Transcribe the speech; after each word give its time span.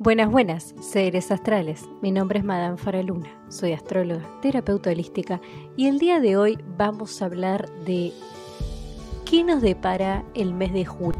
Buenas, 0.00 0.30
buenas, 0.30 0.76
seres 0.80 1.32
astrales. 1.32 1.84
Mi 2.02 2.12
nombre 2.12 2.38
es 2.38 2.44
Madame 2.44 2.76
Faraluna, 2.76 3.28
soy 3.48 3.72
astróloga, 3.72 4.22
terapeuta 4.40 4.90
holística 4.90 5.40
y 5.76 5.88
el 5.88 5.98
día 5.98 6.20
de 6.20 6.36
hoy 6.36 6.56
vamos 6.76 7.20
a 7.20 7.24
hablar 7.24 7.68
de 7.84 8.12
qué 9.28 9.42
nos 9.42 9.60
depara 9.60 10.22
el 10.34 10.54
mes 10.54 10.72
de 10.72 10.84
julio. 10.84 11.18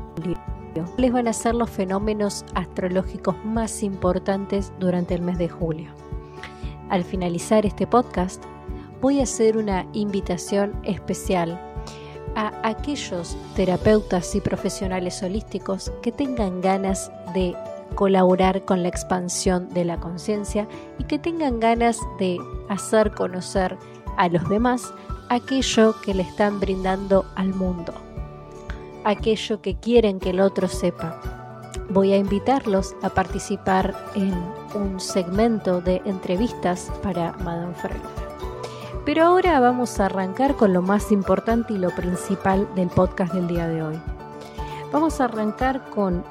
¿Cuáles 0.94 1.12
van 1.12 1.26
a 1.26 1.32
ser 1.32 1.56
los 1.56 1.68
fenómenos 1.68 2.44
astrológicos 2.54 3.34
más 3.44 3.82
importantes 3.82 4.72
durante 4.78 5.16
el 5.16 5.22
mes 5.22 5.38
de 5.38 5.48
julio? 5.48 5.90
Al 6.88 7.02
finalizar 7.02 7.66
este 7.66 7.84
podcast, 7.84 8.44
voy 9.00 9.18
a 9.18 9.24
hacer 9.24 9.56
una 9.56 9.88
invitación 9.92 10.80
especial 10.84 11.60
a 12.36 12.52
aquellos 12.62 13.36
terapeutas 13.56 14.36
y 14.36 14.40
profesionales 14.40 15.20
holísticos 15.20 15.90
que 16.00 16.12
tengan 16.12 16.60
ganas 16.60 17.10
de 17.34 17.56
colaborar 17.94 18.64
con 18.64 18.82
la 18.82 18.88
expansión 18.88 19.68
de 19.70 19.84
la 19.84 19.98
conciencia 19.98 20.68
y 20.98 21.04
que 21.04 21.18
tengan 21.18 21.60
ganas 21.60 21.98
de 22.18 22.38
hacer 22.68 23.12
conocer 23.12 23.76
a 24.16 24.28
los 24.28 24.48
demás 24.48 24.92
aquello 25.28 25.94
que 26.02 26.14
le 26.14 26.22
están 26.22 26.60
brindando 26.60 27.24
al 27.36 27.54
mundo, 27.54 27.92
aquello 29.04 29.60
que 29.60 29.76
quieren 29.76 30.20
que 30.20 30.30
el 30.30 30.40
otro 30.40 30.68
sepa. 30.68 31.20
Voy 31.90 32.12
a 32.12 32.16
invitarlos 32.16 32.94
a 33.02 33.08
participar 33.08 33.94
en 34.14 34.34
un 34.74 35.00
segmento 35.00 35.80
de 35.80 36.02
entrevistas 36.04 36.92
para 37.02 37.32
Madame 37.44 37.74
Freire. 37.74 38.00
Pero 39.06 39.24
ahora 39.24 39.58
vamos 39.58 39.98
a 39.98 40.06
arrancar 40.06 40.54
con 40.56 40.74
lo 40.74 40.82
más 40.82 41.10
importante 41.12 41.72
y 41.72 41.78
lo 41.78 41.90
principal 41.94 42.68
del 42.74 42.88
podcast 42.88 43.32
del 43.32 43.48
día 43.48 43.66
de 43.66 43.82
hoy. 43.82 43.98
Vamos 44.92 45.20
a 45.20 45.24
arrancar 45.24 45.88
con 45.88 46.22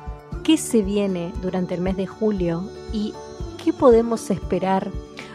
qué 0.48 0.56
se 0.56 0.82
viene 0.82 1.34
durante 1.42 1.76
el 1.76 1.82
mes 1.82 1.98
de 1.98 2.08
julio 2.08 2.72
y 2.94 3.14
qué 3.62 3.74
podemos 3.74 4.30
esperar 4.30 4.90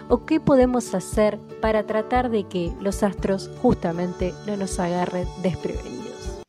o 0.08 0.24
qué 0.24 0.40
podemos 0.40 0.94
hacer 0.94 1.38
para 1.60 1.86
tratar 1.86 2.30
de 2.30 2.44
que 2.48 2.72
los 2.80 3.02
astros 3.02 3.50
justamente 3.60 4.32
no 4.46 4.56
nos 4.56 4.78
agarren 4.78 5.28
desprevenidos. 5.42 6.40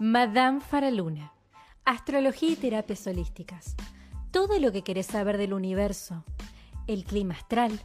Madame 0.00 0.60
Faraluna, 0.62 1.32
Astrología 1.84 2.50
y 2.50 2.56
Terapias 2.56 3.06
Holísticas. 3.06 3.76
Todo 4.32 4.58
lo 4.58 4.72
que 4.72 4.82
querés 4.82 5.06
saber 5.06 5.38
del 5.38 5.54
universo, 5.54 6.24
el 6.88 7.04
clima 7.04 7.34
astral, 7.34 7.84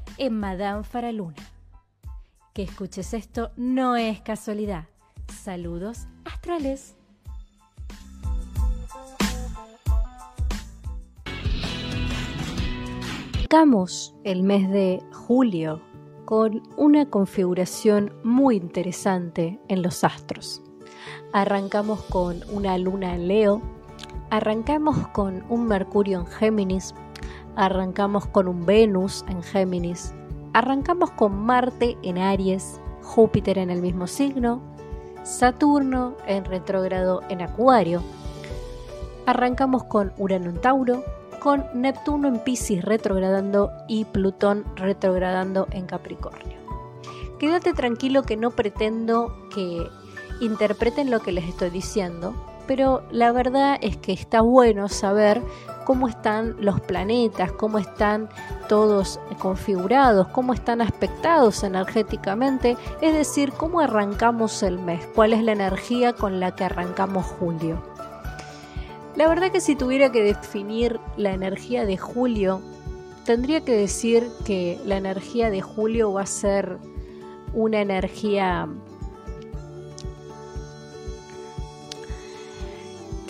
en 0.21 0.39
Madame 0.39 0.83
Faraluna. 0.83 1.33
Que 2.53 2.61
escuches 2.61 3.15
esto 3.15 3.49
no 3.57 3.95
es 3.95 4.21
casualidad. 4.21 4.85
Saludos 5.43 6.05
astrales. 6.25 6.95
Arrancamos 13.33 14.15
el 14.23 14.43
mes 14.43 14.69
de 14.69 15.01
julio 15.11 15.81
con 16.25 16.61
una 16.77 17.09
configuración 17.09 18.13
muy 18.23 18.57
interesante 18.57 19.59
en 19.69 19.81
los 19.81 20.03
astros. 20.03 20.61
Arrancamos 21.33 21.99
con 22.03 22.41
una 22.51 22.77
luna 22.77 23.15
en 23.15 23.27
Leo, 23.27 23.61
arrancamos 24.29 25.07
con 25.07 25.43
un 25.49 25.67
Mercurio 25.67 26.19
en 26.19 26.27
Géminis, 26.27 26.93
arrancamos 27.55 28.25
con 28.27 28.47
un 28.47 28.65
Venus 28.65 29.25
en 29.27 29.43
Géminis, 29.43 30.13
arrancamos 30.53 31.11
con 31.11 31.35
Marte 31.45 31.97
en 32.03 32.17
Aries, 32.17 32.79
Júpiter 33.01 33.57
en 33.57 33.69
el 33.69 33.81
mismo 33.81 34.07
signo, 34.07 34.61
Saturno 35.23 36.15
en 36.25 36.45
retrógrado 36.45 37.21
en 37.29 37.41
Acuario, 37.41 38.01
arrancamos 39.25 39.83
con 39.83 40.13
Urano 40.17 40.49
en 40.49 40.59
Tauro, 40.59 41.03
con 41.39 41.65
Neptuno 41.73 42.27
en 42.27 42.39
Pisces 42.39 42.83
retrogradando 42.83 43.71
y 43.87 44.05
Plutón 44.05 44.65
retrogradando 44.75 45.67
en 45.71 45.85
Capricornio. 45.85 46.57
Quédate 47.39 47.73
tranquilo 47.73 48.23
que 48.23 48.37
no 48.37 48.51
pretendo 48.51 49.35
que 49.53 49.87
interpreten 50.41 51.09
lo 51.09 51.19
que 51.19 51.31
les 51.31 51.45
estoy 51.45 51.69
diciendo, 51.69 52.35
pero 52.73 53.03
la 53.11 53.33
verdad 53.33 53.77
es 53.81 53.97
que 53.97 54.13
está 54.13 54.39
bueno 54.39 54.87
saber 54.87 55.41
cómo 55.83 56.07
están 56.07 56.55
los 56.61 56.79
planetas, 56.79 57.51
cómo 57.51 57.79
están 57.79 58.29
todos 58.69 59.19
configurados, 59.39 60.27
cómo 60.29 60.53
están 60.53 60.79
aspectados 60.79 61.65
energéticamente, 61.65 62.77
es 63.01 63.13
decir, 63.13 63.51
cómo 63.51 63.81
arrancamos 63.81 64.63
el 64.63 64.79
mes, 64.79 65.05
cuál 65.13 65.33
es 65.33 65.43
la 65.43 65.51
energía 65.51 66.13
con 66.13 66.39
la 66.39 66.55
que 66.55 66.63
arrancamos 66.63 67.25
julio. 67.25 67.83
La 69.17 69.27
verdad 69.27 69.51
que 69.51 69.59
si 69.59 69.75
tuviera 69.75 70.13
que 70.13 70.23
definir 70.23 70.97
la 71.17 71.33
energía 71.33 71.83
de 71.83 71.97
julio, 71.97 72.61
tendría 73.25 73.65
que 73.65 73.75
decir 73.75 74.29
que 74.45 74.79
la 74.85 74.95
energía 74.95 75.49
de 75.49 75.59
julio 75.59 76.13
va 76.13 76.21
a 76.21 76.25
ser 76.25 76.77
una 77.53 77.81
energía 77.81 78.69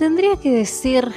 tendría 0.01 0.35
que 0.35 0.49
decir 0.49 1.11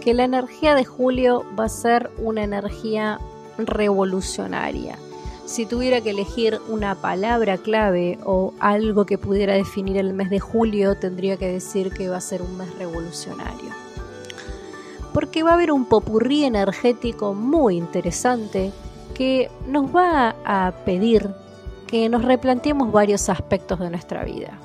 que 0.00 0.12
la 0.12 0.24
energía 0.24 0.74
de 0.74 0.84
julio 0.84 1.44
va 1.56 1.66
a 1.66 1.68
ser 1.68 2.10
una 2.18 2.42
energía 2.42 3.20
revolucionaria. 3.56 4.98
Si 5.44 5.64
tuviera 5.64 6.00
que 6.00 6.10
elegir 6.10 6.58
una 6.68 6.96
palabra 6.96 7.56
clave 7.56 8.18
o 8.24 8.52
algo 8.58 9.06
que 9.06 9.16
pudiera 9.16 9.54
definir 9.54 9.96
el 9.96 10.12
mes 10.12 10.28
de 10.28 10.40
julio, 10.40 10.98
tendría 10.98 11.36
que 11.36 11.46
decir 11.46 11.92
que 11.92 12.08
va 12.08 12.16
a 12.16 12.20
ser 12.20 12.42
un 12.42 12.56
mes 12.56 12.76
revolucionario. 12.76 13.70
Porque 15.14 15.44
va 15.44 15.52
a 15.52 15.54
haber 15.54 15.70
un 15.70 15.84
popurrí 15.84 16.42
energético 16.42 17.32
muy 17.32 17.76
interesante 17.76 18.72
que 19.14 19.52
nos 19.68 19.94
va 19.94 20.34
a 20.44 20.72
pedir 20.84 21.30
que 21.86 22.08
nos 22.08 22.24
replanteemos 22.24 22.90
varios 22.90 23.28
aspectos 23.28 23.78
de 23.78 23.88
nuestra 23.88 24.24
vida. 24.24 24.58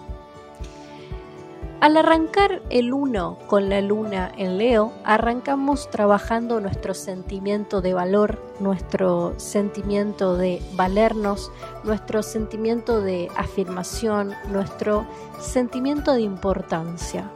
Al 1.82 1.98
arrancar 1.98 2.62
el 2.70 2.94
1 2.94 3.40
con 3.48 3.68
la 3.68 3.82
luna 3.82 4.32
en 4.38 4.60
Leo, 4.60 4.94
arrancamos 5.04 5.90
trabajando 5.90 6.62
nuestro 6.62 6.94
sentimiento 6.94 7.82
de 7.82 7.96
valor, 7.96 8.40
nuestro 8.60 9.34
sentimiento 9.40 10.38
de 10.38 10.62
valernos, 10.76 11.52
nuestro 11.84 12.22
sentimiento 12.22 13.02
de 13.02 13.32
afirmación, 13.36 14.36
nuestro 14.52 15.08
sentimiento 15.40 16.14
de 16.14 16.22
importancia. 16.22 17.32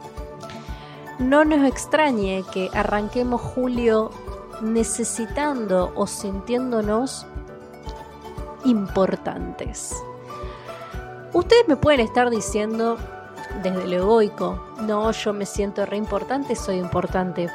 No 1.18 1.44
nos 1.44 1.66
extrañe 1.66 2.44
que 2.52 2.70
arranquemos 2.72 3.40
julio 3.40 4.12
necesitando 4.62 5.90
o 5.96 6.06
sintiéndonos 6.06 7.26
importantes. 8.64 9.92
Ustedes 11.32 11.66
me 11.66 11.74
pueden 11.74 11.98
estar 11.98 12.30
diciendo, 12.30 12.96
desde 13.62 13.86
lo 13.86 13.96
egoico. 13.96 14.58
No, 14.82 15.10
yo 15.10 15.32
me 15.32 15.46
siento 15.46 15.86
re 15.86 15.96
importante, 15.96 16.56
soy 16.56 16.76
importante. 16.76 17.48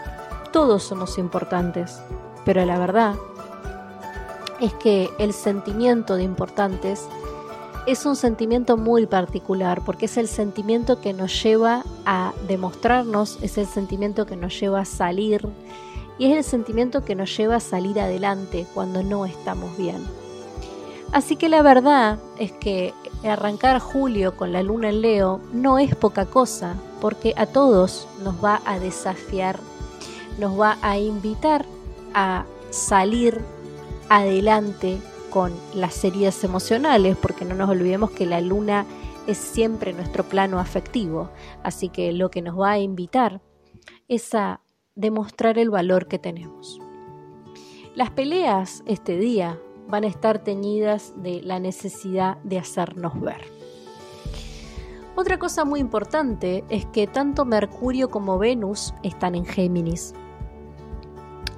Todos 0.52 0.84
somos 0.84 1.18
importantes. 1.18 2.02
Pero 2.46 2.66
la 2.66 2.80
verdad 2.80 3.16
es 4.60 4.74
que 4.76 5.10
el 5.20 5.34
sentimiento 5.34 6.16
de 6.16 6.24
importantes 6.24 7.08
es 7.88 8.06
un 8.06 8.16
sentimiento 8.16 8.78
muy 8.78 9.08
particular 9.08 9.82
porque 9.84 10.06
es 10.06 10.18
el 10.18 10.28
sentimiento 10.28 11.02
que 11.02 11.14
nos 11.14 11.42
lleva 11.42 11.84
a 12.06 12.34
demostrarnos, 12.48 13.40
es 13.42 13.58
el 13.58 13.66
sentimiento 13.66 14.26
que 14.26 14.36
nos 14.36 14.60
lleva 14.60 14.82
a 14.82 14.86
salir 14.86 15.48
y 16.20 16.32
es 16.32 16.38
el 16.38 16.44
sentimiento 16.44 17.04
que 17.04 17.16
nos 17.16 17.36
lleva 17.36 17.56
a 17.56 17.60
salir 17.60 18.00
adelante 18.00 18.68
cuando 18.74 19.02
no 19.02 19.26
estamos 19.26 19.76
bien. 19.78 20.06
Así 21.12 21.36
que 21.36 21.50
la 21.50 21.62
verdad 21.62 22.20
es 22.38 22.52
que 22.52 22.94
arrancar 23.30 23.80
julio 23.80 24.36
con 24.36 24.52
la 24.52 24.64
luna 24.64 24.90
en 24.90 25.02
Leo 25.02 25.42
no 25.54 25.78
es 25.78 25.96
poca 25.96 26.26
cosa, 26.26 26.76
porque 27.00 27.34
a 27.38 27.46
todos 27.46 28.08
nos 28.24 28.44
va 28.44 28.62
a 28.66 28.80
desafiar, 28.80 29.60
nos 30.40 30.60
va 30.60 30.78
a 30.82 30.98
invitar 30.98 31.66
a 32.14 32.46
salir 32.70 33.40
adelante 34.10 35.00
con 35.30 35.54
las 35.74 36.04
heridas 36.04 36.44
emocionales, 36.44 37.16
porque 37.18 37.46
no 37.46 37.56
nos 37.56 37.70
olvidemos 37.70 38.12
que 38.12 38.26
la 38.26 38.42
luna 38.42 38.86
es 39.28 39.38
siempre 39.38 39.94
nuestro 39.94 40.24
plano 40.24 40.60
afectivo, 40.60 41.30
así 41.64 41.90
que 41.90 42.12
lo 42.12 42.32
que 42.32 42.42
nos 42.42 42.60
va 42.60 42.72
a 42.72 42.80
invitar 42.80 43.42
es 44.08 44.34
a 44.34 44.62
demostrar 44.96 45.58
el 45.58 45.70
valor 45.70 46.08
que 46.08 46.20
tenemos. 46.20 46.80
Las 47.96 48.10
peleas 48.12 48.84
este 48.86 49.18
día 49.18 49.60
van 49.92 50.06
a 50.06 50.08
estar 50.08 50.40
teñidas 50.40 51.14
de 51.18 51.42
la 51.42 51.60
necesidad 51.60 52.38
de 52.44 52.58
hacernos 52.58 53.20
ver. 53.20 53.42
Otra 55.16 55.38
cosa 55.38 55.66
muy 55.66 55.82
importante 55.82 56.64
es 56.70 56.86
que 56.86 57.06
tanto 57.06 57.46
Mercurio 57.46 58.10
como 58.10 58.40
Venus 58.40 58.94
están 59.04 59.36
en 59.36 59.46
Géminis. 59.46 60.14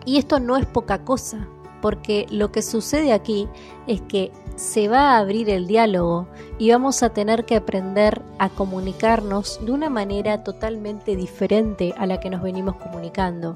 Y 0.05 0.17
esto 0.17 0.39
no 0.39 0.57
es 0.57 0.65
poca 0.65 1.05
cosa, 1.05 1.47
porque 1.81 2.25
lo 2.31 2.51
que 2.51 2.63
sucede 2.63 3.13
aquí 3.13 3.47
es 3.87 4.01
que 4.01 4.31
se 4.55 4.87
va 4.87 5.11
a 5.11 5.19
abrir 5.19 5.49
el 5.49 5.67
diálogo 5.67 6.27
y 6.57 6.71
vamos 6.71 7.03
a 7.03 7.09
tener 7.09 7.45
que 7.45 7.55
aprender 7.55 8.21
a 8.39 8.49
comunicarnos 8.49 9.63
de 9.63 9.71
una 9.71 9.89
manera 9.89 10.43
totalmente 10.43 11.15
diferente 11.15 11.93
a 11.97 12.05
la 12.05 12.19
que 12.19 12.29
nos 12.29 12.41
venimos 12.41 12.75
comunicando. 12.75 13.55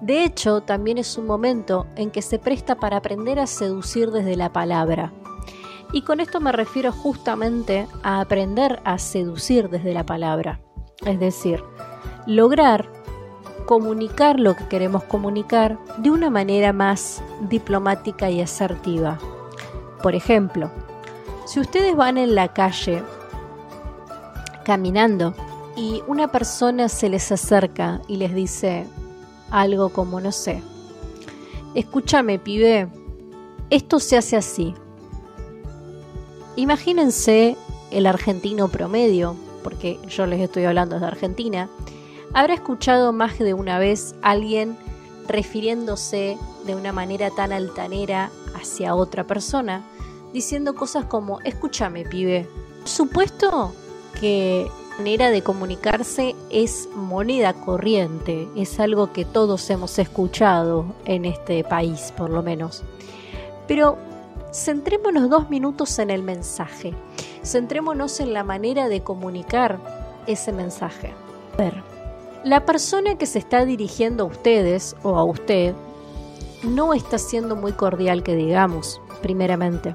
De 0.00 0.24
hecho, 0.24 0.60
también 0.60 0.98
es 0.98 1.16
un 1.16 1.26
momento 1.26 1.86
en 1.96 2.10
que 2.10 2.22
se 2.22 2.38
presta 2.38 2.76
para 2.76 2.98
aprender 2.98 3.38
a 3.38 3.46
seducir 3.46 4.10
desde 4.10 4.36
la 4.36 4.52
palabra. 4.52 5.12
Y 5.92 6.02
con 6.02 6.20
esto 6.20 6.40
me 6.40 6.52
refiero 6.52 6.92
justamente 6.92 7.86
a 8.02 8.20
aprender 8.20 8.80
a 8.84 8.98
seducir 8.98 9.70
desde 9.70 9.94
la 9.94 10.04
palabra. 10.04 10.60
Es 11.04 11.18
decir, 11.18 11.62
lograr 12.26 12.90
comunicar 13.66 14.38
lo 14.38 14.54
que 14.54 14.68
queremos 14.68 15.04
comunicar 15.04 15.78
de 15.98 16.10
una 16.10 16.30
manera 16.30 16.72
más 16.72 17.22
diplomática 17.48 18.30
y 18.30 18.40
asertiva. 18.40 19.18
Por 20.02 20.14
ejemplo, 20.14 20.70
si 21.46 21.60
ustedes 21.60 21.96
van 21.96 22.16
en 22.16 22.34
la 22.34 22.52
calle 22.52 23.02
caminando 24.64 25.34
y 25.76 26.02
una 26.06 26.28
persona 26.28 26.88
se 26.88 27.08
les 27.08 27.30
acerca 27.32 28.00
y 28.08 28.16
les 28.16 28.34
dice 28.34 28.86
algo 29.50 29.90
como, 29.90 30.20
no 30.20 30.32
sé, 30.32 30.62
escúchame, 31.74 32.38
pibe, 32.38 32.88
esto 33.70 34.00
se 34.00 34.16
hace 34.16 34.36
así. 34.36 34.74
Imagínense 36.56 37.56
el 37.90 38.06
argentino 38.06 38.68
promedio, 38.68 39.36
porque 39.62 39.98
yo 40.08 40.26
les 40.26 40.40
estoy 40.40 40.64
hablando 40.64 40.98
de 40.98 41.06
Argentina, 41.06 41.68
habrá 42.32 42.54
escuchado 42.54 43.12
más 43.12 43.38
de 43.38 43.54
una 43.54 43.78
vez 43.78 44.14
a 44.22 44.30
alguien 44.30 44.76
refiriéndose 45.28 46.38
de 46.66 46.74
una 46.74 46.92
manera 46.92 47.30
tan 47.30 47.52
altanera 47.52 48.30
hacia 48.54 48.94
otra 48.94 49.26
persona, 49.26 49.84
diciendo 50.32 50.74
cosas 50.74 51.06
como, 51.06 51.40
escúchame, 51.40 52.04
pibe. 52.04 52.48
Supuesto 52.84 53.72
que 54.20 54.70
manera 54.98 55.30
de 55.30 55.42
comunicarse 55.42 56.34
es 56.50 56.88
moneda 56.94 57.52
corriente, 57.52 58.48
es 58.56 58.80
algo 58.80 59.12
que 59.12 59.26
todos 59.26 59.68
hemos 59.68 59.98
escuchado 59.98 60.86
en 61.04 61.26
este 61.26 61.64
país, 61.64 62.14
por 62.16 62.30
lo 62.30 62.42
menos. 62.42 62.82
Pero 63.68 63.98
centrémonos 64.54 65.28
dos 65.28 65.50
minutos 65.50 65.98
en 65.98 66.08
el 66.08 66.22
mensaje, 66.22 66.94
centrémonos 67.44 68.20
en 68.20 68.32
la 68.32 68.42
manera 68.42 68.88
de 68.88 69.02
comunicar 69.02 69.78
ese 70.26 70.50
mensaje. 70.50 71.12
Ver, 71.58 71.74
la 72.42 72.64
persona 72.64 73.18
que 73.18 73.26
se 73.26 73.38
está 73.38 73.66
dirigiendo 73.66 74.24
a 74.24 74.28
ustedes 74.28 74.96
o 75.02 75.16
a 75.16 75.24
usted 75.24 75.74
no 76.62 76.94
está 76.94 77.18
siendo 77.18 77.54
muy 77.54 77.72
cordial 77.72 78.22
que 78.22 78.34
digamos, 78.34 79.00
primeramente. 79.20 79.94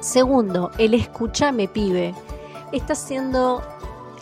Segundo, 0.00 0.70
el 0.78 0.94
escúchame 0.94 1.68
pibe 1.68 2.14
está 2.72 2.94
siendo 2.94 3.62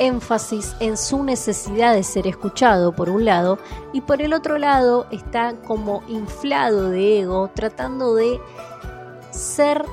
énfasis 0.00 0.75
en 0.81 0.97
su 0.97 1.23
necesidad 1.23 1.94
de 1.94 2.02
ser 2.02 2.26
escuchado 2.26 2.93
por 2.93 3.08
un 3.11 3.25
lado 3.25 3.58
y 3.93 4.00
por 4.00 4.23
el 4.23 4.32
otro 4.32 4.58
lado 4.58 5.06
está 5.12 5.55
como 5.67 6.02
inflado 6.08 6.91
de 6.91 7.20
ego 7.20 7.50
tratando 7.55 8.14
de 8.14 8.41
ser 9.31 9.85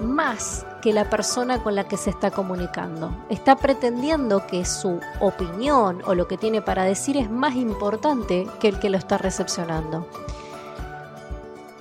más 0.00 0.66
que 0.82 0.92
la 0.92 1.08
persona 1.08 1.62
con 1.62 1.74
la 1.74 1.88
que 1.88 1.96
se 1.96 2.10
está 2.10 2.30
comunicando. 2.30 3.10
Está 3.30 3.56
pretendiendo 3.56 4.46
que 4.46 4.66
su 4.66 5.00
opinión 5.20 6.02
o 6.06 6.14
lo 6.14 6.28
que 6.28 6.36
tiene 6.36 6.60
para 6.60 6.84
decir 6.84 7.16
es 7.16 7.30
más 7.30 7.56
importante 7.56 8.46
que 8.60 8.68
el 8.68 8.78
que 8.78 8.90
lo 8.90 8.98
está 8.98 9.16
recepcionando. 9.16 10.06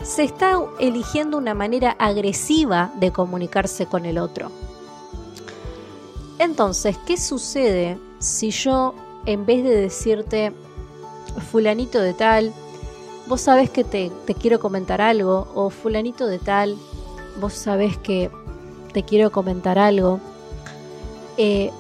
Se 0.02 0.24
está 0.24 0.58
eligiendo 0.80 1.38
una 1.38 1.54
manera 1.54 1.96
agresiva 2.00 2.92
de 2.96 3.12
comunicarse 3.12 3.88
con 3.88 4.06
el 4.06 4.18
otro. 4.18 4.52
Entonces, 6.44 6.98
¿qué 7.08 7.16
sucede 7.16 7.98
si 8.20 8.52
yo, 8.52 8.94
en 9.26 9.46
vez 9.46 9.64
de 9.64 9.78
decirte, 9.78 10.52
fulanito 11.50 12.02
de 12.02 12.14
tal, 12.14 12.52
vos 13.28 13.40
sabés 13.40 13.70
que 13.70 13.86
te, 13.86 14.12
quiero 14.42 14.60
comentar 14.60 15.00
algo, 15.00 15.48
o 15.56 15.70
fulanito 15.70 16.28
de 16.28 16.40
tal, 16.40 16.76
vos 17.40 17.54
sabés 17.54 17.98
que 17.98 18.30
te 18.92 19.04
quiero 19.04 19.32
comentar 19.32 19.80
algo, 19.80 20.20
eh, 21.38 21.72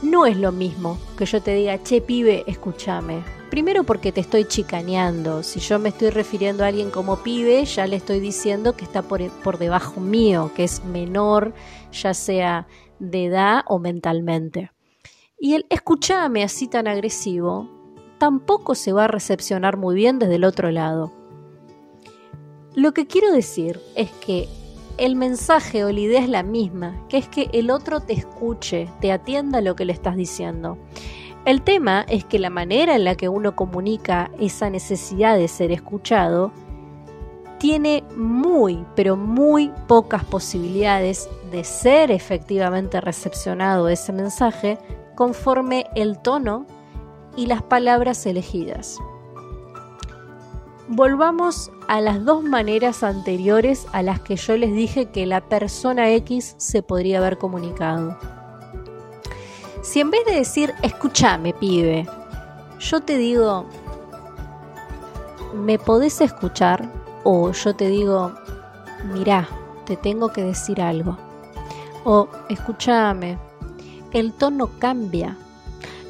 no 0.00 0.24
es 0.24 0.38
lo 0.38 0.50
mismo 0.50 0.96
que 1.18 1.26
yo 1.26 1.42
te 1.42 1.54
diga, 1.54 1.82
che 1.82 2.00
pibe, 2.00 2.44
escúchame. 2.46 3.22
Primero 3.50 3.84
porque 3.84 4.10
te 4.10 4.22
estoy 4.22 4.46
chicaneando. 4.46 5.42
Si 5.42 5.60
yo 5.60 5.78
me 5.78 5.90
estoy 5.90 6.08
refiriendo 6.10 6.64
a 6.64 6.68
alguien 6.68 6.90
como 6.90 7.22
pibe, 7.22 7.62
ya 7.66 7.86
le 7.86 7.96
estoy 7.96 8.20
diciendo 8.20 8.74
que 8.74 8.84
está 8.86 9.02
por, 9.02 9.28
por 9.42 9.58
debajo 9.58 10.00
mío, 10.00 10.50
que 10.56 10.64
es 10.64 10.82
menor, 10.84 11.52
ya 11.92 12.14
sea 12.14 12.66
de 12.98 13.26
edad 13.26 13.62
o 13.66 13.78
mentalmente. 13.78 14.70
Y 15.38 15.54
el 15.54 15.66
escuchame 15.70 16.42
así 16.42 16.68
tan 16.68 16.88
agresivo 16.88 17.68
tampoco 18.18 18.74
se 18.74 18.92
va 18.92 19.04
a 19.04 19.08
recepcionar 19.08 19.76
muy 19.76 19.94
bien 19.94 20.18
desde 20.18 20.34
el 20.34 20.44
otro 20.44 20.70
lado. 20.70 21.12
Lo 22.74 22.92
que 22.92 23.06
quiero 23.06 23.32
decir 23.32 23.80
es 23.94 24.10
que 24.10 24.48
el 24.98 25.14
mensaje 25.14 25.84
o 25.84 25.92
la 25.92 26.00
idea 26.00 26.20
es 26.20 26.28
la 26.28 26.42
misma, 26.42 27.06
que 27.08 27.18
es 27.18 27.28
que 27.28 27.48
el 27.52 27.70
otro 27.70 28.00
te 28.00 28.12
escuche, 28.12 28.88
te 29.00 29.12
atienda 29.12 29.60
lo 29.60 29.76
que 29.76 29.84
le 29.84 29.92
estás 29.92 30.16
diciendo. 30.16 30.76
El 31.44 31.62
tema 31.62 32.04
es 32.08 32.24
que 32.24 32.38
la 32.38 32.50
manera 32.50 32.96
en 32.96 33.04
la 33.04 33.14
que 33.14 33.28
uno 33.28 33.54
comunica 33.54 34.30
esa 34.38 34.70
necesidad 34.70 35.36
de 35.36 35.48
ser 35.48 35.70
escuchado 35.70 36.52
tiene 37.58 38.04
muy, 38.16 38.84
pero 38.94 39.16
muy 39.16 39.72
pocas 39.86 40.24
posibilidades 40.24 41.28
de 41.50 41.64
ser 41.64 42.10
efectivamente 42.10 43.00
recepcionado 43.00 43.88
ese 43.88 44.12
mensaje 44.12 44.78
conforme 45.14 45.86
el 45.94 46.18
tono 46.18 46.66
y 47.36 47.46
las 47.46 47.62
palabras 47.62 48.26
elegidas. 48.26 48.98
Volvamos 50.88 51.70
a 51.86 52.00
las 52.00 52.24
dos 52.24 52.42
maneras 52.42 53.02
anteriores 53.02 53.86
a 53.92 54.02
las 54.02 54.20
que 54.20 54.36
yo 54.36 54.56
les 54.56 54.72
dije 54.72 55.10
que 55.10 55.26
la 55.26 55.42
persona 55.42 56.10
X 56.12 56.54
se 56.56 56.82
podría 56.82 57.18
haber 57.18 57.36
comunicado. 57.36 58.18
Si 59.82 60.00
en 60.00 60.10
vez 60.10 60.24
de 60.24 60.34
decir, 60.34 60.74
escúchame, 60.82 61.52
pibe, 61.52 62.06
yo 62.78 63.00
te 63.00 63.16
digo, 63.16 63.66
¿me 65.54 65.78
podés 65.78 66.20
escuchar? 66.20 66.88
O 67.22 67.52
yo 67.52 67.76
te 67.76 67.88
digo, 67.88 68.32
mirá, 69.12 69.46
te 69.84 69.96
tengo 69.96 70.28
que 70.32 70.42
decir 70.42 70.80
algo. 70.80 71.27
O 72.10 72.26
escúchame, 72.48 73.36
el 74.14 74.32
tono 74.32 74.70
cambia. 74.78 75.36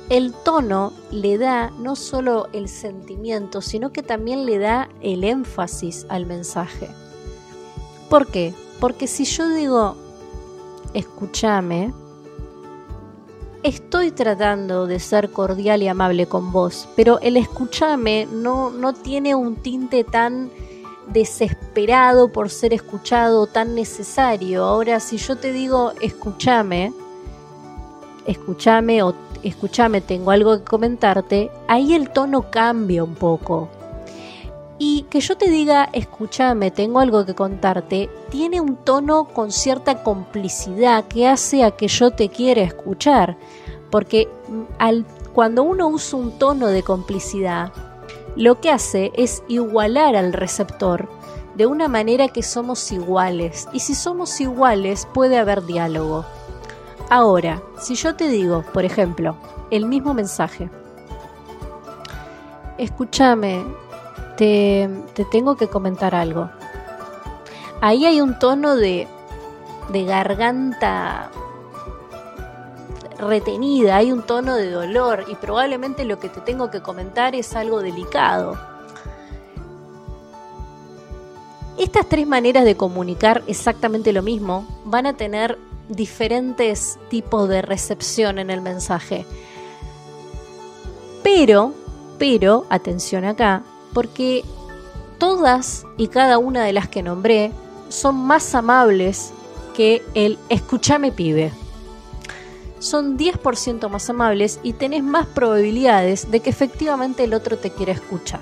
El 0.09 0.33
tono 0.33 0.93
le 1.11 1.39
da 1.39 1.71
no 1.71 1.97
solo 1.97 2.47
el 2.53 2.69
sentimiento, 2.69 3.61
sino 3.61 3.91
que 3.91 4.05
también 4.05 4.47
le 4.47 4.61
da 4.61 4.89
el 5.01 5.25
énfasis 5.25 6.07
al 6.09 6.25
mensaje. 6.25 6.89
¿Por 8.09 8.29
qué? 8.29 8.55
Porque 8.79 9.09
si 9.09 9.25
yo 9.25 9.49
digo, 9.49 9.97
escúchame, 10.95 11.93
estoy 13.65 14.13
tratando 14.13 14.87
de 14.87 15.01
ser 15.01 15.33
cordial 15.33 15.83
y 15.83 15.89
amable 15.89 16.27
con 16.27 16.53
vos, 16.53 16.89
pero 16.95 17.19
el 17.19 17.37
escúchame 17.37 18.29
no, 18.31 18.71
no 18.71 18.93
tiene 18.93 19.35
un 19.35 19.57
tinte 19.57 20.05
tan 20.05 20.49
desesperado 21.13 22.29
por 22.29 22.51
ser 22.51 22.75
escuchado, 22.75 23.47
tan 23.47 23.75
necesario. 23.75 24.65
Ahora, 24.65 25.01
si 25.01 25.17
yo 25.17 25.37
te 25.37 25.53
digo, 25.53 25.93
escúchame, 26.01 26.93
escúchame 28.27 29.03
o 29.03 29.15
escúchame, 29.43 30.01
tengo 30.01 30.31
algo 30.31 30.59
que 30.59 30.65
comentarte, 30.65 31.51
ahí 31.67 31.95
el 31.95 32.11
tono 32.11 32.51
cambia 32.51 33.05
un 33.05 33.15
poco. 33.15 33.69
Y 34.81 35.03
que 35.11 35.21
yo 35.21 35.37
te 35.37 35.51
diga, 35.51 35.89
escúchame, 35.93 36.71
tengo 36.71 37.01
algo 37.01 37.25
que 37.27 37.35
contarte, 37.35 38.09
tiene 38.31 38.61
un 38.61 38.77
tono 38.77 39.25
con 39.25 39.51
cierta 39.51 40.05
complicidad 40.05 41.05
que 41.07 41.27
hace 41.27 41.65
a 41.65 41.73
que 41.73 41.89
yo 41.89 42.13
te 42.13 42.29
quiera 42.29 42.63
escuchar. 42.63 43.37
Porque 43.91 44.29
mm, 44.49 44.63
al, 44.79 45.05
cuando 45.35 45.65
uno 45.65 45.89
usa 45.89 46.19
un 46.19 46.39
tono 46.39 46.69
de 46.69 46.85
complicidad, 46.85 47.73
lo 48.37 48.61
que 48.61 48.71
hace 48.71 49.13
es 49.15 49.43
igualar 49.49 50.17
al 50.17 50.33
receptor 50.33 51.09
de 51.55 51.67
una 51.67 51.89
manera 51.89 52.29
que 52.29 52.43
somos 52.43 52.93
iguales. 52.93 53.69
Y 53.73 53.81
si 53.81 53.95
somos 53.95 54.41
iguales 54.41 55.09
puede 55.13 55.39
haber 55.39 55.65
diálogo. 55.65 56.25
Ahora, 57.11 57.63
si 57.81 57.95
yo 57.97 58.15
te 58.15 58.29
digo, 58.29 58.65
por 58.73 58.85
ejemplo, 58.85 59.37
el 59.71 59.87
mismo 59.87 60.15
mensaje, 60.15 60.71
escúchame, 62.77 63.65
te, 64.37 64.89
te 65.15 65.25
tengo 65.25 65.57
que 65.57 65.69
comentar 65.69 66.15
algo. 66.15 66.49
Ahí 67.81 68.07
hay 68.07 68.21
un 68.21 68.39
tono 68.39 68.77
de, 68.77 69.09
de 69.89 70.05
garganta 70.05 71.31
retenida, 73.19 73.97
hay 73.97 74.13
un 74.13 74.23
tono 74.23 74.55
de 74.55 74.71
dolor 74.71 75.25
y 75.29 75.35
probablemente 75.35 76.05
lo 76.05 76.19
que 76.19 76.29
te 76.29 76.41
tengo 76.41 76.71
que 76.71 76.81
comentar 76.81 77.35
es 77.35 77.55
algo 77.55 77.83
delicado. 77.83 78.59
Estas 81.77 82.09
tres 82.09 82.27
maneras 82.27 82.65
de 82.65 82.77
comunicar 82.77 83.43
exactamente 83.47 84.13
lo 84.13 84.23
mismo 84.23 84.67
van 84.85 85.07
a 85.07 85.13
tener 85.13 85.59
diferentes 85.89 86.99
tipos 87.09 87.49
de 87.49 87.63
recepción 87.63 88.39
en 88.39 88.51
el 88.51 88.61
mensaje. 88.61 89.25
Pero, 91.23 91.73
pero, 92.19 92.67
atención 92.69 93.25
acá, 93.25 93.63
porque 93.95 94.45
todas 95.19 95.85
y 95.97 96.09
cada 96.09 96.39
una 96.39 96.65
de 96.65 96.73
las 96.73 96.89
que 96.89 97.03
nombré 97.03 97.53
son 97.89 98.17
más 98.17 98.55
amables 98.55 99.33
que 99.75 100.03
el 100.15 100.39
escúchame 100.49 101.13
pibe 101.13 101.53
son 102.79 103.19
10% 103.19 103.89
más 103.89 104.11
amables 104.11 104.61
y 104.63 104.73
tenés 104.75 105.03
más 105.03 105.27
probabilidades 105.27 106.31
de 106.31 106.41
que 106.41 106.51
efectivamente 106.51 107.25
el 107.25 107.35
otro 107.35 107.59
te 107.59 107.71
quiera 107.71 107.93
escuchar. 107.93 108.41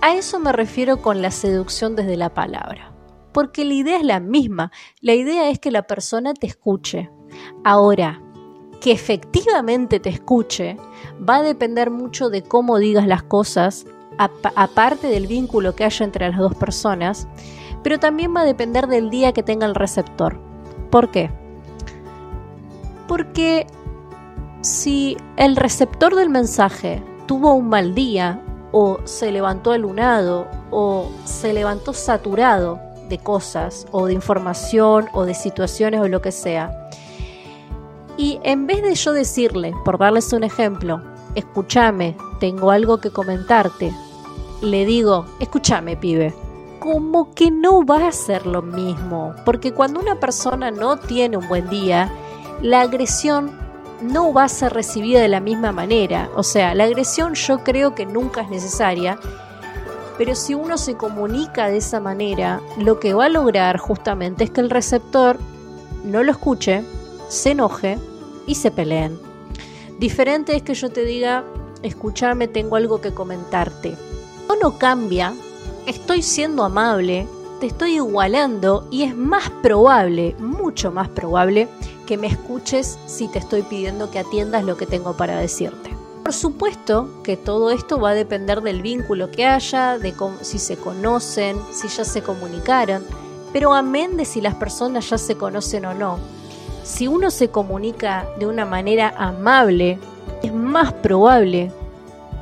A 0.00 0.14
eso 0.14 0.38
me 0.38 0.52
refiero 0.52 1.02
con 1.02 1.22
la 1.22 1.30
seducción 1.30 1.96
desde 1.96 2.16
la 2.16 2.32
palabra, 2.32 2.92
porque 3.32 3.64
la 3.64 3.74
idea 3.74 3.98
es 3.98 4.04
la 4.04 4.20
misma, 4.20 4.70
la 5.00 5.14
idea 5.14 5.50
es 5.50 5.58
que 5.58 5.70
la 5.70 5.82
persona 5.82 6.34
te 6.34 6.46
escuche. 6.46 7.10
Ahora, 7.64 8.22
que 8.80 8.92
efectivamente 8.92 10.00
te 10.00 10.08
escuche 10.08 10.76
va 11.28 11.36
a 11.36 11.42
depender 11.42 11.90
mucho 11.90 12.30
de 12.30 12.42
cómo 12.42 12.78
digas 12.78 13.06
las 13.06 13.22
cosas, 13.24 13.86
aparte 14.18 15.08
del 15.08 15.26
vínculo 15.26 15.74
que 15.74 15.84
haya 15.84 16.04
entre 16.04 16.28
las 16.28 16.38
dos 16.38 16.54
personas, 16.54 17.26
pero 17.82 17.98
también 17.98 18.34
va 18.34 18.42
a 18.42 18.44
depender 18.44 18.86
del 18.86 19.10
día 19.10 19.32
que 19.32 19.42
tenga 19.42 19.66
el 19.66 19.74
receptor. 19.74 20.40
¿Por 20.90 21.10
qué? 21.10 21.30
Porque 23.08 23.66
si 24.60 25.16
el 25.36 25.56
receptor 25.56 26.14
del 26.14 26.28
mensaje 26.28 27.02
tuvo 27.26 27.54
un 27.54 27.68
mal 27.68 27.94
día, 27.94 28.40
o 28.70 28.98
se 29.04 29.32
levantó 29.32 29.72
alunado, 29.72 30.46
o 30.70 31.10
se 31.24 31.52
levantó 31.52 31.92
saturado 31.94 32.78
de 33.08 33.18
cosas, 33.18 33.86
o 33.90 34.06
de 34.06 34.12
información, 34.12 35.08
o 35.14 35.24
de 35.24 35.34
situaciones, 35.34 36.00
o 36.00 36.08
lo 36.08 36.20
que 36.20 36.32
sea, 36.32 36.88
y 38.18 38.40
en 38.42 38.66
vez 38.66 38.82
de 38.82 38.96
yo 38.96 39.12
decirle, 39.12 39.72
por 39.84 39.96
darles 39.96 40.32
un 40.32 40.42
ejemplo, 40.42 41.00
escúchame, 41.36 42.16
tengo 42.40 42.72
algo 42.72 42.98
que 42.98 43.12
comentarte, 43.12 43.94
le 44.60 44.84
digo, 44.84 45.24
escúchame, 45.38 45.96
pibe. 45.96 46.34
Como 46.80 47.32
que 47.32 47.52
no 47.52 47.86
va 47.86 48.08
a 48.08 48.12
ser 48.12 48.44
lo 48.44 48.60
mismo, 48.60 49.34
porque 49.44 49.72
cuando 49.72 50.00
una 50.00 50.16
persona 50.16 50.72
no 50.72 50.96
tiene 50.98 51.36
un 51.36 51.46
buen 51.46 51.68
día, 51.68 52.10
la 52.62 52.80
agresión 52.82 53.50
no 54.00 54.32
va 54.32 54.44
a 54.44 54.48
ser 54.48 54.72
recibida 54.72 55.20
de 55.20 55.28
la 55.28 55.40
misma 55.40 55.72
manera. 55.72 56.30
O 56.34 56.42
sea, 56.42 56.74
la 56.74 56.84
agresión 56.84 57.34
yo 57.34 57.58
creo 57.58 57.94
que 57.94 58.06
nunca 58.06 58.42
es 58.42 58.50
necesaria, 58.50 59.18
pero 60.16 60.34
si 60.34 60.54
uno 60.54 60.78
se 60.78 60.96
comunica 60.96 61.68
de 61.68 61.78
esa 61.78 62.00
manera, 62.00 62.60
lo 62.76 62.98
que 62.98 63.14
va 63.14 63.26
a 63.26 63.28
lograr 63.30 63.78
justamente 63.78 64.44
es 64.44 64.50
que 64.50 64.60
el 64.60 64.70
receptor 64.70 65.38
no 66.04 66.22
lo 66.22 66.32
escuche, 66.32 66.82
se 67.28 67.52
enoje 67.52 67.98
y 68.46 68.54
se 68.56 68.70
peleen. 68.70 69.18
Diferente 69.98 70.56
es 70.56 70.62
que 70.62 70.74
yo 70.74 70.90
te 70.90 71.04
diga, 71.04 71.44
escúchame, 71.82 72.48
tengo 72.48 72.76
algo 72.76 73.00
que 73.00 73.14
comentarte. 73.14 73.96
O 74.48 74.56
no 74.56 74.78
cambia, 74.78 75.34
estoy 75.86 76.22
siendo 76.22 76.64
amable, 76.64 77.26
te 77.60 77.66
estoy 77.66 77.96
igualando 77.96 78.86
y 78.90 79.02
es 79.02 79.16
más 79.16 79.50
probable, 79.62 80.34
mucho 80.38 80.90
más 80.90 81.08
probable, 81.08 81.68
que 82.08 82.16
me 82.16 82.26
escuches 82.26 82.98
si 83.04 83.28
te 83.28 83.38
estoy 83.38 83.60
pidiendo 83.60 84.10
que 84.10 84.18
atiendas 84.18 84.64
lo 84.64 84.78
que 84.78 84.86
tengo 84.86 85.14
para 85.14 85.38
decirte. 85.38 85.94
Por 86.24 86.32
supuesto 86.32 87.22
que 87.22 87.36
todo 87.36 87.70
esto 87.70 88.00
va 88.00 88.10
a 88.10 88.14
depender 88.14 88.62
del 88.62 88.80
vínculo 88.80 89.30
que 89.30 89.44
haya, 89.44 89.98
de 89.98 90.14
si 90.40 90.58
se 90.58 90.78
conocen, 90.78 91.58
si 91.70 91.86
ya 91.88 92.06
se 92.06 92.22
comunicaron, 92.22 93.04
pero 93.52 93.74
amén 93.74 94.16
de 94.16 94.24
si 94.24 94.40
las 94.40 94.54
personas 94.54 95.10
ya 95.10 95.18
se 95.18 95.36
conocen 95.36 95.84
o 95.84 95.92
no. 95.92 96.18
Si 96.82 97.06
uno 97.06 97.30
se 97.30 97.50
comunica 97.50 98.26
de 98.38 98.46
una 98.46 98.64
manera 98.64 99.12
amable, 99.18 99.98
es 100.42 100.54
más 100.54 100.94
probable 100.94 101.70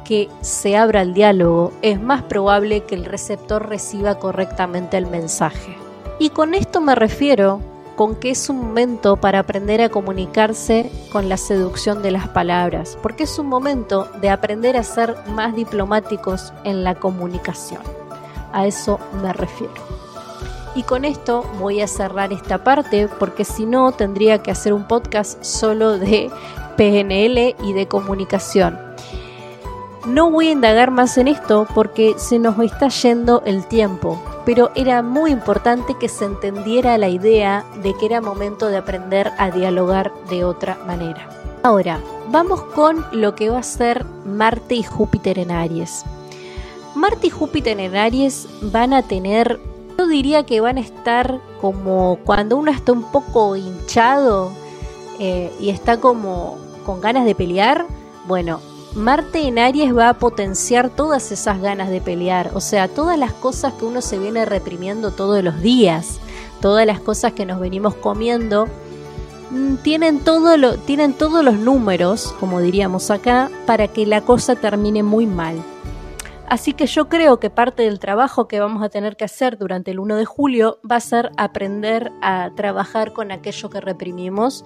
que 0.04 0.28
se 0.42 0.76
abra 0.76 1.02
el 1.02 1.12
diálogo, 1.12 1.72
es 1.82 2.00
más 2.00 2.22
probable 2.22 2.84
que 2.84 2.94
el 2.94 3.04
receptor 3.04 3.68
reciba 3.68 4.20
correctamente 4.20 4.96
el 4.96 5.08
mensaje. 5.08 5.76
Y 6.20 6.30
con 6.30 6.54
esto 6.54 6.80
me 6.80 6.94
refiero 6.94 7.60
con 7.96 8.14
que 8.14 8.30
es 8.30 8.48
un 8.48 8.58
momento 8.58 9.16
para 9.16 9.40
aprender 9.40 9.80
a 9.80 9.88
comunicarse 9.88 10.92
con 11.10 11.28
la 11.28 11.36
seducción 11.36 12.02
de 12.02 12.10
las 12.12 12.28
palabras, 12.28 12.96
porque 13.02 13.24
es 13.24 13.38
un 13.38 13.48
momento 13.48 14.08
de 14.20 14.30
aprender 14.30 14.76
a 14.76 14.82
ser 14.82 15.16
más 15.28 15.56
diplomáticos 15.56 16.52
en 16.64 16.84
la 16.84 16.94
comunicación. 16.94 17.80
A 18.52 18.66
eso 18.66 19.00
me 19.22 19.32
refiero. 19.32 19.74
Y 20.74 20.82
con 20.82 21.06
esto 21.06 21.42
voy 21.58 21.80
a 21.80 21.88
cerrar 21.88 22.34
esta 22.34 22.62
parte 22.62 23.08
porque 23.18 23.46
si 23.46 23.64
no 23.64 23.92
tendría 23.92 24.42
que 24.42 24.50
hacer 24.50 24.74
un 24.74 24.86
podcast 24.86 25.42
solo 25.42 25.98
de 25.98 26.30
PNL 26.76 27.56
y 27.64 27.72
de 27.72 27.88
comunicación. 27.88 28.85
No 30.06 30.30
voy 30.30 30.48
a 30.48 30.52
indagar 30.52 30.92
más 30.92 31.18
en 31.18 31.26
esto 31.26 31.66
porque 31.74 32.14
se 32.16 32.38
nos 32.38 32.56
está 32.60 32.88
yendo 32.88 33.42
el 33.44 33.66
tiempo, 33.66 34.22
pero 34.44 34.70
era 34.76 35.02
muy 35.02 35.32
importante 35.32 35.94
que 35.98 36.08
se 36.08 36.26
entendiera 36.26 36.96
la 36.96 37.08
idea 37.08 37.64
de 37.82 37.92
que 37.94 38.06
era 38.06 38.20
momento 38.20 38.68
de 38.68 38.76
aprender 38.76 39.32
a 39.36 39.50
dialogar 39.50 40.12
de 40.30 40.44
otra 40.44 40.78
manera. 40.86 41.28
Ahora, 41.64 42.00
vamos 42.30 42.62
con 42.62 43.04
lo 43.10 43.34
que 43.34 43.50
va 43.50 43.58
a 43.58 43.64
ser 43.64 44.04
Marte 44.24 44.76
y 44.76 44.84
Júpiter 44.84 45.40
en 45.40 45.50
Aries. 45.50 46.04
Marte 46.94 47.26
y 47.26 47.30
Júpiter 47.30 47.80
en 47.80 47.96
Aries 47.96 48.46
van 48.62 48.92
a 48.92 49.02
tener, 49.02 49.58
yo 49.98 50.06
diría 50.06 50.46
que 50.46 50.60
van 50.60 50.78
a 50.78 50.82
estar 50.82 51.40
como 51.60 52.20
cuando 52.24 52.56
uno 52.56 52.70
está 52.70 52.92
un 52.92 53.10
poco 53.10 53.56
hinchado 53.56 54.52
eh, 55.18 55.52
y 55.58 55.70
está 55.70 55.98
como 55.98 56.58
con 56.84 57.00
ganas 57.00 57.24
de 57.24 57.34
pelear. 57.34 57.86
Bueno, 58.28 58.60
Marte 58.96 59.46
en 59.46 59.58
Aries 59.58 59.94
va 59.94 60.08
a 60.08 60.14
potenciar 60.14 60.88
todas 60.88 61.30
esas 61.30 61.60
ganas 61.60 61.90
de 61.90 62.00
pelear, 62.00 62.52
o 62.54 62.62
sea, 62.62 62.88
todas 62.88 63.18
las 63.18 63.34
cosas 63.34 63.74
que 63.74 63.84
uno 63.84 64.00
se 64.00 64.18
viene 64.18 64.46
reprimiendo 64.46 65.10
todos 65.10 65.44
los 65.44 65.60
días, 65.60 66.18
todas 66.62 66.86
las 66.86 66.98
cosas 66.98 67.34
que 67.34 67.44
nos 67.44 67.60
venimos 67.60 67.94
comiendo, 67.94 68.68
mm, 69.50 69.74
tienen, 69.82 70.20
todo 70.20 70.56
lo, 70.56 70.78
tienen 70.78 71.12
todos 71.12 71.44
los 71.44 71.58
números, 71.58 72.34
como 72.40 72.62
diríamos 72.62 73.10
acá, 73.10 73.50
para 73.66 73.86
que 73.88 74.06
la 74.06 74.22
cosa 74.22 74.56
termine 74.56 75.02
muy 75.02 75.26
mal. 75.26 75.62
Así 76.48 76.72
que 76.72 76.86
yo 76.86 77.08
creo 77.08 77.38
que 77.40 77.50
parte 77.50 77.82
del 77.82 77.98
trabajo 77.98 78.46
que 78.46 78.60
vamos 78.60 78.82
a 78.82 78.88
tener 78.88 79.16
que 79.16 79.24
hacer 79.24 79.58
durante 79.58 79.90
el 79.90 79.98
1 79.98 80.16
de 80.16 80.24
julio 80.24 80.78
va 80.88 80.96
a 80.96 81.00
ser 81.00 81.32
aprender 81.36 82.12
a 82.22 82.50
trabajar 82.54 83.12
con 83.12 83.32
aquello 83.32 83.68
que 83.68 83.80
reprimimos 83.80 84.64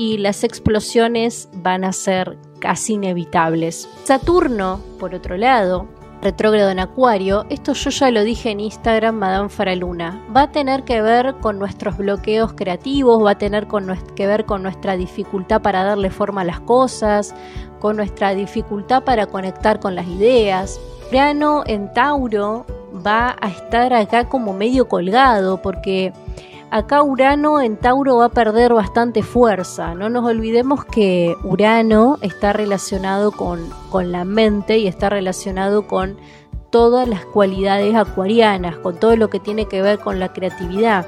y 0.00 0.16
las 0.16 0.44
explosiones 0.44 1.50
van 1.52 1.84
a 1.84 1.92
ser 1.92 2.38
casi 2.58 2.94
inevitables. 2.94 3.86
Saturno, 4.04 4.80
por 4.98 5.14
otro 5.14 5.36
lado, 5.36 5.88
retrógrado 6.22 6.70
en 6.70 6.78
Acuario, 6.78 7.44
esto 7.50 7.74
yo 7.74 7.90
ya 7.90 8.10
lo 8.10 8.24
dije 8.24 8.50
en 8.50 8.60
Instagram, 8.60 9.16
Madame 9.16 9.50
Faraluna, 9.50 10.24
va 10.34 10.44
a 10.44 10.52
tener 10.52 10.84
que 10.84 11.02
ver 11.02 11.34
con 11.42 11.58
nuestros 11.58 11.98
bloqueos 11.98 12.54
creativos, 12.54 13.22
va 13.22 13.32
a 13.32 13.38
tener 13.38 13.68
que 14.16 14.26
ver 14.26 14.46
con 14.46 14.62
nuestra 14.62 14.96
dificultad 14.96 15.60
para 15.60 15.84
darle 15.84 16.08
forma 16.08 16.40
a 16.40 16.44
las 16.44 16.60
cosas, 16.60 17.34
con 17.78 17.96
nuestra 17.96 18.34
dificultad 18.34 19.04
para 19.04 19.26
conectar 19.26 19.80
con 19.80 19.94
las 19.94 20.06
ideas. 20.06 20.80
Urano 21.10 21.62
en 21.66 21.92
Tauro 21.92 22.64
va 23.06 23.36
a 23.38 23.50
estar 23.50 23.92
acá 23.92 24.30
como 24.30 24.54
medio 24.54 24.88
colgado 24.88 25.60
porque 25.60 26.14
acá 26.70 27.02
Urano 27.02 27.60
en 27.60 27.76
Tauro 27.76 28.18
va 28.18 28.26
a 28.26 28.30
perder 28.30 28.72
bastante 28.72 29.22
fuerza. 29.22 29.94
No 29.94 30.08
nos 30.08 30.24
olvidemos 30.24 30.84
que 30.84 31.36
Urano 31.42 32.18
está 32.20 32.52
relacionado 32.52 33.32
con, 33.32 33.68
con 33.90 34.12
la 34.12 34.24
mente 34.24 34.78
y 34.78 34.86
está 34.86 35.10
relacionado 35.10 35.86
con 35.86 36.16
todas 36.70 37.08
las 37.08 37.24
cualidades 37.24 37.94
acuarianas, 37.96 38.76
con 38.76 38.96
todo 38.96 39.16
lo 39.16 39.28
que 39.28 39.40
tiene 39.40 39.66
que 39.66 39.82
ver 39.82 39.98
con 39.98 40.20
la 40.20 40.32
creatividad. 40.32 41.06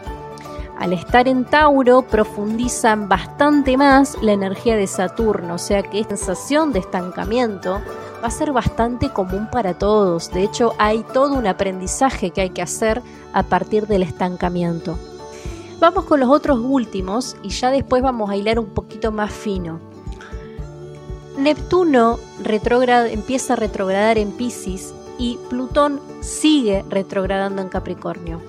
Al 0.79 0.93
estar 0.93 1.29
en 1.29 1.45
Tauro 1.45 2.03
profundizan 2.03 3.09
bastante 3.09 3.77
más 3.77 4.21
la 4.21 4.33
energía 4.33 4.77
de 4.77 4.89
Saturno, 4.89 5.55
o 5.55 5.59
sea 5.59 5.85
que 5.85 6.01
esta 6.01 6.17
sensación 6.17 6.73
de 6.73 6.81
estancamiento 6.81 7.81
va 8.21 8.27
a 8.27 8.31
ser 8.33 8.53
bastante 8.53 9.11
común 9.11 9.49
para 9.53 9.75
todos. 9.75 10.33
De 10.33 10.43
hecho, 10.43 10.75
hay 10.79 11.05
todo 11.13 11.35
un 11.35 11.47
aprendizaje 11.47 12.31
que 12.31 12.41
hay 12.41 12.51
que 12.51 12.63
hacer 12.63 13.01
a 13.33 13.45
partir 13.45 13.87
del 13.87 14.03
estancamiento. 14.03 14.99
Vamos 15.83 16.05
con 16.05 16.21
los 16.21 16.31
otros 16.31 16.61
últimos 16.63 17.35
y 17.43 17.49
ya 17.49 17.73
después 17.73 18.05
vamos 18.05 18.31
a 18.31 18.37
hilar 18.37 18.61
un 18.61 18.67
poquito 18.67 19.11
más 19.11 19.33
fino. 19.33 19.81
Neptuno 21.37 22.21
empieza 22.45 23.55
a 23.55 23.57
retrogradar 23.57 24.17
en 24.17 24.31
Pisces 24.31 24.95
y 25.19 25.41
Plutón 25.51 26.01
sigue 26.21 26.85
retrogradando 26.89 27.63
en 27.63 27.69
Capricornio. 27.69 28.41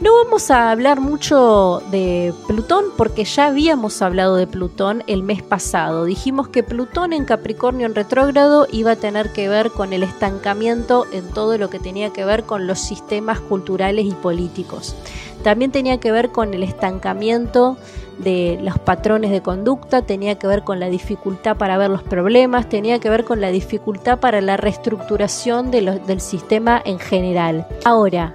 No 0.00 0.16
vamos 0.24 0.50
a 0.50 0.72
hablar 0.72 1.00
mucho 1.00 1.80
de 1.92 2.34
Plutón 2.48 2.86
porque 2.96 3.24
ya 3.24 3.46
habíamos 3.46 4.02
hablado 4.02 4.34
de 4.34 4.48
Plutón 4.48 5.04
el 5.06 5.22
mes 5.22 5.44
pasado. 5.44 6.06
Dijimos 6.06 6.48
que 6.48 6.64
Plutón 6.64 7.12
en 7.12 7.24
Capricornio 7.24 7.86
en 7.86 7.94
retrógrado 7.94 8.66
iba 8.72 8.90
a 8.90 8.96
tener 8.96 9.32
que 9.32 9.48
ver 9.48 9.70
con 9.70 9.92
el 9.92 10.02
estancamiento 10.02 11.06
en 11.12 11.30
todo 11.30 11.56
lo 11.56 11.70
que 11.70 11.78
tenía 11.78 12.12
que 12.12 12.24
ver 12.24 12.42
con 12.42 12.66
los 12.66 12.80
sistemas 12.80 13.38
culturales 13.38 14.04
y 14.04 14.10
políticos. 14.10 14.96
También 15.42 15.72
tenía 15.72 15.98
que 15.98 16.12
ver 16.12 16.30
con 16.30 16.54
el 16.54 16.62
estancamiento 16.62 17.76
de 18.18 18.58
los 18.62 18.78
patrones 18.78 19.30
de 19.30 19.42
conducta, 19.42 20.02
tenía 20.02 20.38
que 20.38 20.46
ver 20.46 20.62
con 20.62 20.78
la 20.78 20.88
dificultad 20.88 21.56
para 21.56 21.78
ver 21.78 21.90
los 21.90 22.02
problemas, 22.02 22.68
tenía 22.68 22.98
que 23.00 23.10
ver 23.10 23.24
con 23.24 23.40
la 23.40 23.50
dificultad 23.50 24.20
para 24.20 24.40
la 24.40 24.56
reestructuración 24.56 25.70
del 25.70 26.20
sistema 26.20 26.80
en 26.84 26.98
general. 26.98 27.66
Ahora, 27.84 28.34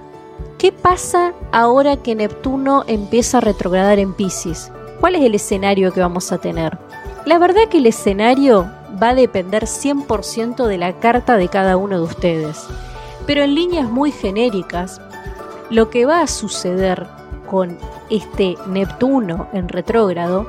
¿Qué 0.58 0.72
pasa 0.72 1.34
ahora 1.52 1.98
que 1.98 2.16
Neptuno 2.16 2.82
empieza 2.88 3.38
a 3.38 3.40
retrogradar 3.40 4.00
en 4.00 4.12
Pisces? 4.12 4.72
¿Cuál 4.98 5.14
es 5.14 5.22
el 5.22 5.36
escenario 5.36 5.92
que 5.92 6.00
vamos 6.00 6.32
a 6.32 6.38
tener? 6.38 6.76
La 7.26 7.38
verdad 7.38 7.68
que 7.70 7.78
el 7.78 7.86
escenario 7.86 8.68
va 9.00 9.10
a 9.10 9.14
depender 9.14 9.66
100% 9.66 10.66
de 10.66 10.78
la 10.78 10.98
carta 10.98 11.36
de 11.36 11.46
cada 11.48 11.76
uno 11.76 11.98
de 11.98 12.02
ustedes. 12.02 12.66
Pero 13.24 13.44
en 13.44 13.54
líneas 13.54 13.88
muy 13.88 14.10
genéricas, 14.10 15.00
lo 15.70 15.90
que 15.90 16.06
va 16.06 16.22
a 16.22 16.26
suceder 16.26 17.06
con 17.48 17.78
este 18.10 18.56
Neptuno 18.66 19.48
en 19.52 19.68
retrógrado 19.68 20.46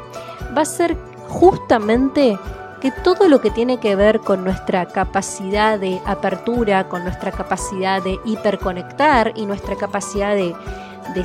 va 0.55 0.61
a 0.63 0.65
ser 0.65 0.97
justamente 1.27 2.37
que 2.81 2.91
todo 2.91 3.27
lo 3.27 3.41
que 3.41 3.51
tiene 3.51 3.79
que 3.79 3.95
ver 3.95 4.19
con 4.21 4.43
nuestra 4.43 4.85
capacidad 4.85 5.77
de 5.79 6.01
apertura, 6.05 6.87
con 6.87 7.03
nuestra 7.03 7.31
capacidad 7.31 8.01
de 8.01 8.19
hiperconectar 8.25 9.33
y 9.35 9.45
nuestra 9.45 9.75
capacidad 9.75 10.35
de, 10.35 10.55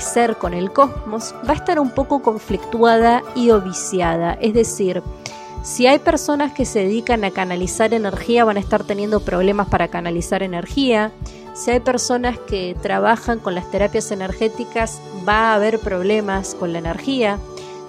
ser 0.01 0.37
con 0.37 0.55
el 0.55 0.73
cosmos, 0.73 1.35
va 1.49 1.53
a 1.53 1.57
estar 1.57 1.79
un 1.79 1.91
poco 1.91 2.21
conflictuada 2.23 3.23
y 3.37 3.51
oviciada. 3.51 4.33
Es 4.41 4.55
decir, 4.55 5.03
si 5.65 5.89
hay 5.89 5.99
personas 5.99 6.53
que 6.53 6.65
se 6.65 6.79
dedican 6.81 7.25
a 7.25 7.33
canalizar 7.33 7.93
energía, 7.93 8.45
van 8.45 8.57
a 8.57 8.61
estar 8.61 8.85
teniendo 8.85 9.19
problemas 9.19 9.67
para 9.67 9.89
canalizar 9.89 10.45
energía. 10.45 11.11
Si 11.55 11.73
hay 11.73 11.81
personas 11.81 12.39
que 12.39 12.77
trabajan 12.81 13.41
con 13.41 13.57
las 13.57 13.69
terapias 13.73 14.13
energéticas, 14.13 15.01
va 15.29 15.51
a 15.51 15.55
haber 15.57 15.81
problemas 15.81 16.55
con 16.55 16.73
la 16.73 16.79
energía 16.79 17.41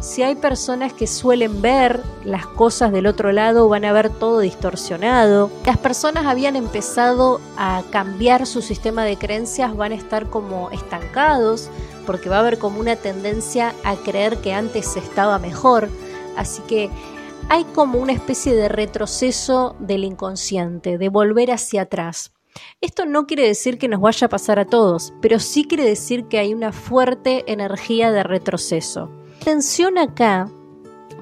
si 0.05 0.21
hay 0.21 0.35
personas 0.35 0.93
que 0.93 1.07
suelen 1.07 1.61
ver 1.61 2.01
las 2.23 2.45
cosas 2.45 2.91
del 2.91 3.07
otro 3.07 3.31
lado, 3.31 3.67
van 3.69 3.85
a 3.85 3.91
ver 3.91 4.09
todo 4.11 4.39
distorsionado. 4.39 5.49
Las 5.65 5.77
personas 5.77 6.27
habían 6.27 6.55
empezado 6.55 7.41
a 7.57 7.81
cambiar 7.89 8.45
su 8.45 8.61
sistema 8.61 9.03
de 9.03 9.17
creencias, 9.17 9.75
van 9.75 9.93
a 9.93 9.95
estar 9.95 10.29
como 10.29 10.69
estancados, 10.69 11.69
porque 12.05 12.29
va 12.29 12.37
a 12.37 12.39
haber 12.41 12.59
como 12.59 12.79
una 12.79 12.95
tendencia 12.95 13.73
a 13.83 13.95
creer 13.95 14.37
que 14.37 14.53
antes 14.53 14.95
estaba 14.95 15.39
mejor. 15.39 15.89
Así 16.37 16.61
que 16.67 16.91
hay 17.49 17.63
como 17.65 17.99
una 17.99 18.13
especie 18.13 18.55
de 18.55 18.69
retroceso 18.69 19.75
del 19.79 20.03
inconsciente, 20.03 20.97
de 20.97 21.09
volver 21.09 21.51
hacia 21.51 21.83
atrás. 21.83 22.33
Esto 22.81 23.05
no 23.05 23.27
quiere 23.27 23.45
decir 23.47 23.77
que 23.77 23.87
nos 23.87 24.01
vaya 24.01 24.27
a 24.27 24.29
pasar 24.29 24.59
a 24.59 24.65
todos, 24.65 25.13
pero 25.21 25.39
sí 25.39 25.65
quiere 25.65 25.83
decir 25.83 26.25
que 26.25 26.39
hay 26.39 26.53
una 26.53 26.71
fuerte 26.71 27.43
energía 27.51 28.11
de 28.11 28.23
retroceso 28.23 29.09
atención 29.45 29.99
acá, 29.99 30.49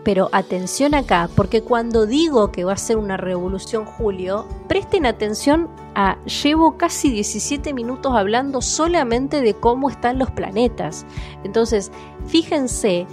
pero 0.06 0.30
atención 0.32 0.96
acá, 0.96 1.30
porque 1.36 1.62
cuando 1.62 2.06
digo 2.06 2.54
que 2.54 2.64
va 2.64 2.72
a 2.72 2.78
ser 2.78 2.96
una 2.96 3.18
revolución 3.18 3.84
Julio, 3.84 4.48
presten 4.70 5.06
atención 5.06 5.70
a, 5.94 6.18
llevo 6.24 6.78
casi 6.78 7.12
17 7.12 7.74
minutos 7.74 8.14
hablando 8.16 8.62
solamente 8.62 9.42
de 9.42 9.56
cómo 9.56 9.90
están 9.90 10.20
los 10.20 10.32
planetas. 10.32 11.06
Entonces, 11.44 11.92
fíjense 12.26 13.08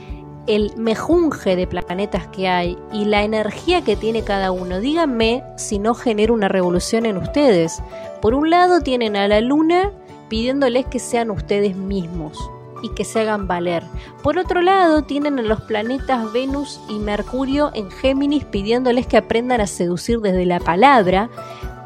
el 0.51 0.77
mejunje 0.77 1.55
de 1.55 1.69
planetas 1.69 2.27
que 2.27 2.49
hay 2.49 2.77
y 2.93 3.05
la 3.05 3.23
energía 3.23 3.83
que 3.83 3.95
tiene 3.95 4.25
cada 4.25 4.51
uno. 4.51 4.81
Díganme 4.81 5.45
si 5.57 5.79
no 5.79 5.95
genera 5.95 6.33
una 6.33 6.49
revolución 6.49 7.07
en 7.07 7.19
ustedes. 7.19 7.81
Por 8.21 8.35
un 8.35 8.51
lado 8.51 8.81
tienen 8.81 9.15
a 9.15 9.29
la 9.29 9.41
luna 9.41 9.93
pidiéndoles 10.29 10.87
que 10.87 10.99
sean 10.99 11.31
ustedes 11.31 11.77
mismos 11.77 12.37
y 12.83 12.89
que 12.95 13.05
se 13.05 13.21
hagan 13.21 13.47
valer. 13.47 13.85
Por 14.25 14.39
otro 14.39 14.61
lado, 14.61 15.03
tienen 15.03 15.39
a 15.39 15.43
los 15.43 15.61
planetas 15.61 16.33
Venus 16.33 16.81
y 16.89 16.99
Mercurio 16.99 17.71
en 17.75 17.91
Géminis 17.91 18.45
pidiéndoles 18.45 19.07
que 19.07 19.19
aprendan 19.19 19.61
a 19.61 19.69
seducir 19.69 20.21
desde 20.21 20.47
la 20.47 20.59
palabra. 20.59 21.31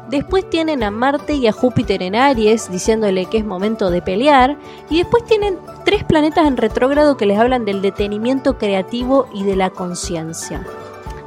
Después 0.09 0.47
tienen 0.49 0.83
a 0.83 0.91
Marte 0.91 1.33
y 1.33 1.47
a 1.47 1.51
Júpiter 1.51 2.03
en 2.03 2.15
Aries 2.15 2.69
diciéndole 2.71 3.25
que 3.25 3.39
es 3.39 3.45
momento 3.45 3.89
de 3.89 4.01
pelear. 4.01 4.57
Y 4.89 4.99
después 4.99 5.25
tienen 5.25 5.57
tres 5.83 6.03
planetas 6.03 6.47
en 6.47 6.57
retrógrado 6.57 7.17
que 7.17 7.25
les 7.25 7.39
hablan 7.39 7.65
del 7.65 7.81
detenimiento 7.81 8.57
creativo 8.57 9.27
y 9.33 9.43
de 9.43 9.55
la 9.55 9.71
conciencia. 9.71 10.65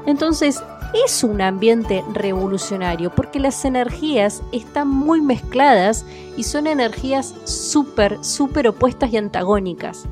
Entonces, 0.06 0.62
es 1.04 1.22
un 1.22 1.40
ambiente 1.42 2.02
revolucionario 2.14 3.10
porque 3.10 3.40
las 3.40 3.64
energías 3.64 4.42
están 4.52 4.88
muy 4.88 5.20
mezcladas 5.20 6.06
y 6.36 6.44
son 6.44 6.66
energías 6.66 7.34
súper, 7.44 8.24
súper 8.24 8.68
opuestas 8.68 9.12
y 9.12 9.18
antagónicas. 9.18 10.06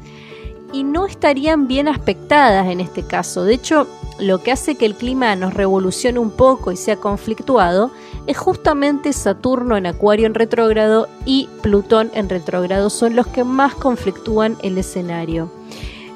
Y 0.72 0.84
no 0.84 1.06
estarían 1.06 1.68
bien 1.68 1.88
aspectadas 1.88 2.66
en 2.66 2.80
este 2.80 3.04
caso. 3.04 3.44
De 3.44 3.54
hecho, 3.54 3.86
lo 4.18 4.42
que 4.42 4.52
hace 4.52 4.76
que 4.76 4.86
el 4.86 4.94
clima 4.94 5.34
nos 5.36 5.54
revolucione 5.54 6.18
un 6.18 6.30
poco 6.30 6.72
y 6.72 6.76
sea 6.76 6.96
conflictuado 6.96 7.90
es 8.26 8.36
justamente 8.36 9.12
Saturno 9.12 9.76
en 9.76 9.86
Acuario 9.86 10.26
en 10.26 10.34
retrógrado 10.34 11.08
y 11.24 11.48
Plutón 11.62 12.10
en 12.14 12.28
retrógrado. 12.28 12.90
Son 12.90 13.14
los 13.14 13.26
que 13.26 13.44
más 13.44 13.74
conflictúan 13.74 14.56
el 14.62 14.78
escenario. 14.78 15.50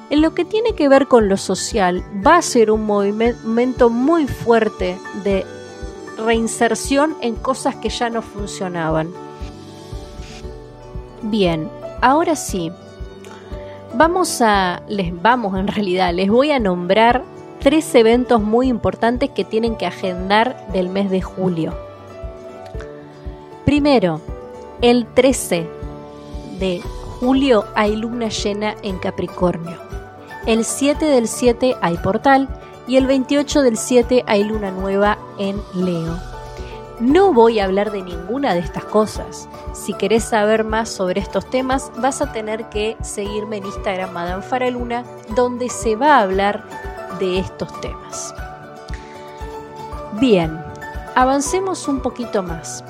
En 0.08 0.22
lo 0.22 0.34
que 0.34 0.44
tiene 0.44 0.74
que 0.74 0.88
ver 0.88 1.06
con 1.06 1.28
lo 1.28 1.36
social, 1.36 2.02
va 2.26 2.36
a 2.36 2.42
ser 2.42 2.70
un 2.70 2.84
movimiento 2.84 3.90
muy 3.90 4.26
fuerte 4.26 4.98
de 5.22 5.46
reinserción 6.18 7.14
en 7.20 7.36
cosas 7.36 7.76
que 7.76 7.90
ya 7.90 8.10
no 8.10 8.22
funcionaban. 8.22 9.10
Bien, 11.22 11.70
ahora 12.00 12.34
sí, 12.34 12.72
vamos 13.94 14.40
a, 14.40 14.82
les 14.88 15.20
vamos 15.22 15.56
en 15.56 15.68
realidad, 15.68 16.12
les 16.12 16.28
voy 16.28 16.50
a 16.50 16.58
nombrar 16.58 17.22
tres 17.60 17.94
eventos 17.94 18.42
muy 18.42 18.68
importantes 18.68 19.30
que 19.30 19.44
tienen 19.44 19.76
que 19.76 19.86
agendar 19.86 20.66
del 20.72 20.88
mes 20.88 21.10
de 21.10 21.22
julio. 21.22 21.76
Primero, 23.64 24.20
el 24.80 25.06
13 25.06 25.68
de 26.58 26.80
julio 27.20 27.66
hay 27.74 27.96
luna 27.96 28.28
llena 28.28 28.74
en 28.82 28.98
Capricornio. 28.98 29.76
El 30.46 30.64
7 30.64 31.04
del 31.04 31.28
7 31.28 31.76
hay 31.82 31.96
portal 31.98 32.48
y 32.88 32.96
el 32.96 33.06
28 33.06 33.62
del 33.62 33.76
7 33.76 34.24
hay 34.26 34.42
luna 34.44 34.70
nueva 34.70 35.18
en 35.38 35.60
Leo. 35.74 36.18
No 36.98 37.32
voy 37.32 37.60
a 37.60 37.64
hablar 37.64 37.92
de 37.92 38.02
ninguna 38.02 38.52
de 38.54 38.60
estas 38.60 38.84
cosas. 38.84 39.48
Si 39.72 39.94
querés 39.94 40.24
saber 40.24 40.64
más 40.64 40.88
sobre 40.88 41.20
estos 41.20 41.48
temas, 41.48 41.92
vas 41.96 42.20
a 42.20 42.32
tener 42.32 42.68
que 42.68 42.96
seguirme 43.02 43.58
en 43.58 43.66
Instagram 43.66 44.12
Madame 44.12 44.42
Faraluna, 44.42 45.04
donde 45.34 45.68
se 45.68 45.96
va 45.96 46.16
a 46.16 46.22
hablar 46.22 46.64
de 47.20 47.38
estos 47.38 47.80
temas. 47.80 48.34
Bien, 50.20 50.60
avancemos 51.14 51.86
un 51.86 52.00
poquito 52.00 52.42
más. 52.42 52.82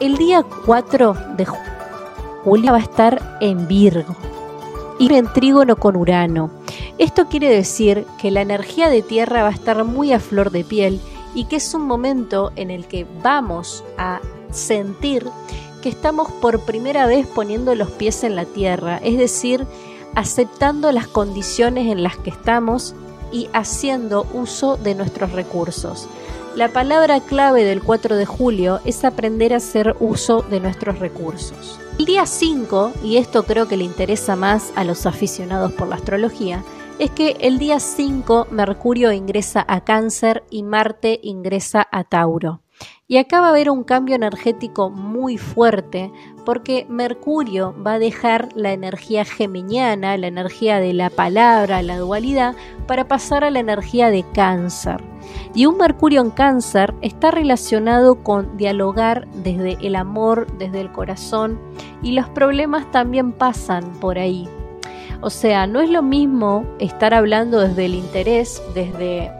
El 0.00 0.16
día 0.16 0.42
4 0.64 1.14
de 1.36 1.44
julio 1.44 2.72
va 2.72 2.78
a 2.78 2.80
estar 2.80 3.38
en 3.40 3.68
Virgo 3.68 4.16
y 4.98 5.12
en 5.12 5.30
trígono 5.32 5.76
con 5.76 5.96
Urano 5.96 6.62
esto 6.98 7.26
quiere 7.26 7.48
decir 7.48 8.06
que 8.18 8.30
la 8.30 8.42
energía 8.42 8.88
de 8.88 9.02
tierra 9.02 9.42
va 9.42 9.48
a 9.48 9.52
estar 9.52 9.82
muy 9.84 10.12
a 10.12 10.20
flor 10.20 10.50
de 10.50 10.62
piel 10.62 11.00
y 11.34 11.46
que 11.46 11.56
es 11.56 11.74
un 11.74 11.82
momento 11.82 12.52
en 12.54 12.70
el 12.70 12.86
que 12.86 13.06
vamos 13.22 13.82
a 13.98 14.20
sentir 14.50 15.26
que 15.82 15.88
estamos 15.88 16.30
por 16.30 16.60
primera 16.60 17.06
vez 17.06 17.26
poniendo 17.26 17.74
los 17.74 17.90
pies 17.90 18.22
en 18.22 18.36
la 18.36 18.44
tierra, 18.44 18.98
es 18.98 19.18
decir, 19.18 19.66
aceptando 20.14 20.92
las 20.92 21.08
condiciones 21.08 21.90
en 21.90 22.02
las 22.02 22.16
que 22.18 22.30
estamos 22.30 22.94
y 23.32 23.48
haciendo 23.52 24.26
uso 24.32 24.76
de 24.76 24.94
nuestros 24.94 25.32
recursos. 25.32 26.08
La 26.54 26.68
palabra 26.68 27.20
clave 27.20 27.64
del 27.64 27.82
4 27.82 28.16
de 28.16 28.26
julio 28.26 28.80
es 28.84 29.04
aprender 29.04 29.54
a 29.54 29.56
hacer 29.56 29.96
uso 30.00 30.42
de 30.42 30.60
nuestros 30.60 30.98
recursos. 30.98 31.80
El 31.98 32.04
día 32.04 32.26
5, 32.26 32.92
y 33.02 33.16
esto 33.16 33.44
creo 33.44 33.68
que 33.68 33.78
le 33.78 33.84
interesa 33.84 34.36
más 34.36 34.72
a 34.76 34.84
los 34.84 35.06
aficionados 35.06 35.72
por 35.72 35.88
la 35.88 35.96
astrología, 35.96 36.62
es 36.98 37.10
que 37.10 37.36
el 37.40 37.58
día 37.58 37.80
5 37.80 38.48
Mercurio 38.50 39.12
ingresa 39.12 39.64
a 39.66 39.82
Cáncer 39.82 40.44
y 40.50 40.62
Marte 40.62 41.20
ingresa 41.22 41.86
a 41.90 42.04
Tauro. 42.04 42.60
Y 43.08 43.18
acá 43.18 43.40
va 43.40 43.48
a 43.48 43.50
haber 43.50 43.68
un 43.68 43.84
cambio 43.84 44.14
energético 44.14 44.88
muy 44.88 45.36
fuerte 45.36 46.10
porque 46.46 46.86
Mercurio 46.88 47.74
va 47.84 47.94
a 47.94 47.98
dejar 47.98 48.48
la 48.54 48.72
energía 48.72 49.24
geminiana, 49.24 50.16
la 50.16 50.28
energía 50.28 50.80
de 50.80 50.94
la 50.94 51.10
palabra, 51.10 51.82
la 51.82 51.98
dualidad, 51.98 52.54
para 52.86 53.08
pasar 53.08 53.44
a 53.44 53.50
la 53.50 53.60
energía 53.60 54.10
de 54.10 54.24
cáncer. 54.32 55.02
Y 55.54 55.66
un 55.66 55.76
Mercurio 55.76 56.20
en 56.20 56.30
cáncer 56.30 56.94
está 57.02 57.30
relacionado 57.30 58.22
con 58.22 58.56
dialogar 58.56 59.28
desde 59.28 59.76
el 59.86 59.96
amor, 59.96 60.46
desde 60.58 60.80
el 60.80 60.90
corazón, 60.90 61.60
y 62.02 62.12
los 62.12 62.28
problemas 62.30 62.90
también 62.90 63.32
pasan 63.32 63.92
por 64.00 64.18
ahí. 64.18 64.48
O 65.20 65.30
sea, 65.30 65.66
no 65.66 65.80
es 65.80 65.90
lo 65.90 66.02
mismo 66.02 66.64
estar 66.78 67.14
hablando 67.14 67.60
desde 67.60 67.84
el 67.84 67.94
interés, 67.94 68.62
desde 68.74 69.30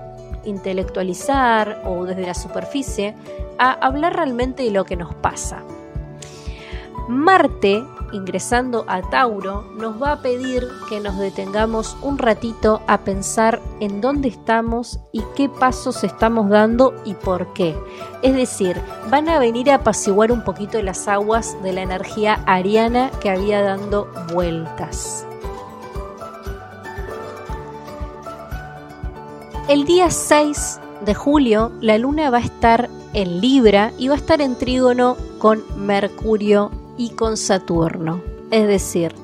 intelectualizar 0.45 1.83
o 1.85 2.05
desde 2.05 2.27
la 2.27 2.35
superficie, 2.35 3.15
a 3.59 3.73
hablar 3.73 4.17
realmente 4.17 4.63
de 4.63 4.71
lo 4.71 4.85
que 4.85 4.97
nos 4.97 5.15
pasa. 5.15 5.63
Marte, 7.09 7.85
ingresando 8.13 8.85
a 8.87 9.03
Tauro, 9.03 9.65
nos 9.77 10.01
va 10.01 10.13
a 10.13 10.23
pedir 10.23 10.69
que 10.89 11.01
nos 11.01 11.19
detengamos 11.19 11.97
un 12.03 12.19
ratito 12.19 12.81
a 12.87 12.99
pensar 12.99 13.61
en 13.81 14.01
dónde 14.01 14.29
estamos 14.29 15.01
y 15.11 15.23
qué 15.37 15.49
pasos 15.49 16.05
estamos 16.05 16.49
dando 16.49 16.95
y 17.05 17.15
por 17.15 17.53
qué. 17.55 17.77
Es 18.23 18.35
decir, 18.35 18.81
van 19.11 19.29
a 19.29 19.39
venir 19.39 19.71
a 19.71 19.77
apaciguar 19.77 20.31
un 20.31 20.45
poquito 20.45 20.81
las 20.83 21.09
aguas 21.09 21.57
de 21.63 21.73
la 21.73 21.83
energía 21.83 22.43
ariana 22.47 23.11
que 23.21 23.31
había 23.31 23.63
dando 23.63 24.09
vueltas. 24.33 25.27
El 29.73 29.87
día 29.87 30.11
6 30.11 30.81
de 31.07 31.15
julio 31.15 31.73
la 31.81 31.97
luna 31.97 32.29
va 32.29 32.37
a 32.37 32.43
estar 32.43 32.91
en 33.15 33.41
Libra 33.41 33.91
y 33.97 34.09
va 34.09 34.17
a 34.17 34.19
estar 34.19 34.43
en 34.43 34.55
trígono 34.55 35.17
con 35.39 35.63
Mercurio 35.79 36.71
y 36.99 37.09
con 37.09 37.39
Saturno. 37.39 38.21
Es 38.51 38.69
decir, 38.69 39.15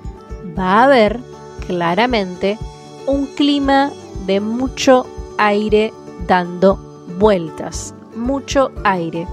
va 0.58 0.80
a 0.80 0.84
haber 0.84 1.20
claramente 1.66 2.58
un 3.06 3.26
clima 3.26 3.92
de 4.24 4.40
mucho 4.40 5.04
aire 5.36 5.92
dando 6.26 6.76
vueltas. 7.18 7.92
Mucho 8.16 8.72
aire. 8.84 9.28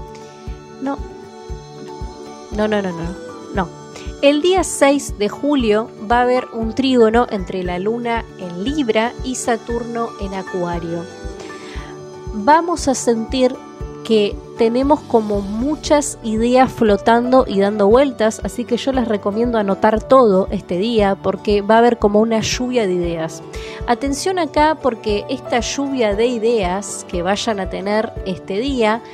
No. 0.82 0.98
No, 2.50 2.68
no, 2.68 2.82
no, 2.82 2.92
no. 2.92 3.14
No. 3.54 3.85
El 4.26 4.42
día 4.42 4.64
6 4.64 5.18
de 5.20 5.28
julio 5.28 5.88
va 6.10 6.18
a 6.18 6.22
haber 6.22 6.48
un 6.52 6.74
trígono 6.74 7.28
entre 7.30 7.62
la 7.62 7.78
luna 7.78 8.24
en 8.40 8.64
Libra 8.64 9.12
y 9.22 9.36
Saturno 9.36 10.08
en 10.20 10.34
Acuario. 10.34 11.04
Vamos 12.34 12.88
a 12.88 12.96
sentir 12.96 13.54
que 14.02 14.36
tenemos 14.58 14.98
como 15.02 15.42
muchas 15.42 16.18
ideas 16.24 16.72
flotando 16.72 17.44
y 17.46 17.60
dando 17.60 17.86
vueltas, 17.86 18.40
así 18.42 18.64
que 18.64 18.76
yo 18.78 18.90
les 18.90 19.06
recomiendo 19.06 19.58
anotar 19.58 20.02
todo 20.02 20.48
este 20.50 20.76
día 20.76 21.14
porque 21.14 21.62
va 21.62 21.76
a 21.76 21.78
haber 21.78 22.00
como 22.00 22.18
una 22.18 22.40
lluvia 22.40 22.84
de 22.88 22.94
ideas. 22.94 23.44
Atención 23.86 24.40
acá 24.40 24.76
porque 24.82 25.24
esta 25.30 25.60
lluvia 25.60 26.16
de 26.16 26.26
ideas 26.26 27.06
que 27.08 27.22
vayan 27.22 27.60
a 27.60 27.70
tener 27.70 28.12
este 28.26 28.58
día 28.58 29.04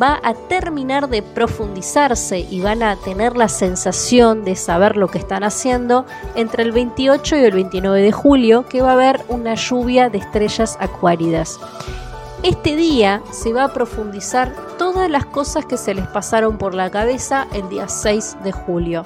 va 0.00 0.20
a 0.22 0.34
terminar 0.34 1.08
de 1.08 1.22
profundizarse 1.22 2.40
y 2.40 2.60
van 2.60 2.82
a 2.82 2.96
tener 2.96 3.36
la 3.36 3.48
sensación 3.48 4.44
de 4.44 4.56
saber 4.56 4.96
lo 4.96 5.08
que 5.08 5.18
están 5.18 5.44
haciendo 5.44 6.04
entre 6.34 6.62
el 6.64 6.72
28 6.72 7.36
y 7.36 7.44
el 7.44 7.52
29 7.52 8.02
de 8.02 8.12
julio, 8.12 8.66
que 8.68 8.82
va 8.82 8.90
a 8.90 8.94
haber 8.94 9.20
una 9.28 9.54
lluvia 9.54 10.10
de 10.10 10.18
estrellas 10.18 10.76
acuáridas. 10.80 11.58
Este 12.42 12.76
día 12.76 13.22
se 13.30 13.52
va 13.52 13.64
a 13.64 13.72
profundizar 13.72 14.54
todas 14.76 15.08
las 15.08 15.24
cosas 15.24 15.64
que 15.64 15.78
se 15.78 15.94
les 15.94 16.06
pasaron 16.08 16.58
por 16.58 16.74
la 16.74 16.90
cabeza 16.90 17.46
el 17.54 17.68
día 17.68 17.88
6 17.88 18.38
de 18.44 18.52
julio. 18.52 19.02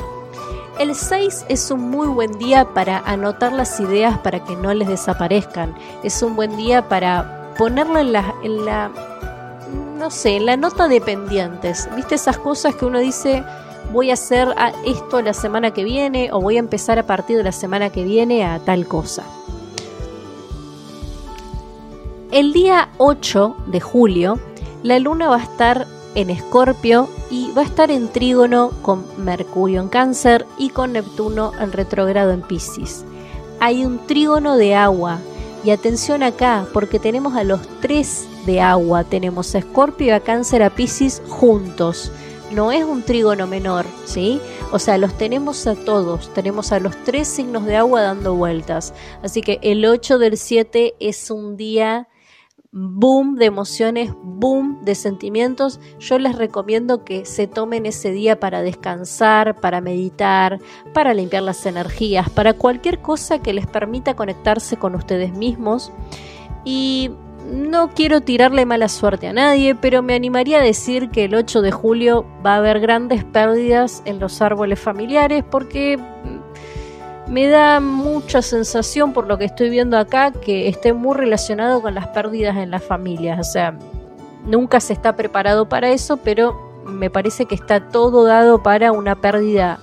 El 0.79 0.95
6 0.95 1.47
es 1.49 1.71
un 1.71 1.91
muy 1.91 2.07
buen 2.07 2.39
día 2.39 2.65
para 2.73 2.99
anotar 3.01 3.53
las 3.53 3.79
ideas 3.81 4.19
para 4.19 4.45
que 4.45 4.57
no 4.57 4.73
les 4.75 4.89
desaparezcan. 4.89 5.75
Es 6.03 6.23
un 6.23 6.37
buen 6.37 6.57
día 6.57 6.89
para 6.89 7.55
ponerlo 7.59 7.99
en 7.99 8.13
la, 8.13 8.35
en 8.43 8.65
la 8.65 8.91
no 9.99 10.11
sé, 10.11 10.39
la 10.39 10.57
nota 10.57 10.87
de 10.89 11.01
pendientes. 11.01 11.89
¿Viste 11.97 12.15
esas 12.15 12.39
cosas 12.39 12.77
que 12.77 12.87
uno 12.87 13.01
dice, 13.01 13.45
voy 13.93 14.11
a 14.11 14.15
hacer 14.15 14.55
esto 14.87 15.21
la 15.21 15.35
semana 15.35 15.73
que 15.73 15.83
viene 15.83 16.31
o 16.33 16.41
voy 16.41 16.57
a 16.57 16.61
empezar 16.61 16.99
a 16.99 17.07
partir 17.07 17.37
de 17.37 17.43
la 17.43 17.53
semana 17.53 17.91
que 17.91 18.05
viene 18.05 18.45
a 18.45 18.61
tal 18.61 18.87
cosa? 18.87 19.25
El 22.31 22.53
día 22.53 22.91
8 22.99 23.57
de 23.67 23.81
julio, 23.81 24.39
la 24.83 24.99
luna 25.01 25.29
va 25.29 25.37
a 25.37 25.43
estar 25.43 25.87
en 26.15 26.31
Escorpio 26.31 27.09
y 27.31 27.51
va 27.53 27.63
a 27.63 27.65
estar 27.65 27.91
en 27.91 28.09
trígono 28.09 28.71
con 28.83 29.05
Mercurio 29.17 29.81
en 29.81 29.89
Cáncer 29.89 30.47
y 30.59 30.71
con 30.71 30.93
Neptuno 30.93 31.53
en 31.61 31.73
retrogrado 31.73 32.31
en 32.31 32.43
Pisces. 32.43 33.05
Hay 33.61 33.85
un 33.85 33.99
trígono 34.07 34.57
de 34.57 34.77
agua 34.77 35.19
y 35.65 35.71
atención 35.71 36.23
acá 36.23 36.67
porque 36.73 37.01
tenemos 37.01 37.35
a 37.35 37.43
los 37.43 37.61
tres 37.81 38.29
de 38.49 38.63
agua, 38.63 39.05
tenemos 39.05 39.55
a 39.55 39.59
Escorpio 39.59 40.17
a 40.17 40.21
Cáncer 40.21 40.63
a 40.63 40.71
Pisces 40.71 41.23
juntos. 41.29 42.11
No 42.51 42.73
es 42.73 42.83
un 42.83 43.03
trígono 43.03 43.47
menor, 43.47 43.85
¿sí? 44.07 44.41
O 44.73 44.79
sea, 44.79 44.97
los 44.97 45.13
tenemos 45.19 45.67
a 45.67 45.75
todos, 45.75 46.33
tenemos 46.33 46.73
a 46.73 46.81
los 46.81 46.97
tres 47.05 47.29
signos 47.29 47.67
de 47.67 47.77
agua 47.77 48.01
dando 48.01 48.35
vueltas. 48.35 48.95
Así 49.23 49.43
que 49.43 49.59
el 49.61 49.85
8 49.85 50.19
del 50.19 50.39
7 50.39 50.95
es 50.99 51.31
un 51.31 51.59
día 51.59 52.09
boom 52.73 53.35
de 53.35 53.45
emociones, 53.45 54.13
boom 54.23 54.83
de 54.83 54.95
sentimientos, 54.95 55.79
yo 55.99 56.19
les 56.19 56.37
recomiendo 56.37 57.05
que 57.05 57.27
se 57.27 57.47
tomen 57.47 57.85
ese 57.85 58.13
día 58.13 58.41
para 58.41 58.63
descansar, 58.63 59.61
para 59.61 59.83
meditar, 59.83 60.59
para 60.95 61.13
limpiar 61.13 61.43
las 61.43 61.67
energías, 61.67 62.31
para 62.31 62.55
cualquier 62.55 63.01
cosa 63.01 63.41
que 63.41 63.53
les 63.53 63.67
permita 63.67 64.17
conectarse 64.17 64.79
con 64.79 64.95
ustedes 64.95 65.35
mismos. 65.35 65.93
Y 66.65 67.11
no 67.51 67.91
quiero 67.91 68.21
tirarle 68.21 68.67
mala 68.67 68.89
suerte 68.89 69.29
a 69.29 69.33
nadie, 69.33 69.75
pero 69.75 70.03
me 70.03 70.15
animaría 70.15 70.59
a 70.59 70.63
decir 70.63 71.11
que 71.11 71.25
el 71.25 71.35
8 71.35 71.63
de 71.63 71.73
julio 71.73 72.25
va 72.45 72.55
a 72.55 72.57
haber 72.59 72.81
grandes 72.81 73.25
pérdidas 73.25 74.03
en 74.05 74.21
los 74.21 74.41
árboles 74.43 74.79
familiares 74.79 75.45
porque 75.51 75.99
me 77.29 77.47
da 77.49 77.81
mucha 77.81 78.43
sensación 78.43 79.13
por 79.13 79.27
lo 79.27 79.39
que 79.39 79.45
estoy 79.45 79.71
viendo 79.71 79.99
acá 79.99 80.33
que 80.33 80.69
esté 80.69 80.93
muy 80.93 81.17
relacionado 81.17 81.83
con 81.83 81.95
las 81.95 82.09
pérdidas 82.09 82.57
en 82.57 82.71
las 82.71 82.83
familias. 82.83 83.39
O 83.39 83.51
sea, 83.51 83.79
nunca 84.47 84.81
se 84.81 84.93
está 84.93 85.15
preparado 85.17 85.69
para 85.69 85.91
eso, 85.91 86.17
pero 86.19 86.83
me 86.87 87.11
parece 87.11 87.47
que 87.47 87.55
está 87.55 87.89
todo 87.89 88.25
dado 88.25 88.63
para 88.63 88.93
una 88.93 89.15
pérdida 89.17 89.79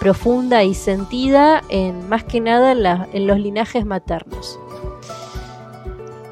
profunda 0.00 0.64
y 0.64 0.74
sentida 0.74 1.62
en 1.68 2.08
más 2.08 2.24
que 2.24 2.40
nada 2.40 2.72
en, 2.72 3.26
los 3.26 3.38
linajes 3.38 3.84
maternos. 3.84 4.58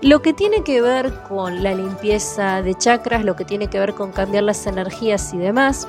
Lo 0.01 0.23
que 0.23 0.33
tiene 0.33 0.63
que 0.63 0.81
ver 0.81 1.13
con 1.29 1.63
la 1.63 1.75
limpieza 1.75 2.63
de 2.63 2.75
chakras, 2.75 3.25
lo 3.25 3.35
que 3.35 3.45
tiene 3.45 3.69
que 3.69 3.81
ver 3.81 3.95
con 3.95 4.13
cambiar 4.13 4.45
las 4.45 4.67
energías 4.67 5.35
y 5.35 5.39
demás, 5.39 5.89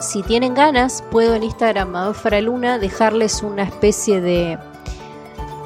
si 0.00 0.22
tienen 0.22 0.54
ganas, 0.54 1.02
puedo 1.10 1.34
en 1.34 1.42
Instagram 1.42 1.94
a 1.94 2.40
Luna 2.40 2.78
dejarles 2.78 3.42
una 3.42 3.62
especie 3.62 4.20
de, 4.20 4.58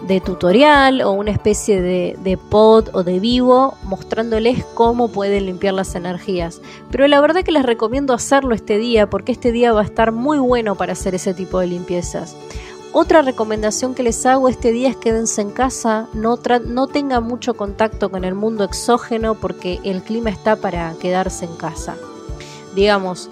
de 0.07 0.21
tutorial 0.21 1.03
o 1.03 1.13
una 1.13 1.31
especie 1.31 1.81
de, 1.81 2.17
de, 2.23 2.37
pod 2.37 2.89
o 2.93 3.05
de 3.05 3.21
vivo 3.21 3.77
mostrándoles 3.85 4.65
cómo 4.75 5.09
pueden 5.09 5.47
limpiar 5.47 5.75
las 5.75 5.95
energías. 5.95 6.61
Pero 6.91 7.07
la 7.07 7.21
verdad 7.21 7.43
que 7.45 7.53
les 7.53 7.65
recomiendo 7.65 8.13
hacerlo 8.13 8.55
este 8.55 8.77
día 8.79 9.09
porque 9.09 9.33
este 9.33 9.53
día 9.53 9.73
va 9.73 9.83
a 9.83 9.85
estar 9.85 10.11
muy 10.11 10.39
bueno 10.39 10.75
para 10.75 10.93
hacer 10.93 11.15
ese 11.15 11.33
tipo 11.33 11.61
de 11.61 11.69
limpiezas. 11.69 12.37
Otra 12.97 13.23
recomendación 13.23 13.95
que 13.95 14.05
les 14.05 14.25
hago 14.25 14.49
este 14.49 14.71
día 14.71 14.89
es 14.89 14.97
quédense 14.97 15.43
en 15.43 15.51
casa, 15.51 16.07
no, 16.15 16.39
no 16.65 16.87
tengan 16.87 17.25
mucho 17.25 17.55
contacto 17.55 18.09
con 18.09 18.25
el 18.25 18.35
mundo 18.35 18.63
exógeno 18.63 19.35
porque 19.35 19.81
el 19.83 20.03
clima 20.03 20.31
está 20.31 20.57
para 20.57 20.95
quedarse 21.01 21.45
en 21.45 21.57
casa. 21.57 21.97
Digamos, 22.77 23.29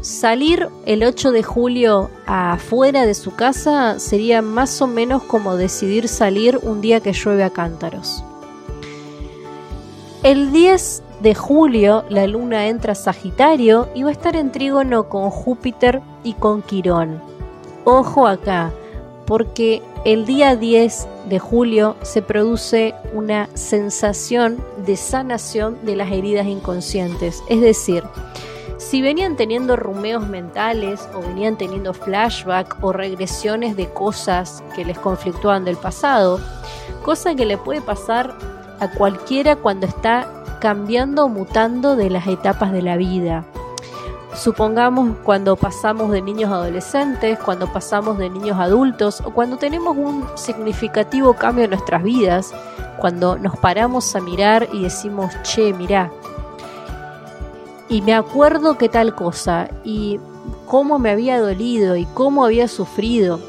Salir 0.00 0.68
el 0.86 1.02
8 1.02 1.32
de 1.32 1.42
julio 1.42 2.08
afuera 2.26 3.04
de 3.04 3.14
su 3.14 3.34
casa 3.34 3.98
sería 3.98 4.42
más 4.42 4.80
o 4.80 4.86
menos 4.86 5.24
como 5.24 5.56
decidir 5.56 6.06
salir 6.06 6.60
un 6.62 6.80
día 6.80 7.00
que 7.00 7.12
llueve 7.12 7.42
a 7.42 7.50
cántaros. 7.50 8.22
El 10.22 10.52
10 10.52 11.02
de 11.20 11.34
julio 11.34 12.04
la 12.10 12.28
luna 12.28 12.68
entra 12.68 12.92
a 12.92 12.94
Sagitario 12.94 13.88
y 13.92 14.04
va 14.04 14.10
a 14.10 14.12
estar 14.12 14.36
en 14.36 14.52
trígono 14.52 15.08
con 15.08 15.30
Júpiter 15.30 16.00
y 16.22 16.34
con 16.34 16.62
Quirón. 16.62 17.20
Ojo 17.84 18.28
acá, 18.28 18.70
porque 19.28 19.82
el 20.06 20.24
día 20.24 20.56
10 20.56 21.06
de 21.28 21.38
julio 21.38 21.96
se 22.02 22.22
produce 22.22 22.94
una 23.12 23.50
sensación 23.52 24.64
de 24.86 24.96
sanación 24.96 25.78
de 25.84 25.96
las 25.96 26.10
heridas 26.10 26.46
inconscientes, 26.46 27.44
es 27.50 27.60
decir, 27.60 28.02
si 28.78 29.02
venían 29.02 29.36
teniendo 29.36 29.76
rumeos 29.76 30.26
mentales 30.26 31.06
o 31.14 31.20
venían 31.20 31.58
teniendo 31.58 31.92
flashback 31.92 32.78
o 32.80 32.92
regresiones 32.92 33.76
de 33.76 33.88
cosas 33.90 34.64
que 34.74 34.84
les 34.84 34.98
conflictúan 34.98 35.66
del 35.66 35.76
pasado, 35.76 36.40
cosa 37.04 37.34
que 37.34 37.44
le 37.44 37.58
puede 37.58 37.82
pasar 37.82 38.34
a 38.80 38.90
cualquiera 38.90 39.56
cuando 39.56 39.86
está 39.86 40.58
cambiando, 40.60 41.28
mutando 41.28 41.96
de 41.96 42.08
las 42.08 42.26
etapas 42.28 42.72
de 42.72 42.82
la 42.82 42.96
vida. 42.96 43.44
Supongamos 44.34 45.16
cuando 45.24 45.56
pasamos 45.56 46.10
de 46.10 46.22
niños 46.22 46.50
a 46.50 46.56
adolescentes, 46.56 47.38
cuando 47.38 47.72
pasamos 47.72 48.18
de 48.18 48.30
niños 48.30 48.58
a 48.58 48.64
adultos 48.64 49.22
o 49.24 49.30
cuando 49.30 49.56
tenemos 49.56 49.96
un 49.96 50.24
significativo 50.36 51.34
cambio 51.34 51.64
en 51.64 51.70
nuestras 51.70 52.02
vidas, 52.02 52.52
cuando 52.98 53.38
nos 53.38 53.56
paramos 53.56 54.14
a 54.14 54.20
mirar 54.20 54.68
y 54.72 54.82
decimos, 54.82 55.32
che, 55.42 55.72
mirá, 55.72 56.10
y 57.88 58.02
me 58.02 58.14
acuerdo 58.14 58.76
que 58.76 58.88
tal 58.88 59.14
cosa 59.14 59.70
y 59.82 60.20
cómo 60.66 60.98
me 60.98 61.10
había 61.10 61.40
dolido 61.40 61.96
y 61.96 62.04
cómo 62.06 62.44
había 62.44 62.68
sufrido. 62.68 63.40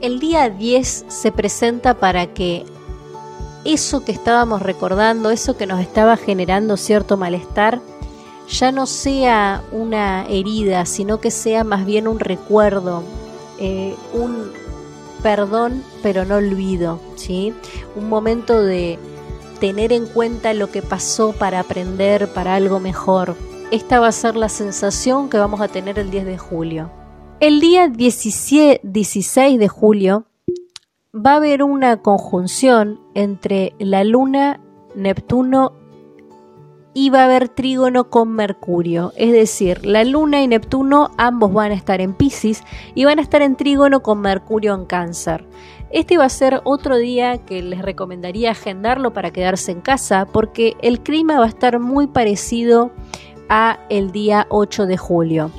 El 0.00 0.20
día 0.20 0.48
10 0.48 1.04
se 1.08 1.32
presenta 1.32 1.94
para 1.94 2.32
que 2.32 2.64
eso 3.64 4.04
que 4.04 4.12
estábamos 4.12 4.62
recordando, 4.62 5.30
eso 5.30 5.56
que 5.56 5.66
nos 5.66 5.80
estaba 5.80 6.16
generando 6.16 6.76
cierto 6.76 7.16
malestar, 7.16 7.80
ya 8.48 8.72
no 8.72 8.86
sea 8.86 9.62
una 9.72 10.26
herida, 10.26 10.86
sino 10.86 11.20
que 11.20 11.30
sea 11.30 11.64
más 11.64 11.84
bien 11.84 12.08
un 12.08 12.18
recuerdo, 12.18 13.02
eh, 13.58 13.94
un 14.14 14.50
perdón 15.22 15.82
pero 16.02 16.24
no 16.24 16.36
olvido, 16.36 17.00
¿sí? 17.16 17.52
Un 17.96 18.08
momento 18.08 18.62
de 18.62 18.98
tener 19.60 19.92
en 19.92 20.06
cuenta 20.06 20.54
lo 20.54 20.70
que 20.70 20.82
pasó 20.82 21.32
para 21.32 21.60
aprender 21.60 22.28
para 22.28 22.54
algo 22.54 22.80
mejor. 22.80 23.36
Esta 23.70 24.00
va 24.00 24.08
a 24.08 24.12
ser 24.12 24.36
la 24.36 24.48
sensación 24.48 25.28
que 25.28 25.38
vamos 25.38 25.60
a 25.60 25.68
tener 25.68 25.98
el 25.98 26.10
10 26.10 26.24
de 26.24 26.38
julio. 26.38 26.90
El 27.40 27.60
día 27.60 27.88
16 27.88 28.80
de 29.58 29.68
julio 29.68 30.24
va 31.14 31.32
a 31.32 31.36
haber 31.36 31.62
una 31.62 32.00
conjunción 32.02 33.00
entre 33.14 33.74
la 33.78 34.04
luna, 34.04 34.60
Neptuno 34.94 35.77
y 36.98 37.10
va 37.10 37.20
a 37.20 37.24
haber 37.26 37.48
trígono 37.48 38.10
con 38.10 38.32
Mercurio. 38.32 39.12
Es 39.14 39.30
decir, 39.30 39.86
la 39.86 40.02
Luna 40.02 40.42
y 40.42 40.48
Neptuno 40.48 41.12
ambos 41.16 41.52
van 41.52 41.70
a 41.70 41.76
estar 41.76 42.00
en 42.00 42.12
Pisces 42.12 42.64
y 42.96 43.04
van 43.04 43.20
a 43.20 43.22
estar 43.22 43.40
en 43.40 43.54
trígono 43.54 44.02
con 44.02 44.20
Mercurio 44.20 44.74
en 44.74 44.84
Cáncer. 44.84 45.44
Este 45.90 46.18
va 46.18 46.24
a 46.24 46.28
ser 46.28 46.60
otro 46.64 46.96
día 46.96 47.38
que 47.38 47.62
les 47.62 47.82
recomendaría 47.82 48.50
agendarlo 48.50 49.12
para 49.12 49.30
quedarse 49.30 49.70
en 49.70 49.80
casa 49.80 50.26
porque 50.26 50.76
el 50.82 50.98
clima 50.98 51.38
va 51.38 51.44
a 51.44 51.48
estar 51.50 51.78
muy 51.78 52.08
parecido 52.08 52.90
a 53.48 53.78
el 53.90 54.10
día 54.10 54.48
8 54.50 54.86
de 54.86 54.96
julio. 54.96 55.52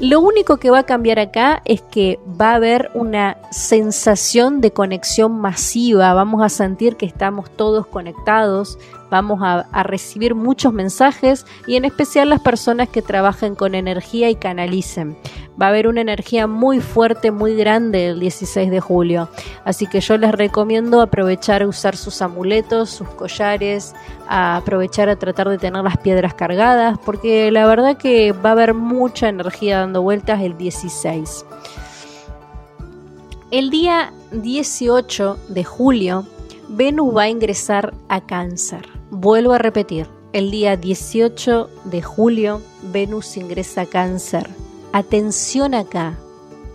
Lo 0.00 0.20
único 0.20 0.56
que 0.56 0.70
va 0.70 0.80
a 0.80 0.86
cambiar 0.86 1.20
acá 1.20 1.62
es 1.66 1.82
que 1.82 2.18
va 2.40 2.52
a 2.52 2.54
haber 2.54 2.90
una 2.94 3.36
sensación 3.52 4.60
de 4.60 4.72
conexión 4.72 5.38
masiva, 5.40 6.14
vamos 6.14 6.42
a 6.42 6.48
sentir 6.48 6.96
que 6.96 7.04
estamos 7.06 7.50
todos 7.50 7.86
conectados, 7.86 8.78
vamos 9.10 9.40
a, 9.42 9.82
recibir 9.82 10.34
muchos 10.34 10.72
mensajes 10.72 11.44
y 11.66 11.76
en 11.76 11.84
especial 11.84 12.28
las 12.28 12.40
personas 12.40 12.88
que 12.88 13.02
trabajen 13.02 13.54
con 13.54 13.74
energía 13.74 14.30
y 14.30 14.36
canalicen. 14.36 15.16
Va 15.60 15.66
a 15.66 15.68
haber 15.70 15.88
una 15.88 16.00
energía 16.00 16.46
muy 16.46 16.80
fuerte, 16.80 17.30
muy 17.30 17.54
grande 17.54 18.08
el 18.08 18.20
16 18.20 18.70
de 18.70 18.80
julio, 18.80 19.28
así 19.64 19.86
que 19.86 20.00
yo 20.00 20.16
les 20.16 20.32
recomiendo 20.32 21.00
aprovechar 21.02 21.62
a 21.62 21.68
usar 21.68 21.96
sus 21.96 22.22
amuletos, 22.22 22.90
sus 22.90 23.08
collares, 23.08 23.94
a 24.28 24.56
aprovechar 24.56 25.08
a 25.08 25.16
tratar 25.16 25.48
de 25.48 25.58
tener 25.58 25.82
las 25.82 25.98
piedras 25.98 26.34
cargadas, 26.34 26.98
porque 27.04 27.50
la 27.50 27.66
verdad 27.66 27.96
que 27.96 28.32
va 28.32 28.50
a 28.50 28.52
haber 28.52 28.74
mucha 28.74 29.28
energía 29.28 29.78
dando 29.80 30.02
vueltas 30.02 30.40
el 30.40 30.56
16. 30.56 31.44
El 33.50 33.70
día 33.70 34.12
18 34.30 35.36
de 35.48 35.64
julio, 35.64 36.24
Venus 36.68 37.16
va 37.16 37.22
a 37.22 37.28
ingresar 37.28 37.92
a 38.08 38.20
cáncer. 38.20 38.99
Vuelvo 39.12 39.54
a 39.54 39.58
repetir, 39.58 40.06
el 40.32 40.52
día 40.52 40.76
18 40.76 41.68
de 41.82 42.00
julio, 42.00 42.62
Venus 42.92 43.36
ingresa 43.36 43.80
a 43.80 43.86
cáncer. 43.86 44.48
Atención 44.92 45.74
acá, 45.74 46.16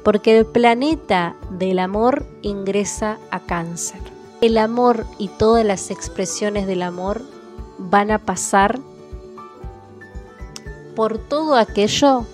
porque 0.03 0.37
el 0.37 0.45
planeta 0.45 1.37
del 1.51 1.79
amor 1.79 2.25
ingresa 2.41 3.19
a 3.31 3.39
cáncer. 3.39 4.01
El 4.41 4.57
amor 4.57 5.05
y 5.17 5.29
todas 5.29 5.65
las 5.65 5.89
expresiones 5.91 6.67
del 6.67 6.81
amor 6.81 7.21
van 7.77 8.11
a 8.11 8.19
pasar 8.19 8.81
por 10.93 11.17
todo 11.17 11.55
aquello 11.55 12.25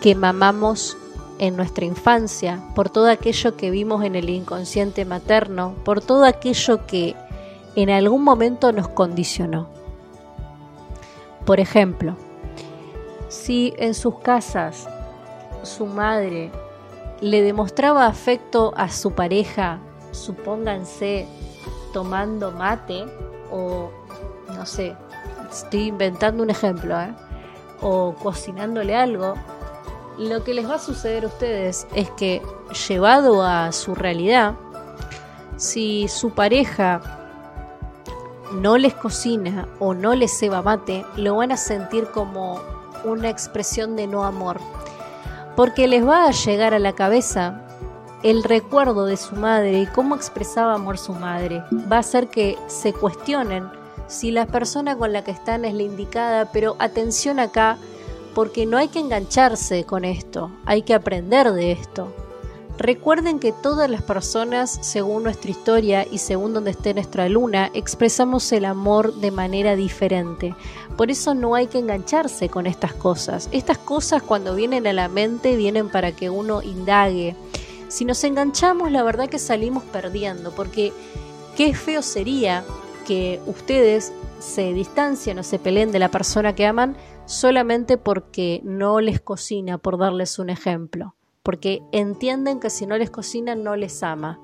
que 0.00 0.16
mamamos 0.16 0.96
en 1.38 1.56
nuestra 1.56 1.84
infancia, 1.84 2.60
por 2.74 2.90
todo 2.90 3.08
aquello 3.08 3.56
que 3.56 3.70
vimos 3.70 4.04
en 4.04 4.16
el 4.16 4.28
inconsciente 4.30 5.04
materno, 5.04 5.76
por 5.84 6.00
todo 6.00 6.24
aquello 6.24 6.86
que 6.86 7.14
en 7.76 7.90
algún 7.90 8.22
momento 8.22 8.72
nos 8.72 8.88
condicionó. 8.88 9.68
Por 11.44 11.60
ejemplo, 11.60 12.16
si 13.28 13.74
en 13.76 13.94
sus 13.94 14.18
casas 14.20 14.88
su 15.62 15.86
madre 15.86 16.50
le 17.20 17.42
demostraba 17.42 18.06
afecto 18.06 18.72
a 18.76 18.88
su 18.88 19.12
pareja, 19.12 19.78
supónganse 20.12 21.26
tomando 21.92 22.50
mate 22.52 23.04
o 23.50 23.90
no 24.48 24.66
sé, 24.66 24.96
estoy 25.50 25.88
inventando 25.88 26.42
un 26.42 26.50
ejemplo, 26.50 27.00
¿eh? 27.00 27.14
o 27.80 28.14
cocinándole 28.14 28.94
algo, 28.96 29.34
lo 30.18 30.44
que 30.44 30.54
les 30.54 30.68
va 30.68 30.76
a 30.76 30.78
suceder 30.78 31.24
a 31.24 31.28
ustedes 31.28 31.86
es 31.94 32.08
que 32.10 32.40
llevado 32.88 33.42
a 33.42 33.72
su 33.72 33.94
realidad, 33.94 34.54
si 35.56 36.08
su 36.08 36.30
pareja 36.30 37.23
no 38.54 38.78
les 38.78 38.94
cocina 38.94 39.68
o 39.78 39.94
no 39.94 40.14
les 40.14 40.38
ceba 40.38 40.62
mate, 40.62 41.04
lo 41.16 41.36
van 41.36 41.52
a 41.52 41.56
sentir 41.56 42.06
como 42.06 42.60
una 43.04 43.28
expresión 43.28 43.96
de 43.96 44.06
no 44.06 44.24
amor. 44.24 44.60
Porque 45.56 45.86
les 45.88 46.06
va 46.06 46.24
a 46.24 46.30
llegar 46.30 46.74
a 46.74 46.78
la 46.78 46.94
cabeza 46.94 47.60
el 48.22 48.42
recuerdo 48.42 49.04
de 49.04 49.16
su 49.16 49.36
madre 49.36 49.80
y 49.80 49.86
cómo 49.86 50.16
expresaba 50.16 50.74
amor 50.74 50.98
su 50.98 51.12
madre. 51.12 51.62
Va 51.92 51.96
a 51.96 52.00
hacer 52.00 52.28
que 52.28 52.58
se 52.66 52.92
cuestionen 52.92 53.68
si 54.06 54.30
la 54.30 54.46
persona 54.46 54.96
con 54.96 55.12
la 55.12 55.22
que 55.24 55.30
están 55.30 55.64
es 55.64 55.74
la 55.74 55.82
indicada, 55.82 56.50
pero 56.52 56.76
atención 56.78 57.38
acá, 57.38 57.76
porque 58.34 58.66
no 58.66 58.78
hay 58.78 58.88
que 58.88 58.98
engancharse 58.98 59.84
con 59.84 60.04
esto, 60.04 60.50
hay 60.66 60.82
que 60.82 60.94
aprender 60.94 61.52
de 61.52 61.72
esto. 61.72 62.12
Recuerden 62.78 63.38
que 63.38 63.52
todas 63.52 63.88
las 63.88 64.02
personas, 64.02 64.78
según 64.82 65.22
nuestra 65.22 65.52
historia 65.52 66.06
y 66.10 66.18
según 66.18 66.52
donde 66.54 66.72
esté 66.72 66.92
nuestra 66.92 67.28
luna, 67.28 67.70
expresamos 67.72 68.50
el 68.50 68.64
amor 68.64 69.14
de 69.14 69.30
manera 69.30 69.76
diferente. 69.76 70.56
Por 70.96 71.08
eso 71.12 71.34
no 71.34 71.54
hay 71.54 71.68
que 71.68 71.78
engancharse 71.78 72.48
con 72.48 72.66
estas 72.66 72.92
cosas. 72.92 73.48
Estas 73.52 73.78
cosas 73.78 74.24
cuando 74.24 74.56
vienen 74.56 74.88
a 74.88 74.92
la 74.92 75.08
mente 75.08 75.56
vienen 75.56 75.88
para 75.88 76.12
que 76.12 76.30
uno 76.30 76.62
indague. 76.62 77.36
Si 77.86 78.04
nos 78.04 78.24
enganchamos, 78.24 78.90
la 78.90 79.04
verdad 79.04 79.28
que 79.28 79.38
salimos 79.38 79.84
perdiendo, 79.84 80.50
porque 80.50 80.92
qué 81.56 81.74
feo 81.74 82.02
sería 82.02 82.64
que 83.06 83.40
ustedes 83.46 84.12
se 84.40 84.72
distancien 84.72 85.38
o 85.38 85.44
se 85.44 85.60
peleen 85.60 85.92
de 85.92 86.00
la 86.00 86.10
persona 86.10 86.56
que 86.56 86.66
aman 86.66 86.96
solamente 87.24 87.98
porque 87.98 88.60
no 88.64 89.00
les 89.00 89.20
cocina, 89.20 89.78
por 89.78 89.96
darles 89.96 90.40
un 90.40 90.50
ejemplo 90.50 91.14
porque 91.44 91.82
entienden 91.92 92.58
que 92.58 92.70
si 92.70 92.86
no 92.86 92.96
les 92.96 93.10
cocina 93.10 93.54
no 93.54 93.76
les 93.76 94.02
ama. 94.02 94.40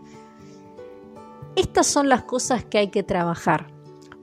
Estas 1.56 1.86
son 1.86 2.08
las 2.08 2.22
cosas 2.22 2.62
que 2.62 2.78
hay 2.78 2.88
que 2.88 3.02
trabajar. 3.02 3.68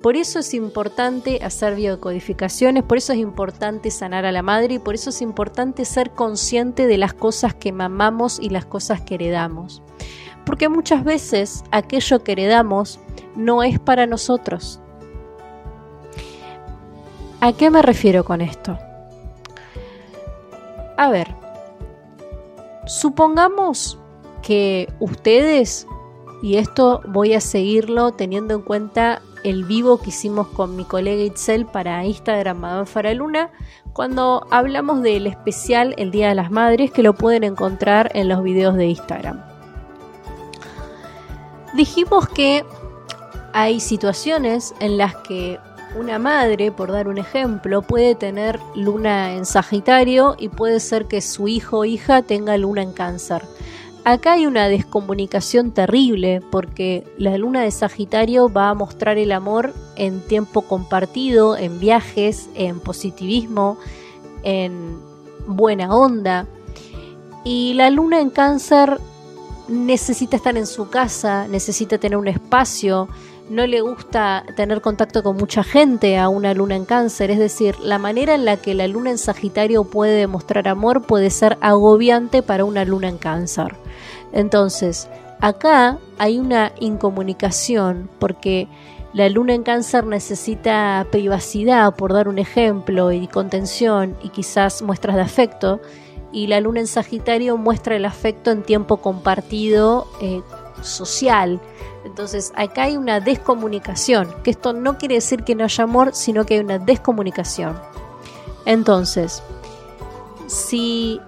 Por 0.01 0.15
eso 0.15 0.39
es 0.39 0.53
importante 0.53 1.43
hacer 1.43 1.75
biocodificaciones, 1.75 2.83
por 2.83 2.99
eso 2.99 3.13
es 3.13 3.19
importante 3.19 3.89
sanar 3.89 4.25
a 4.25 4.31
la 4.31 4.43
madre 4.43 4.75
y 4.75 4.79
por 4.79 4.93
eso 4.93 5.09
es 5.09 5.23
importante 5.23 5.85
ser 5.85 6.11
consciente 6.11 6.85
de 6.85 6.99
las 6.99 7.13
cosas 7.13 7.55
que 7.55 7.71
mamamos 7.71 8.39
y 8.39 8.49
las 8.49 8.65
cosas 8.65 9.01
que 9.01 9.15
heredamos. 9.15 9.81
Porque 10.45 10.69
muchas 10.69 11.03
veces 11.03 11.63
aquello 11.71 12.23
que 12.23 12.33
heredamos 12.33 12.99
no 13.35 13.63
es 13.63 13.79
para 13.79 14.05
nosotros. 14.05 14.79
¿A 17.41 17.53
qué 17.53 17.71
me 17.71 17.81
refiero 17.81 18.23
con 18.23 18.41
esto? 18.41 18.77
A 20.95 21.09
ver, 21.09 21.46
Supongamos 22.87 23.99
que 24.41 24.91
ustedes, 24.99 25.85
y 26.41 26.55
esto 26.55 27.01
voy 27.05 27.33
a 27.33 27.41
seguirlo 27.41 28.11
teniendo 28.11 28.55
en 28.55 28.61
cuenta 28.61 29.21
el 29.43 29.65
vivo 29.65 29.99
que 29.99 30.09
hicimos 30.09 30.47
con 30.47 30.75
mi 30.75 30.85
colega 30.85 31.23
Itzel 31.23 31.65
para 31.65 32.03
Instagram 32.05 32.57
Madame 32.57 32.85
Faraluna, 32.85 33.51
cuando 33.93 34.47
hablamos 34.51 35.01
del 35.01 35.27
especial 35.27 35.95
El 35.97 36.11
Día 36.11 36.29
de 36.29 36.35
las 36.35 36.49
Madres, 36.49 36.91
que 36.91 37.03
lo 37.03 37.13
pueden 37.13 37.43
encontrar 37.43 38.09
en 38.13 38.29
los 38.29 38.41
videos 38.41 38.75
de 38.75 38.87
Instagram. 38.87 39.43
Dijimos 41.73 42.27
que 42.29 42.65
hay 43.53 43.79
situaciones 43.79 44.73
en 44.79 44.97
las 44.97 45.15
que 45.15 45.59
una 45.97 46.19
madre, 46.19 46.71
por 46.71 46.91
dar 46.91 47.07
un 47.07 47.17
ejemplo, 47.17 47.81
puede 47.81 48.15
tener 48.15 48.59
luna 48.75 49.33
en 49.33 49.45
Sagitario 49.45 50.35
y 50.37 50.49
puede 50.49 50.79
ser 50.79 51.05
que 51.05 51.21
su 51.21 51.47
hijo 51.47 51.79
o 51.79 51.85
hija 51.85 52.21
tenga 52.21 52.57
luna 52.57 52.81
en 52.83 52.93
cáncer. 52.93 53.43
acá 54.03 54.33
hay 54.33 54.45
una 54.45 54.69
descomunicación 54.69 55.71
terrible 55.71 56.41
porque 56.49 57.03
la 57.17 57.37
luna 57.37 57.63
de 57.63 57.71
Sagitario 57.71 58.47
va 58.47 58.69
a 58.69 58.73
mostrar 58.73 59.17
el 59.17 59.33
amor 59.33 59.73
en 59.97 60.21
tiempo 60.21 60.61
compartido, 60.61 61.57
en 61.57 61.79
viajes, 61.79 62.49
en 62.55 62.79
positivismo, 62.79 63.77
en 64.43 64.97
buena 65.45 65.93
onda. 65.93 66.47
Y 67.43 67.73
la 67.73 67.89
luna 67.89 68.21
en 68.21 68.29
cáncer 68.29 68.99
necesita 69.67 70.37
estar 70.37 70.57
en 70.57 70.67
su 70.67 70.89
casa, 70.89 71.47
necesita 71.47 71.97
tener 71.97 72.17
un 72.17 72.27
espacio, 72.27 73.09
no 73.49 73.65
le 73.65 73.81
gusta 73.81 74.43
tener 74.55 74.81
contacto 74.81 75.23
con 75.23 75.37
mucha 75.37 75.63
gente 75.63 76.17
a 76.17 76.29
una 76.29 76.53
luna 76.53 76.75
en 76.75 76.85
cáncer, 76.85 77.31
es 77.31 77.39
decir, 77.39 77.79
la 77.79 77.97
manera 77.97 78.35
en 78.35 78.45
la 78.45 78.57
que 78.57 78.73
la 78.73 78.87
luna 78.87 79.11
en 79.11 79.17
Sagitario 79.17 79.85
puede 79.85 80.15
demostrar 80.15 80.67
amor 80.67 81.03
puede 81.03 81.29
ser 81.29 81.57
agobiante 81.61 82.43
para 82.43 82.65
una 82.65 82.83
luna 82.83 83.07
en 83.07 83.17
cáncer. 83.17 83.75
Entonces, 84.33 85.09
acá 85.39 85.97
hay 86.17 86.39
una 86.39 86.73
incomunicación 86.79 88.09
porque 88.19 88.67
la 89.13 89.29
luna 89.29 89.53
en 89.53 89.63
cáncer 89.63 90.05
necesita 90.05 91.07
privacidad, 91.11 91.95
por 91.95 92.13
dar 92.13 92.27
un 92.27 92.39
ejemplo, 92.39 93.11
y 93.11 93.27
contención 93.27 94.15
y 94.21 94.29
quizás 94.29 94.81
muestras 94.81 95.15
de 95.15 95.21
afecto, 95.21 95.81
y 96.31 96.47
la 96.47 96.59
luna 96.59 96.81
en 96.81 96.87
Sagitario 96.87 97.57
muestra 97.57 97.95
el 97.95 98.05
afecto 98.05 98.51
en 98.51 98.63
tiempo 98.63 98.97
compartido 98.97 100.07
eh, 100.21 100.41
social. 100.81 101.61
Entonces 102.07 102.53
acá 102.55 102.83
hay 102.83 102.95
una 102.95 103.19
descomunicación, 103.19 104.33
que 104.41 104.51
esto 104.51 104.71
no 104.71 104.97
quiere 104.97 105.15
decir 105.15 105.43
que 105.43 105.55
no 105.55 105.65
haya 105.65 105.83
amor, 105.83 106.11
sino 106.13 106.45
que 106.45 106.53
hay 106.53 106.61
una 106.61 106.79
descomunicación. 106.79 107.77
Entonces, 108.65 109.43
si 110.47 111.19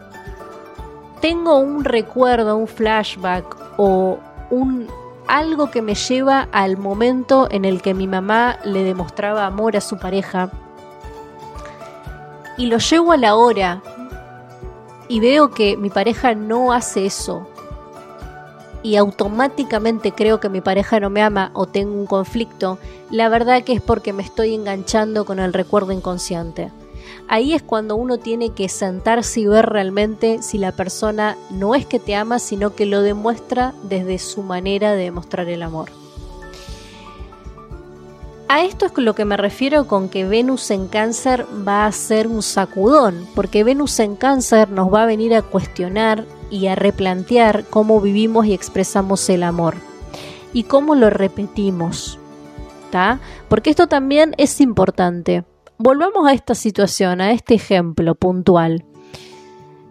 tengo 1.20 1.58
un 1.58 1.84
recuerdo, 1.84 2.56
un 2.56 2.68
flashback 2.68 3.58
o 3.78 4.20
un 4.52 4.88
algo 5.28 5.70
que 5.70 5.82
me 5.82 5.96
lleva 5.96 6.48
al 6.54 6.78
momento 6.78 7.50
en 7.52 7.66
el 7.66 7.82
que 7.82 7.94
mi 7.94 8.08
mamá 8.08 8.58
le 8.64 8.84
demostraba 8.84 9.46
amor 9.46 9.76
a 9.76 9.82
su 9.82 10.00
pareja 10.00 10.50
y 12.58 12.68
lo 12.68 12.78
llevo 12.78 13.12
a 13.12 13.18
la 13.18 13.36
hora 13.36 13.84
y 15.10 15.20
veo 15.20 15.52
que 15.52 15.76
mi 15.76 15.90
pareja 15.90 16.36
no 16.36 16.72
hace 16.72 17.06
eso 17.06 17.49
y 18.84 18.96
automáticamente 18.96 20.14
creo 20.14 20.40
que 20.40 20.50
mi 20.50 20.62
pareja 20.62 21.00
no 21.00 21.10
me 21.10 21.22
ama 21.22 21.52
o 21.54 21.66
tengo 21.66 21.94
un 21.94 22.06
conflicto, 22.06 22.78
la 23.12 23.30
verdad 23.30 23.64
que 23.64 23.74
es 23.74 23.82
porque 23.82 24.14
me 24.14 24.24
estoy 24.24 24.54
enganchando 24.54 25.26
con 25.26 25.40
el 25.40 25.54
recuerdo 25.54 25.92
inconsciente. 25.92 26.72
Ahí 27.28 27.54
es 27.54 27.62
cuando 27.62 27.96
uno 27.96 28.18
tiene 28.18 28.52
que 28.52 28.70
sentarse 28.70 29.42
y 29.42 29.46
ver 29.46 29.68
realmente 29.68 30.42
si 30.42 30.58
la 30.58 30.72
persona 30.72 31.38
no 31.52 31.76
es 31.76 31.86
que 31.86 32.00
te 32.00 32.16
ama, 32.16 32.40
sino 32.40 32.76
que 32.76 32.86
lo 32.86 33.02
demuestra 33.02 33.74
desde 33.84 34.18
su 34.18 34.42
manera 34.42 34.94
de 34.94 35.04
demostrar 35.04 35.48
el 35.48 35.62
amor. 35.62 35.90
A 38.48 38.64
esto 38.64 38.88
es 38.88 38.98
lo 38.98 39.14
que 39.14 39.26
me 39.26 39.38
refiero 39.38 39.86
con 39.86 40.10
que 40.10 40.26
Venus 40.26 40.72
en 40.72 40.88
cáncer 40.88 41.46
va 41.68 41.86
a 41.86 41.92
ser 41.92 42.28
un 42.28 42.42
sacudón, 42.42 43.28
porque 43.36 43.64
Venus 43.64 44.00
en 44.00 44.16
cáncer 44.16 44.72
nos 44.72 44.92
va 44.92 45.04
a 45.04 45.06
venir 45.06 45.36
a 45.36 45.44
cuestionar 45.44 46.26
y 46.50 46.68
a 46.68 46.76
replantear 46.76 47.66
cómo 47.70 48.02
vivimos 48.02 48.46
y 48.46 48.54
expresamos 48.54 49.30
el 49.30 49.44
amor 49.44 49.76
y 50.54 50.64
cómo 50.64 50.96
lo 50.96 51.10
repetimos. 51.10 52.20
¿Está? 52.86 53.20
Porque 53.48 53.70
esto 53.70 53.88
también 53.88 54.34
es 54.38 54.62
importante. 54.62 55.44
Volvamos 55.78 56.28
a 56.28 56.34
esta 56.34 56.56
situación, 56.56 57.22
a 57.22 57.32
este 57.32 57.54
ejemplo 57.54 58.16
puntual. 58.16 58.84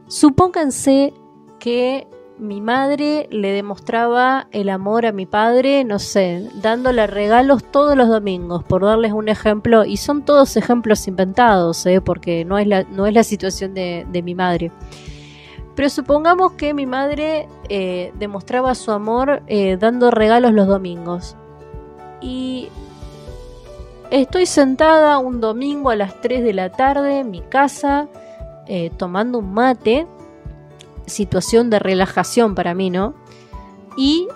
Supónganse 0.09 1.12
que 1.59 2.07
mi 2.38 2.61
madre 2.61 3.27
le 3.31 3.53
demostraba 3.53 4.49
el 4.53 4.68
amor 4.68 5.07
a 5.07 5.12
mi 5.12 5.27
padre, 5.27 5.85
no 5.85 5.99
sé, 5.99 6.49
dándole 6.62 7.07
regalos 7.07 7.64
todos 7.64 7.97
los 7.97 8.09
domingos, 8.09 8.64
por 8.64 8.85
darles 8.85 9.12
un 9.12 9.29
ejemplo, 9.29 9.85
y 9.85 9.97
son 9.97 10.25
todos 10.25 10.57
ejemplos 10.57 11.09
inventados, 11.09 11.85
¿eh? 11.87 12.01
porque 12.01 12.44
no 12.44 12.59
es 12.59 12.66
la, 12.66 12.85
no 12.85 13.07
es 13.07 13.14
la 13.14 13.25
situación 13.25 13.75
de, 13.75 14.23
mi 14.25 14.35
madre. 14.35 14.71
Pero 15.78 15.90
supongamos 15.90 16.54
que 16.54 16.74
mi 16.74 16.86
madre 16.86 17.48
eh, 17.68 18.12
demostraba 18.18 18.74
su 18.74 18.90
amor 18.90 19.44
eh, 19.46 19.76
dando 19.76 20.10
regalos 20.10 20.52
los 20.52 20.66
domingos. 20.66 21.36
Y 22.20 22.68
estoy 24.10 24.46
sentada 24.46 25.18
un 25.18 25.40
domingo 25.40 25.90
a 25.90 25.94
las 25.94 26.20
3 26.20 26.42
de 26.42 26.52
la 26.52 26.72
tarde 26.72 27.20
en 27.20 27.30
mi 27.30 27.42
casa, 27.42 28.08
tomando 28.96 29.38
un 29.38 29.54
mate, 29.54 30.08
situación 31.06 31.70
de 31.70 31.78
relajación 31.78 32.56
para 32.56 32.74
mí, 32.74 32.90
¿no? 32.90 33.14
Y 33.96 34.26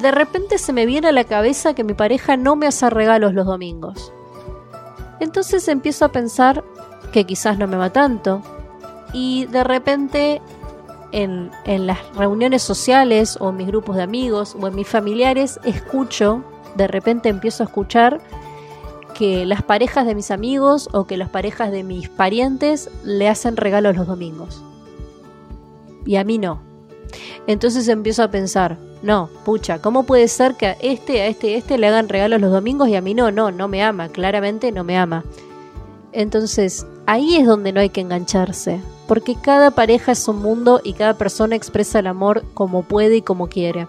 de 0.00 0.12
repente 0.12 0.58
se 0.58 0.72
me 0.72 0.86
viene 0.86 1.08
a 1.08 1.12
la 1.12 1.24
cabeza 1.24 1.74
que 1.74 1.82
mi 1.82 1.94
pareja 1.94 2.36
no 2.36 2.54
me 2.54 2.68
hace 2.68 2.88
regalos 2.90 3.34
los 3.34 3.44
domingos. 3.44 4.12
Entonces 5.18 5.66
empiezo 5.66 6.04
a 6.04 6.12
pensar 6.12 6.62
que 7.10 7.24
quizás 7.24 7.58
no 7.58 7.66
me 7.66 7.76
va 7.76 7.90
tanto. 7.90 8.40
Y 9.12 9.46
de 9.46 9.64
repente 9.64 10.42
en, 11.12 11.50
en, 11.64 11.86
las 11.86 11.98
reuniones 12.14 12.62
sociales 12.62 13.38
o 13.40 13.50
en 13.50 13.56
mis 13.56 13.66
grupos 13.66 13.96
de 13.96 14.02
amigos 14.02 14.56
o 14.60 14.66
en 14.66 14.74
mis 14.74 14.88
familiares 14.88 15.60
escucho, 15.64 16.42
de 16.76 16.86
repente 16.86 17.28
empiezo 17.28 17.62
a 17.62 17.66
escuchar 17.66 18.20
que 19.14 19.46
las 19.46 19.62
parejas 19.62 20.06
de 20.06 20.14
mis 20.14 20.30
amigos 20.30 20.88
o 20.92 21.06
que 21.06 21.16
las 21.16 21.30
parejas 21.30 21.70
de 21.70 21.82
mis 21.84 22.08
parientes 22.08 22.90
le 23.02 23.28
hacen 23.28 23.56
regalos 23.56 23.96
los 23.96 24.06
domingos 24.06 24.62
y 26.06 26.16
a 26.16 26.24
mí 26.24 26.38
no. 26.38 26.60
Entonces 27.46 27.88
empiezo 27.88 28.22
a 28.22 28.30
pensar, 28.30 28.78
no, 29.02 29.28
pucha, 29.44 29.80
¿cómo 29.80 30.04
puede 30.04 30.28
ser 30.28 30.54
que 30.54 30.66
a 30.66 30.72
este, 30.72 31.20
a 31.20 31.26
este, 31.26 31.54
a 31.54 31.58
este 31.58 31.76
le 31.78 31.88
hagan 31.88 32.08
regalos 32.08 32.40
los 32.40 32.50
domingos 32.50 32.88
y 32.88 32.94
a 32.94 33.00
mí 33.00 33.12
no? 33.12 33.30
No, 33.30 33.50
no 33.50 33.68
me 33.68 33.82
ama, 33.82 34.08
claramente 34.08 34.72
no 34.72 34.84
me 34.84 34.96
ama. 34.96 35.24
Entonces, 36.16 36.86
ahí 37.04 37.36
es 37.36 37.46
donde 37.46 37.72
no 37.72 37.80
hay 37.80 37.90
que 37.90 38.00
engancharse, 38.00 38.80
porque 39.06 39.36
cada 39.38 39.72
pareja 39.72 40.12
es 40.12 40.26
un 40.28 40.40
mundo 40.40 40.80
y 40.82 40.94
cada 40.94 41.18
persona 41.18 41.56
expresa 41.56 41.98
el 41.98 42.06
amor 42.06 42.42
como 42.54 42.84
puede 42.84 43.18
y 43.18 43.20
como 43.22 43.48
quiere. 43.48 43.86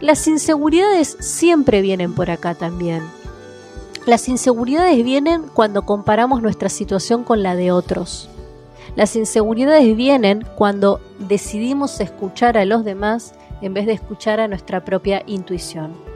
Las 0.00 0.28
inseguridades 0.28 1.16
siempre 1.18 1.82
vienen 1.82 2.14
por 2.14 2.30
acá 2.30 2.54
también. 2.54 3.02
Las 4.06 4.28
inseguridades 4.28 5.02
vienen 5.02 5.42
cuando 5.52 5.82
comparamos 5.82 6.40
nuestra 6.40 6.68
situación 6.68 7.24
con 7.24 7.42
la 7.42 7.56
de 7.56 7.72
otros. 7.72 8.28
Las 8.94 9.16
inseguridades 9.16 9.96
vienen 9.96 10.46
cuando 10.54 11.00
decidimos 11.18 11.98
escuchar 11.98 12.56
a 12.56 12.64
los 12.64 12.84
demás 12.84 13.34
en 13.60 13.74
vez 13.74 13.86
de 13.86 13.94
escuchar 13.94 14.38
a 14.38 14.46
nuestra 14.46 14.84
propia 14.84 15.24
intuición. 15.26 16.13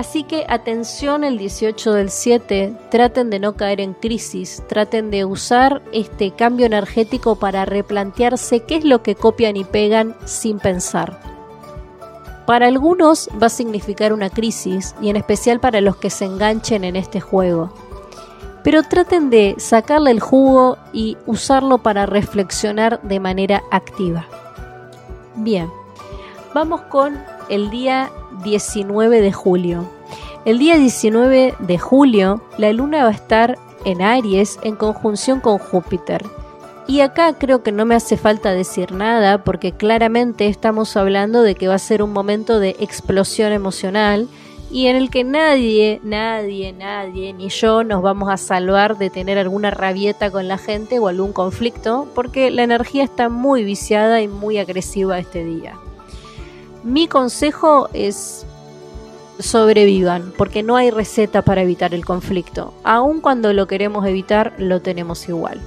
Así 0.00 0.22
que 0.22 0.46
atención 0.48 1.24
el 1.24 1.36
18 1.36 1.92
del 1.92 2.08
7, 2.08 2.74
traten 2.90 3.28
de 3.28 3.38
no 3.38 3.54
caer 3.54 3.82
en 3.82 3.92
crisis, 3.92 4.62
traten 4.66 5.10
de 5.10 5.26
usar 5.26 5.82
este 5.92 6.30
cambio 6.30 6.64
energético 6.64 7.36
para 7.36 7.66
replantearse 7.66 8.60
qué 8.60 8.76
es 8.76 8.84
lo 8.86 9.02
que 9.02 9.14
copian 9.14 9.58
y 9.58 9.64
pegan 9.64 10.16
sin 10.24 10.58
pensar. 10.58 11.20
Para 12.46 12.66
algunos 12.66 13.28
va 13.42 13.48
a 13.48 13.50
significar 13.50 14.14
una 14.14 14.30
crisis 14.30 14.94
y 15.02 15.10
en 15.10 15.16
especial 15.16 15.60
para 15.60 15.82
los 15.82 15.96
que 15.96 16.08
se 16.08 16.24
enganchen 16.24 16.84
en 16.84 16.96
este 16.96 17.20
juego 17.20 17.70
pero 18.64 18.82
traten 18.82 19.28
de 19.28 19.56
sacarle 19.58 20.12
el 20.12 20.20
jugo 20.20 20.78
y 20.94 21.18
usarlo 21.26 21.78
para 21.78 22.06
reflexionar 22.06 23.02
de 23.02 23.20
manera 23.20 23.62
activa. 23.70 24.26
Bien, 25.34 25.70
vamos 26.54 26.80
con 26.82 27.18
el 27.50 27.68
día 27.68 28.10
19 28.44 29.20
de 29.20 29.32
julio. 29.32 29.90
El 30.44 30.58
día 30.58 30.78
19 30.78 31.54
de 31.58 31.78
julio 31.78 32.40
la 32.56 32.72
luna 32.72 33.02
va 33.02 33.10
a 33.10 33.12
estar 33.12 33.58
en 33.84 34.00
Aries 34.00 34.58
en 34.62 34.76
conjunción 34.76 35.40
con 35.40 35.58
Júpiter. 35.58 36.24
Y 36.86 37.00
acá 37.00 37.34
creo 37.34 37.62
que 37.62 37.72
no 37.72 37.84
me 37.84 37.94
hace 37.94 38.16
falta 38.16 38.52
decir 38.52 38.92
nada 38.92 39.44
porque 39.44 39.72
claramente 39.72 40.46
estamos 40.46 40.96
hablando 40.96 41.42
de 41.42 41.54
que 41.54 41.68
va 41.68 41.74
a 41.74 41.78
ser 41.78 42.02
un 42.02 42.12
momento 42.12 42.58
de 42.58 42.76
explosión 42.80 43.52
emocional 43.52 44.28
y 44.72 44.86
en 44.86 44.96
el 44.96 45.10
que 45.10 45.24
nadie, 45.24 46.00
nadie, 46.04 46.72
nadie, 46.72 47.32
ni 47.32 47.48
yo 47.48 47.82
nos 47.82 48.02
vamos 48.02 48.30
a 48.30 48.36
salvar 48.36 48.98
de 48.98 49.10
tener 49.10 49.36
alguna 49.36 49.70
rabieta 49.70 50.30
con 50.30 50.46
la 50.46 50.58
gente 50.58 51.00
o 51.00 51.08
algún 51.08 51.32
conflicto, 51.32 52.06
porque 52.14 52.52
la 52.52 52.62
energía 52.62 53.02
está 53.02 53.28
muy 53.28 53.64
viciada 53.64 54.22
y 54.22 54.28
muy 54.28 54.58
agresiva 54.58 55.18
este 55.18 55.44
día. 55.44 55.74
Mi 56.82 57.08
consejo 57.08 57.88
es 57.92 58.46
sobrevivan, 59.38 60.32
porque 60.36 60.62
no 60.62 60.76
hay 60.76 60.90
receta 60.90 61.42
para 61.42 61.62
evitar 61.62 61.94
el 61.94 62.04
conflicto. 62.04 62.74
Aun 62.84 63.20
cuando 63.20 63.52
lo 63.52 63.66
queremos 63.66 64.06
evitar, 64.06 64.54
lo 64.58 64.80
tenemos 64.80 65.28
igual. 65.28 65.60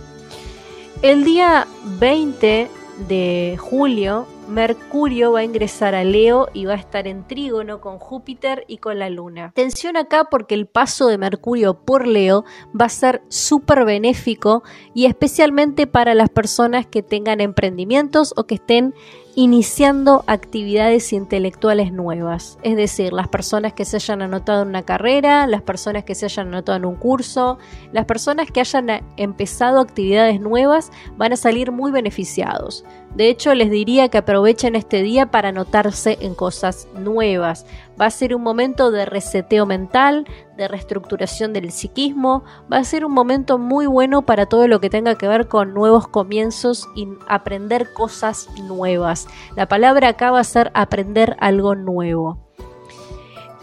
El 1.01 1.23
día 1.23 1.67
20 1.99 2.69
de 3.07 3.57
julio 3.59 4.27
Mercurio 4.47 5.31
va 5.31 5.39
a 5.39 5.43
ingresar 5.43 5.95
a 5.95 6.03
Leo 6.03 6.49
y 6.53 6.65
va 6.65 6.73
a 6.73 6.77
estar 6.77 7.07
en 7.07 7.25
trígono 7.25 7.81
con 7.81 7.97
Júpiter 7.97 8.65
y 8.67 8.77
con 8.77 8.99
la 8.99 9.09
Luna. 9.09 9.45
Atención 9.45 9.97
acá 9.97 10.25
porque 10.25 10.55
el 10.55 10.67
paso 10.67 11.07
de 11.07 11.17
Mercurio 11.17 11.75
por 11.75 12.07
Leo 12.07 12.43
va 12.79 12.85
a 12.85 12.89
ser 12.89 13.21
súper 13.29 13.85
benéfico 13.85 14.63
y 14.93 15.05
especialmente 15.05 15.87
para 15.87 16.13
las 16.13 16.29
personas 16.29 16.85
que 16.85 17.01
tengan 17.01 17.41
emprendimientos 17.41 18.33
o 18.35 18.43
que 18.43 18.55
estén 18.55 18.93
iniciando 19.35 20.23
actividades 20.27 21.11
intelectuales 21.11 21.91
nuevas, 21.91 22.59
es 22.61 22.75
decir, 22.75 23.13
las 23.13 23.27
personas 23.27 23.73
que 23.73 23.85
se 23.85 23.97
hayan 23.97 24.21
anotado 24.21 24.61
en 24.61 24.69
una 24.69 24.83
carrera, 24.83 25.47
las 25.47 25.63
personas 25.63 26.03
que 26.03 26.13
se 26.13 26.25
hayan 26.25 26.49
anotado 26.49 26.77
en 26.77 26.85
un 26.85 26.95
curso, 26.95 27.57
las 27.91 28.05
personas 28.05 28.51
que 28.51 28.59
hayan 28.59 29.03
empezado 29.17 29.79
actividades 29.79 30.39
nuevas 30.39 30.91
van 31.17 31.33
a 31.33 31.37
salir 31.37 31.71
muy 31.71 31.91
beneficiados. 31.91 32.85
De 33.15 33.29
hecho, 33.29 33.53
les 33.53 33.69
diría 33.69 34.09
que 34.09 34.17
aprovechen 34.17 34.75
este 34.75 35.03
día 35.03 35.29
para 35.29 35.49
anotarse 35.49 36.17
en 36.21 36.33
cosas 36.33 36.87
nuevas. 36.97 37.67
Va 37.99 38.07
a 38.07 38.11
ser 38.11 38.35
un 38.35 38.41
momento 38.41 38.89
de 38.89 39.05
reseteo 39.05 39.67
mental, 39.67 40.25
de 40.57 40.67
reestructuración 40.67 41.53
del 41.53 41.71
psiquismo. 41.71 42.43
Va 42.71 42.77
a 42.77 42.83
ser 42.83 43.05
un 43.05 43.11
momento 43.11 43.59
muy 43.59 43.85
bueno 43.85 44.23
para 44.23 44.47
todo 44.47 44.67
lo 44.67 44.79
que 44.79 44.89
tenga 44.89 45.15
que 45.15 45.27
ver 45.27 45.47
con 45.47 45.75
nuevos 45.75 46.07
comienzos 46.07 46.89
y 46.95 47.07
aprender 47.27 47.93
cosas 47.93 48.49
nuevas. 48.63 49.27
La 49.55 49.67
palabra 49.67 50.09
acá 50.09 50.31
va 50.31 50.39
a 50.39 50.43
ser 50.43 50.71
aprender 50.73 51.37
algo 51.39 51.75
nuevo. 51.75 52.39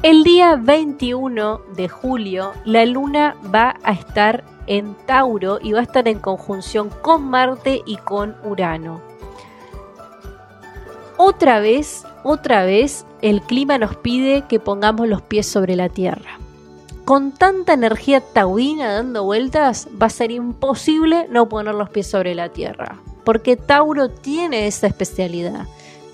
El 0.04 0.22
día 0.22 0.54
21 0.54 1.60
de 1.74 1.88
julio, 1.88 2.52
la 2.64 2.86
luna 2.86 3.34
va 3.52 3.76
a 3.82 3.92
estar 3.92 4.44
en 4.68 4.94
Tauro 5.06 5.58
y 5.60 5.72
va 5.72 5.80
a 5.80 5.82
estar 5.82 6.06
en 6.06 6.20
conjunción 6.20 6.88
con 7.02 7.28
Marte 7.28 7.82
y 7.84 7.96
con 7.96 8.36
Urano 8.44 9.09
otra 11.22 11.60
vez, 11.60 12.06
otra 12.24 12.64
vez, 12.64 13.04
el 13.20 13.42
clima 13.42 13.76
nos 13.76 13.94
pide 13.94 14.46
que 14.48 14.58
pongamos 14.58 15.06
los 15.06 15.20
pies 15.20 15.46
sobre 15.46 15.76
la 15.76 15.90
tierra. 15.90 16.38
Con 17.04 17.32
tanta 17.32 17.74
energía 17.74 18.22
taurina 18.22 18.94
dando 18.94 19.24
vueltas, 19.24 19.86
va 20.00 20.06
a 20.06 20.10
ser 20.10 20.30
imposible 20.30 21.26
no 21.28 21.46
poner 21.46 21.74
los 21.74 21.90
pies 21.90 22.06
sobre 22.06 22.34
la 22.34 22.48
tierra. 22.48 22.96
Porque 23.22 23.58
Tauro 23.58 24.08
tiene 24.08 24.66
esa 24.66 24.86
especialidad. 24.86 25.66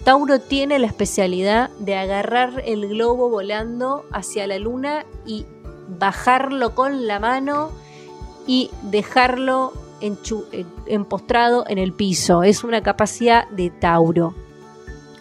Tauro 0.03 0.41
tiene 0.41 0.81
la 0.81 0.89
especialidad 0.89 1.71
de 1.79 1.95
agarrar 1.95 2.65
el 2.67 2.89
globo 2.89 3.31
volando 3.31 4.05
hacia 4.11 4.49
la 4.49 4.59
luna 4.59 5.07
y 5.25 5.47
bajarlo 5.87 6.75
con 6.75 7.07
la 7.07 7.21
mano 7.21 7.71
y 8.49 8.71
dejarlo 8.83 9.73
empostrado 10.01 11.65
en 11.69 11.79
el 11.79 11.93
piso. 11.93 12.43
Es 12.43 12.65
una 12.65 12.83
capacidad 12.83 13.49
de 13.51 13.71
Tauro. 13.71 14.35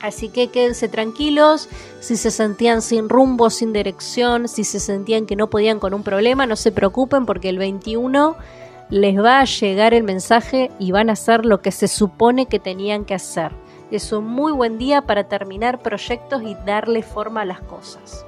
Así 0.06 0.30
que 0.30 0.50
quédense 0.50 0.88
tranquilos, 0.88 1.68
si 2.00 2.16
se 2.16 2.30
sentían 2.30 2.84
sin 2.84 3.10
rumbo, 3.10 3.50
sin 3.50 3.74
dirección, 3.74 4.48
si 4.48 4.64
se 4.64 4.80
sentían 4.80 5.26
que 5.26 5.36
no 5.36 5.50
podían 5.50 5.80
con 5.80 5.96
un 5.96 6.04
problema, 6.04 6.46
no 6.46 6.56
se 6.56 6.72
preocupen 6.72 7.26
porque 7.26 7.50
el 7.50 7.58
21 7.58 8.36
les 8.92 9.18
va 9.18 9.40
a 9.40 9.46
llegar 9.46 9.96
el 9.96 10.04
mensaje 10.04 10.70
y 10.78 10.92
van 10.92 11.10
a 11.10 11.14
hacer 11.14 11.44
lo 11.44 11.64
que 11.64 11.72
se 11.72 11.88
supone 11.88 12.46
que 12.46 12.60
tenían 12.60 13.04
que 13.04 13.16
hacer. 13.16 13.52
Es 13.90 14.12
un 14.12 14.28
muy 14.28 14.52
buen 14.52 14.78
día 14.78 15.02
para 15.02 15.24
terminar 15.24 15.82
proyectos 15.82 16.44
y 16.44 16.54
darle 16.68 17.02
forma 17.02 17.42
a 17.42 17.46
las 17.46 17.62
cosas. 17.62 18.28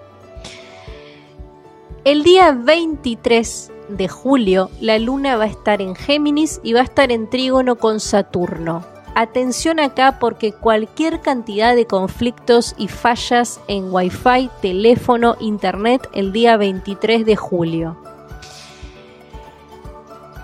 El 2.05 2.23
día 2.23 2.53
23 2.53 3.71
de 3.89 4.07
julio 4.07 4.71
la 4.82 4.97
luna 4.97 5.38
va 5.38 5.43
a 5.43 5.47
estar 5.47 5.80
en 5.84 5.93
Géminis 5.93 6.59
y 6.63 6.73
va 6.73 6.80
a 6.80 6.86
estar 6.86 7.11
en 7.11 7.30
trígono 7.30 7.75
con 7.75 7.99
Saturno. 7.99 8.97
Atención 9.20 9.80
acá 9.80 10.20
porque 10.20 10.53
cualquier 10.53 11.22
cantidad 11.22 11.76
de 11.76 11.88
conflictos 11.88 12.76
y 12.78 12.88
fallas 12.88 13.59
en 13.68 13.91
Wi-Fi, 13.91 14.51
teléfono, 14.61 15.36
internet 15.39 16.07
el 16.13 16.32
día 16.32 16.55
23 16.55 17.26
de 17.26 17.36
julio. 17.36 17.97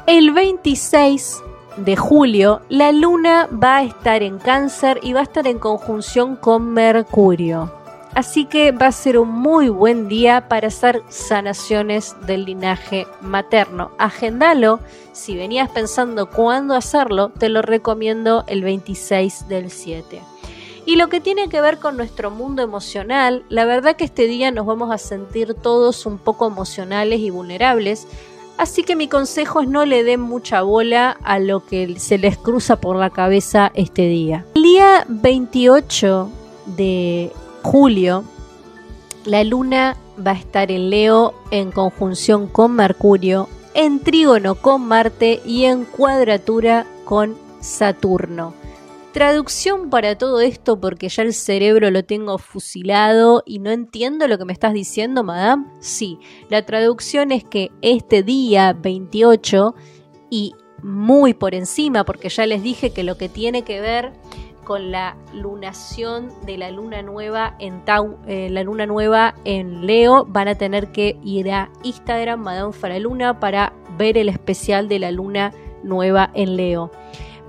El 0.07 0.31
26 0.31 1.43
de 1.77 1.95
julio 1.95 2.61
la 2.67 2.91
luna 2.91 3.47
va 3.51 3.77
a 3.77 3.83
estar 3.83 4.23
en 4.23 4.39
cáncer 4.39 4.99
y 5.03 5.13
va 5.13 5.19
a 5.19 5.23
estar 5.23 5.45
en 5.45 5.59
conjunción 5.59 6.35
con 6.35 6.73
Mercurio. 6.73 7.82
Así 8.15 8.45
que 8.45 8.71
va 8.71 8.87
a 8.87 8.91
ser 8.91 9.17
un 9.17 9.29
muy 9.29 9.69
buen 9.69 10.07
día 10.07 10.47
para 10.47 10.67
hacer 10.67 11.01
sanaciones 11.09 12.15
del 12.27 12.45
linaje 12.45 13.07
materno. 13.21 13.91
Agendalo. 13.97 14.79
Si 15.13 15.35
venías 15.35 15.69
pensando 15.69 16.29
cuándo 16.29 16.75
hacerlo, 16.75 17.29
te 17.29 17.49
lo 17.49 17.63
recomiendo 17.63 18.43
el 18.47 18.61
26 18.61 19.47
del 19.47 19.71
7. 19.71 20.21
Y 20.85 20.95
lo 20.97 21.07
que 21.07 21.21
tiene 21.21 21.49
que 21.49 21.61
ver 21.61 21.79
con 21.79 21.97
nuestro 21.97 22.29
mundo 22.29 22.61
emocional, 22.61 23.45
la 23.49 23.65
verdad 23.65 23.95
que 23.95 24.03
este 24.03 24.27
día 24.27 24.51
nos 24.51 24.65
vamos 24.65 24.91
a 24.91 24.97
sentir 24.97 25.55
todos 25.55 26.05
un 26.05 26.19
poco 26.19 26.45
emocionales 26.45 27.19
y 27.19 27.31
vulnerables. 27.31 28.07
Así 28.57 28.83
que 28.83 28.95
mi 28.95 29.07
consejo 29.07 29.61
es 29.61 29.67
no 29.67 29.85
le 29.85 30.03
den 30.03 30.21
mucha 30.21 30.61
bola 30.61 31.17
a 31.23 31.39
lo 31.39 31.65
que 31.65 31.99
se 31.99 32.19
les 32.19 32.37
cruza 32.37 32.75
por 32.75 32.95
la 32.95 33.09
cabeza 33.09 33.71
este 33.73 34.03
día. 34.03 34.45
El 34.53 34.63
día 34.63 35.05
28 35.07 36.29
de 36.77 37.31
julio, 37.63 38.23
la 39.25 39.43
luna 39.43 39.97
va 40.25 40.31
a 40.31 40.35
estar 40.35 40.71
en 40.71 40.89
Leo 40.89 41.33
en 41.49 41.71
conjunción 41.71 42.47
con 42.47 42.73
Mercurio, 42.73 43.47
en 43.73 43.99
trígono 43.99 44.55
con 44.55 44.85
Marte 44.87 45.41
y 45.45 45.63
en 45.63 45.85
cuadratura 45.85 46.85
con 47.05 47.35
Saturno. 47.61 48.53
Traducción 49.13 49.89
para 49.89 50.17
todo 50.17 50.41
esto 50.41 50.79
porque 50.79 51.07
ya 51.07 51.23
el 51.23 51.33
cerebro 51.33 51.91
lo 51.91 52.03
tengo 52.03 52.37
fusilado 52.37 53.43
y 53.45 53.59
no 53.59 53.69
entiendo 53.71 54.27
lo 54.27 54.37
que 54.37 54.45
me 54.45 54.53
estás 54.53 54.73
diciendo, 54.73 55.23
madame. 55.23 55.65
Sí, 55.79 56.19
la 56.49 56.65
traducción 56.65 57.31
es 57.31 57.43
que 57.43 57.71
este 57.81 58.23
día 58.23 58.73
28 58.73 59.75
y 60.29 60.53
muy 60.81 61.33
por 61.33 61.55
encima, 61.55 62.03
porque 62.03 62.29
ya 62.29 62.45
les 62.45 62.61
dije 62.61 62.91
que 62.91 63.03
lo 63.03 63.17
que 63.17 63.29
tiene 63.29 63.63
que 63.63 63.79
ver 63.79 64.13
con 64.63 64.91
la 64.91 65.15
lunación 65.33 66.29
de 66.45 66.57
la 66.57 66.71
luna 66.71 67.01
nueva 67.01 67.55
en 67.59 67.83
Tau, 67.85 68.17
eh, 68.27 68.49
la 68.49 68.63
luna 68.63 68.85
nueva 68.85 69.35
en 69.45 69.85
Leo, 69.85 70.25
van 70.25 70.47
a 70.47 70.55
tener 70.55 70.91
que 70.91 71.17
ir 71.23 71.51
a 71.51 71.69
Instagram, 71.83 72.39
Madame 72.41 72.73
Faraluna, 72.73 73.39
para 73.39 73.73
ver 73.97 74.17
el 74.17 74.29
especial 74.29 74.87
de 74.87 74.99
la 74.99 75.11
luna 75.11 75.53
nueva 75.83 76.31
en 76.33 76.55
Leo. 76.55 76.91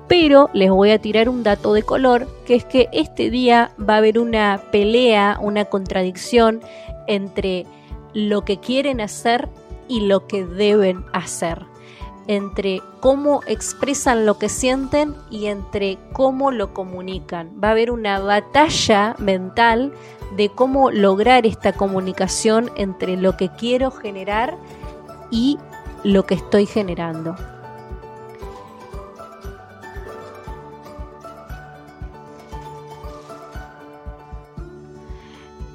Pero 0.08 0.50
les 0.52 0.70
voy 0.70 0.90
a 0.90 0.98
tirar 0.98 1.28
un 1.28 1.42
dato 1.42 1.72
de 1.72 1.82
color, 1.82 2.28
que 2.46 2.56
es 2.56 2.64
que 2.64 2.88
este 2.92 3.30
día 3.30 3.72
va 3.78 3.94
a 3.94 3.98
haber 3.98 4.18
una 4.18 4.60
pelea, 4.70 5.38
una 5.40 5.64
contradicción 5.64 6.60
entre 7.06 7.66
lo 8.12 8.42
que 8.44 8.58
quieren 8.58 9.00
hacer 9.00 9.48
y 9.88 10.00
lo 10.00 10.26
que 10.26 10.44
deben 10.44 11.04
hacer 11.12 11.73
entre 12.26 12.82
cómo 13.00 13.40
expresan 13.46 14.26
lo 14.26 14.38
que 14.38 14.48
sienten 14.48 15.14
y 15.30 15.46
entre 15.46 15.98
cómo 16.12 16.50
lo 16.50 16.72
comunican. 16.72 17.50
Va 17.62 17.68
a 17.68 17.70
haber 17.72 17.90
una 17.90 18.18
batalla 18.18 19.14
mental 19.18 19.92
de 20.36 20.48
cómo 20.48 20.90
lograr 20.90 21.46
esta 21.46 21.72
comunicación 21.72 22.70
entre 22.76 23.16
lo 23.16 23.36
que 23.36 23.50
quiero 23.50 23.90
generar 23.90 24.56
y 25.30 25.58
lo 26.02 26.26
que 26.26 26.34
estoy 26.34 26.66
generando. 26.66 27.36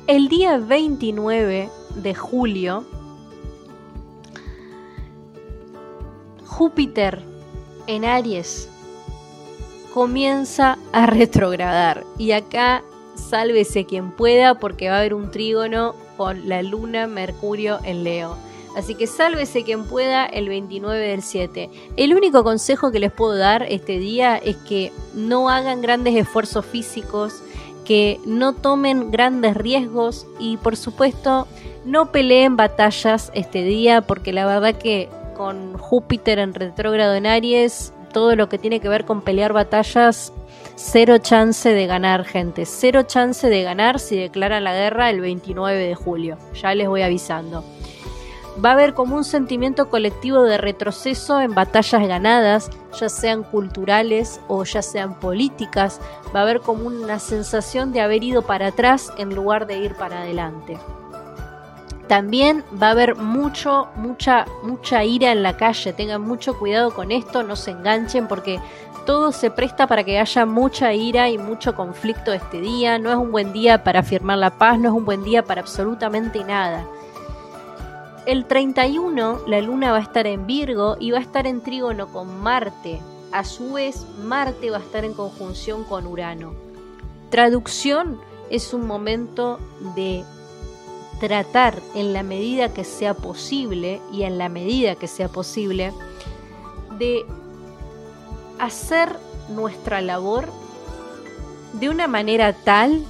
El 0.08 0.28
día 0.28 0.58
29 0.58 1.70
de 1.96 2.16
julio 2.16 2.84
Júpiter 6.60 7.22
en 7.88 8.04
Aries 8.04 8.68
comienza 9.94 10.78
a 10.92 11.06
retrogradar. 11.06 12.04
Y 12.18 12.34
acá 12.34 12.84
sálvese 13.16 13.86
quien 13.86 14.12
pueda 14.12 14.56
porque 14.60 14.90
va 14.90 14.98
a 14.98 15.00
haber 15.00 15.14
un 15.14 15.32
trígono 15.32 15.96
con 16.18 16.50
la 16.50 16.62
luna 16.62 17.08
Mercurio 17.08 17.80
en 17.86 18.04
Leo. 18.04 18.36
Así 18.76 18.96
que 18.96 19.08
sálvese 19.08 19.64
quien 19.64 19.86
pueda 19.86 20.26
el 20.26 20.50
29 20.50 21.00
del 21.00 21.22
7. 21.22 21.70
El 21.96 22.14
único 22.14 22.44
consejo 22.44 22.92
que 22.92 23.00
les 23.00 23.14
puedo 23.14 23.38
dar 23.38 23.64
este 23.64 23.98
día 23.98 24.36
es 24.36 24.58
que 24.58 24.92
no 25.14 25.50
hagan 25.50 25.82
grandes 25.82 26.18
esfuerzos 26.18 26.66
físicos, 26.66 27.42
que 27.86 28.20
no 28.26 28.52
tomen 28.52 29.12
grandes 29.12 29.56
riesgos 29.56 30.28
y 30.42 30.58
por 30.58 30.76
supuesto 30.76 31.48
no 31.86 32.12
peleen 32.12 32.58
batallas 32.58 33.32
este 33.34 33.64
día 33.64 34.02
porque 34.02 34.34
la 34.34 34.46
verdad 34.46 34.78
que 34.78 35.08
con 35.40 35.78
Júpiter 35.78 36.38
en 36.38 36.54
retrógrado 36.54 37.16
en 37.16 37.26
Aries, 37.26 37.94
todo 38.12 38.36
lo 38.36 38.50
que 38.50 38.58
tiene 38.58 38.82
que 38.82 38.90
ver 38.90 39.06
con 39.06 39.22
pelear 39.22 39.54
batallas, 39.54 40.34
cero 40.76 41.18
chance 41.20 41.74
de 41.74 41.88
ganar, 41.88 42.26
gente. 42.26 42.66
Cero 42.66 43.04
chance 43.04 43.48
de 43.48 43.64
ganar 43.64 44.02
si 44.02 44.18
declaran 44.18 44.66
la 44.66 44.74
guerra 44.74 45.10
el 45.10 45.22
29 45.22 45.78
de 45.78 45.96
julio. 45.96 46.38
Ya 46.62 46.76
les 46.76 46.90
voy 46.90 47.04
avisando. 47.04 47.64
Va 48.64 48.72
a 48.72 48.74
haber 48.74 48.94
como 48.94 49.16
un 49.16 49.24
sentimiento 49.24 49.90
colectivo 49.90 50.44
de 50.44 50.58
retroceso 50.58 51.40
en 51.40 51.56
batallas 51.56 52.06
ganadas, 52.06 52.70
ya 53.00 53.08
sean 53.08 53.44
culturales 53.44 54.42
o 54.50 54.66
ya 54.66 54.82
sean 54.82 55.22
políticas. 55.22 56.02
Va 56.36 56.42
a 56.42 56.44
haber 56.44 56.60
como 56.60 56.86
una 56.86 57.18
sensación 57.20 57.94
de 57.94 58.02
haber 58.02 58.26
ido 58.26 58.42
para 58.42 58.68
atrás 58.68 59.14
en 59.18 59.34
lugar 59.34 59.68
de 59.68 59.78
ir 59.78 59.96
para 59.96 60.20
adelante. 60.20 60.78
También 62.10 62.64
va 62.82 62.88
a 62.88 62.92
haber 62.92 63.16
mucho, 63.18 63.88
mucha, 63.96 64.48
mucha 64.64 65.04
ira 65.04 65.32
en 65.32 65.44
la 65.44 65.56
calle. 65.56 65.94
Tengan 65.94 66.24
mucho 66.24 66.58
cuidado 66.58 66.92
con 66.92 67.12
esto, 67.12 67.44
no 67.44 67.56
se 67.56 67.70
enganchen 67.70 68.28
porque 68.28 68.60
todo 69.06 69.32
se 69.32 69.52
presta 69.52 69.86
para 69.86 70.04
que 70.04 70.18
haya 70.18 70.48
mucha 70.48 70.92
ira 70.92 71.30
y 71.30 71.38
mucho 71.38 71.76
conflicto 71.76 72.34
este 72.34 72.62
día. 72.62 72.98
No 72.98 73.12
es 73.12 73.16
un 73.16 73.32
buen 73.32 73.54
día 73.54 73.84
para 73.84 74.02
firmar 74.02 74.40
la 74.40 74.50
paz, 74.58 74.80
no 74.80 74.90
es 74.90 74.96
un 74.96 75.06
buen 75.06 75.24
día 75.24 75.44
para 75.44 75.62
absolutamente 75.62 76.44
nada. 76.44 76.84
El 78.26 78.46
31 78.46 79.42
la 79.46 79.62
luna 79.62 79.92
va 79.92 79.98
a 79.98 80.02
estar 80.02 80.26
en 80.26 80.48
Virgo 80.48 80.98
y 81.00 81.12
va 81.12 81.20
a 81.20 81.22
estar 81.22 81.46
en 81.46 81.62
trígono 81.62 82.12
con 82.12 82.42
Marte. 82.42 83.00
A 83.32 83.44
su 83.44 83.74
vez, 83.74 84.08
Marte 84.24 84.72
va 84.72 84.78
a 84.78 84.82
estar 84.82 85.06
en 85.06 85.14
conjunción 85.14 85.84
con 85.84 86.08
Urano. 86.08 86.56
Traducción 87.30 88.20
es 88.50 88.74
un 88.74 88.88
momento 88.88 89.60
de 89.96 90.24
tratar 91.20 91.82
en 91.96 92.14
la 92.14 92.24
medida 92.24 92.74
que 92.74 92.84
sea 92.84 93.14
posible 93.14 94.02
y 94.12 94.24
en 94.24 94.38
la 94.38 94.50
medida 94.50 94.96
que 94.96 95.08
sea 95.08 95.28
posible 95.28 95.94
de 96.98 97.26
hacer 98.58 99.16
nuestra 99.50 100.02
labor 100.02 100.50
de 101.74 101.90
una 101.90 102.08
manera 102.08 102.54
tal 102.54 103.04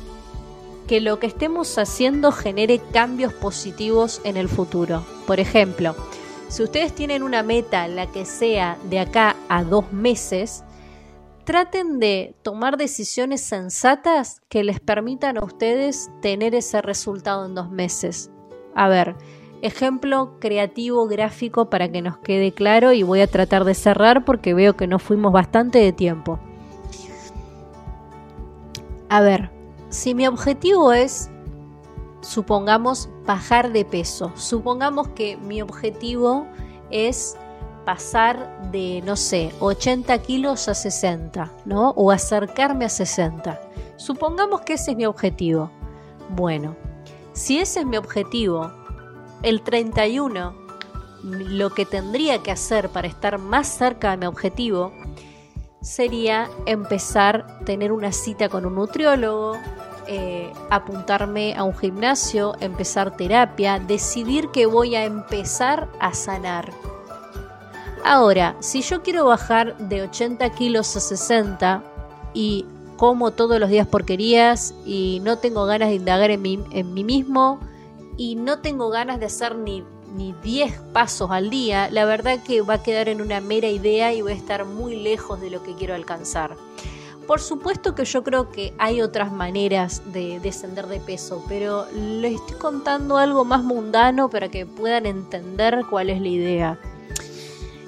que 0.87 1.01
lo 1.01 1.19
que 1.19 1.27
estemos 1.27 1.77
haciendo 1.77 2.31
genere 2.31 2.81
cambios 2.91 3.33
positivos 3.33 4.21
en 4.23 4.37
el 4.37 4.49
futuro. 4.49 5.05
Por 5.27 5.39
ejemplo, 5.39 5.95
si 6.47 6.63
ustedes 6.63 6.95
tienen 6.95 7.21
una 7.21 7.43
meta, 7.43 7.87
la 7.87 8.07
que 8.07 8.25
sea 8.25 8.77
de 8.89 8.99
acá 8.99 9.35
a 9.49 9.63
dos 9.63 9.93
meses, 9.93 10.63
traten 11.49 11.97
de 11.97 12.35
tomar 12.43 12.77
decisiones 12.77 13.41
sensatas 13.41 14.39
que 14.49 14.63
les 14.63 14.79
permitan 14.79 15.35
a 15.35 15.43
ustedes 15.43 16.11
tener 16.21 16.53
ese 16.53 16.79
resultado 16.79 17.47
en 17.47 17.55
dos 17.55 17.71
meses. 17.71 18.29
A 18.75 18.87
ver, 18.87 19.15
ejemplo 19.63 20.37
creativo 20.39 21.07
gráfico 21.07 21.71
para 21.71 21.91
que 21.91 22.03
nos 22.03 22.19
quede 22.19 22.51
claro 22.51 22.93
y 22.93 23.01
voy 23.01 23.21
a 23.21 23.27
tratar 23.27 23.65
de 23.65 23.73
cerrar 23.73 24.25
porque 24.25 24.53
veo 24.53 24.77
que 24.77 24.85
nos 24.85 25.01
fuimos 25.01 25.33
bastante 25.33 25.79
de 25.79 25.91
tiempo. 25.91 26.39
A 29.09 29.19
ver, 29.21 29.49
si 29.89 30.13
mi 30.13 30.27
objetivo 30.27 30.93
es, 30.93 31.31
supongamos, 32.21 33.09
bajar 33.25 33.71
de 33.71 33.85
peso, 33.85 34.31
supongamos 34.35 35.07
que 35.07 35.35
mi 35.37 35.63
objetivo 35.63 36.45
es 36.91 37.39
pasar 37.89 38.69
de, 38.71 39.01
no 39.03 39.15
sé, 39.15 39.51
80 39.59 40.19
kilos 40.19 40.67
a 40.67 40.75
60, 40.75 41.51
¿no? 41.65 41.89
O 41.95 42.11
acercarme 42.11 42.85
a 42.85 42.89
60. 42.89 43.59
Supongamos 43.97 44.61
que 44.61 44.73
ese 44.73 44.91
es 44.91 44.97
mi 44.97 45.07
objetivo. 45.07 45.71
Bueno, 46.29 46.75
si 47.33 47.57
ese 47.57 47.79
es 47.79 47.87
mi 47.87 47.97
objetivo, 47.97 48.71
el 49.41 49.63
31, 49.63 50.53
lo 51.23 51.71
que 51.71 51.87
tendría 51.87 52.43
que 52.43 52.51
hacer 52.51 52.89
para 52.89 53.07
estar 53.07 53.39
más 53.39 53.67
cerca 53.67 54.11
de 54.11 54.17
mi 54.17 54.27
objetivo 54.27 54.93
sería 55.81 56.47
empezar 56.67 57.47
a 57.49 57.65
tener 57.65 57.91
una 57.91 58.11
cita 58.11 58.49
con 58.49 58.67
un 58.67 58.75
nutriólogo, 58.75 59.57
eh, 60.05 60.53
apuntarme 60.69 61.55
a 61.57 61.63
un 61.63 61.75
gimnasio, 61.75 62.53
empezar 62.59 63.17
terapia, 63.17 63.79
decidir 63.79 64.49
que 64.49 64.67
voy 64.67 64.93
a 64.93 65.05
empezar 65.05 65.89
a 65.99 66.13
sanar 66.13 66.71
Ahora, 68.03 68.55
si 68.59 68.81
yo 68.81 69.01
quiero 69.01 69.25
bajar 69.25 69.77
de 69.77 70.03
80 70.03 70.49
kilos 70.51 70.95
a 70.95 70.99
60 70.99 71.83
y 72.33 72.65
como 72.97 73.31
todos 73.31 73.59
los 73.59 73.69
días 73.69 73.87
porquerías 73.87 74.73
y 74.85 75.21
no 75.23 75.37
tengo 75.37 75.65
ganas 75.65 75.89
de 75.89 75.95
indagar 75.95 76.31
en 76.31 76.41
mí, 76.41 76.59
en 76.71 76.93
mí 76.93 77.03
mismo 77.03 77.59
y 78.17 78.35
no 78.35 78.59
tengo 78.59 78.89
ganas 78.89 79.19
de 79.19 79.27
hacer 79.27 79.55
ni, 79.55 79.83
ni 80.15 80.33
10 80.43 80.79
pasos 80.93 81.31
al 81.31 81.49
día, 81.49 81.89
la 81.91 82.05
verdad 82.05 82.43
que 82.43 82.61
va 82.61 82.75
a 82.75 82.83
quedar 82.83 83.09
en 83.09 83.21
una 83.21 83.41
mera 83.41 83.69
idea 83.69 84.13
y 84.13 84.21
voy 84.21 84.33
a 84.33 84.35
estar 84.35 84.65
muy 84.65 84.95
lejos 84.95 85.39
de 85.39 85.49
lo 85.49 85.63
que 85.63 85.75
quiero 85.75 85.95
alcanzar. 85.95 86.55
Por 87.27 87.41
supuesto 87.41 87.93
que 87.93 88.05
yo 88.05 88.23
creo 88.23 88.49
que 88.49 88.73
hay 88.79 89.01
otras 89.01 89.31
maneras 89.31 90.01
de 90.11 90.39
descender 90.39 90.87
de 90.87 90.99
peso, 90.99 91.45
pero 91.47 91.85
les 91.93 92.33
estoy 92.33 92.57
contando 92.57 93.17
algo 93.17 93.45
más 93.45 93.63
mundano 93.63 94.29
para 94.29 94.49
que 94.49 94.65
puedan 94.65 95.05
entender 95.05 95.85
cuál 95.89 96.09
es 96.09 96.19
la 96.21 96.27
idea. 96.27 96.79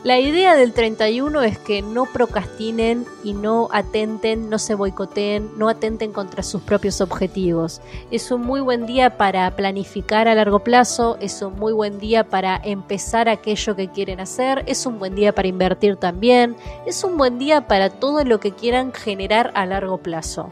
La 0.03 0.17
idea 0.17 0.55
del 0.55 0.73
31 0.73 1.43
es 1.43 1.59
que 1.59 1.83
no 1.83 2.07
procrastinen 2.07 3.05
y 3.23 3.33
no 3.33 3.69
atenten, 3.71 4.49
no 4.49 4.57
se 4.57 4.73
boicoteen, 4.73 5.51
no 5.57 5.69
atenten 5.69 6.11
contra 6.11 6.41
sus 6.41 6.63
propios 6.63 7.01
objetivos. 7.01 7.81
Es 8.09 8.31
un 8.31 8.41
muy 8.41 8.61
buen 8.61 8.87
día 8.87 9.17
para 9.17 9.55
planificar 9.55 10.27
a 10.27 10.33
largo 10.33 10.63
plazo, 10.63 11.17
es 11.19 11.43
un 11.43 11.53
muy 11.59 11.71
buen 11.71 11.99
día 11.99 12.23
para 12.23 12.59
empezar 12.63 13.29
aquello 13.29 13.75
que 13.75 13.89
quieren 13.89 14.19
hacer, 14.19 14.63
es 14.65 14.87
un 14.87 14.97
buen 14.97 15.13
día 15.13 15.35
para 15.35 15.49
invertir 15.49 15.97
también, 15.97 16.55
es 16.87 17.03
un 17.03 17.15
buen 17.15 17.37
día 17.37 17.67
para 17.67 17.91
todo 17.91 18.23
lo 18.23 18.39
que 18.39 18.53
quieran 18.53 18.93
generar 18.93 19.51
a 19.53 19.67
largo 19.67 19.99
plazo. 19.99 20.49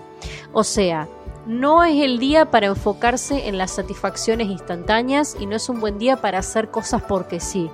O 0.53 0.63
sea, 0.63 1.07
no 1.47 1.83
es 1.83 2.03
el 2.03 2.19
día 2.19 2.51
para 2.51 2.67
enfocarse 2.67 3.47
en 3.47 3.57
las 3.57 3.71
satisfacciones 3.71 4.47
instantáneas 4.47 5.35
y 5.39 5.47
no 5.47 5.55
es 5.55 5.69
un 5.69 5.79
buen 5.79 5.97
día 5.97 6.17
para 6.17 6.37
hacer 6.37 6.69
cosas 6.69 7.01
porque 7.01 7.39
sí. 7.39 7.71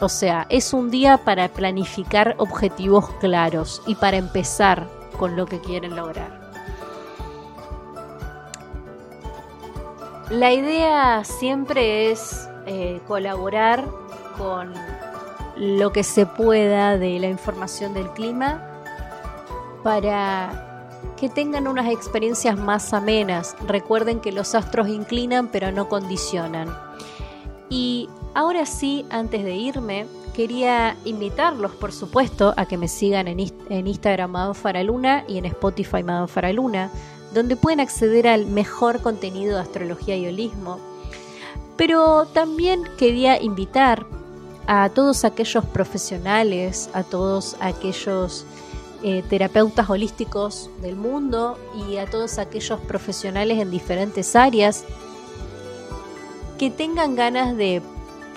O 0.00 0.08
sea, 0.08 0.46
es 0.50 0.74
un 0.74 0.90
día 0.90 1.18
para 1.18 1.48
planificar 1.48 2.34
objetivos 2.38 3.08
claros 3.20 3.82
y 3.86 3.94
para 3.94 4.18
empezar 4.18 4.86
con 5.18 5.36
lo 5.36 5.46
que 5.46 5.60
quieren 5.60 5.96
lograr. 5.96 6.46
La 10.30 10.52
idea 10.52 11.24
siempre 11.24 12.10
es 12.10 12.48
eh, 12.66 13.00
colaborar 13.06 13.84
con 14.36 14.74
lo 15.56 15.92
que 15.92 16.02
se 16.02 16.26
pueda 16.26 16.98
de 16.98 17.18
la 17.18 17.28
información 17.28 17.94
del 17.94 18.10
clima 18.10 18.60
para 19.82 20.90
que 21.16 21.28
tengan 21.28 21.68
unas 21.68 21.86
experiencias 21.90 22.58
más 22.58 22.92
amenas. 22.92 23.56
Recuerden 23.66 24.20
que 24.20 24.32
los 24.32 24.54
astros 24.54 24.88
inclinan 24.88 25.48
pero 25.48 25.72
no 25.72 25.88
condicionan. 25.88 26.68
Y 27.70 28.10
Ahora 28.36 28.66
sí, 28.66 29.06
antes 29.08 29.44
de 29.44 29.56
irme, 29.56 30.06
quería 30.34 30.94
invitarlos, 31.06 31.72
por 31.72 31.90
supuesto, 31.90 32.52
a 32.58 32.66
que 32.66 32.76
me 32.76 32.86
sigan 32.86 33.28
en, 33.28 33.40
Instagram 33.40 34.30
Madame 34.30 34.52
Faraluna 34.52 35.24
y 35.26 35.38
en 35.38 35.46
Spotify 35.46 36.02
Madame 36.02 36.28
Faraluna, 36.28 36.90
donde 37.32 37.56
pueden 37.56 37.80
acceder 37.80 38.28
al 38.28 38.44
mejor 38.44 39.00
contenido 39.00 39.54
de 39.54 39.62
astrología 39.62 40.18
y 40.18 40.26
holismo. 40.26 40.78
Pero 41.78 42.26
también 42.26 42.82
quería 42.98 43.40
invitar 43.40 44.04
a 44.66 44.90
todos 44.90 45.24
aquellos 45.24 45.64
profesionales, 45.64 46.90
a 46.92 47.04
todos 47.04 47.56
aquellos 47.60 48.44
eh, 49.02 49.24
terapeutas 49.30 49.88
holísticos 49.88 50.68
del 50.82 50.96
mundo 50.96 51.58
y 51.88 51.96
a 51.96 52.04
todos 52.04 52.36
aquellos 52.36 52.80
profesionales 52.80 53.58
en 53.58 53.70
diferentes 53.70 54.36
áreas 54.36 54.84
que 56.58 56.70
tengan 56.70 57.16
ganas 57.16 57.56
de 57.56 57.80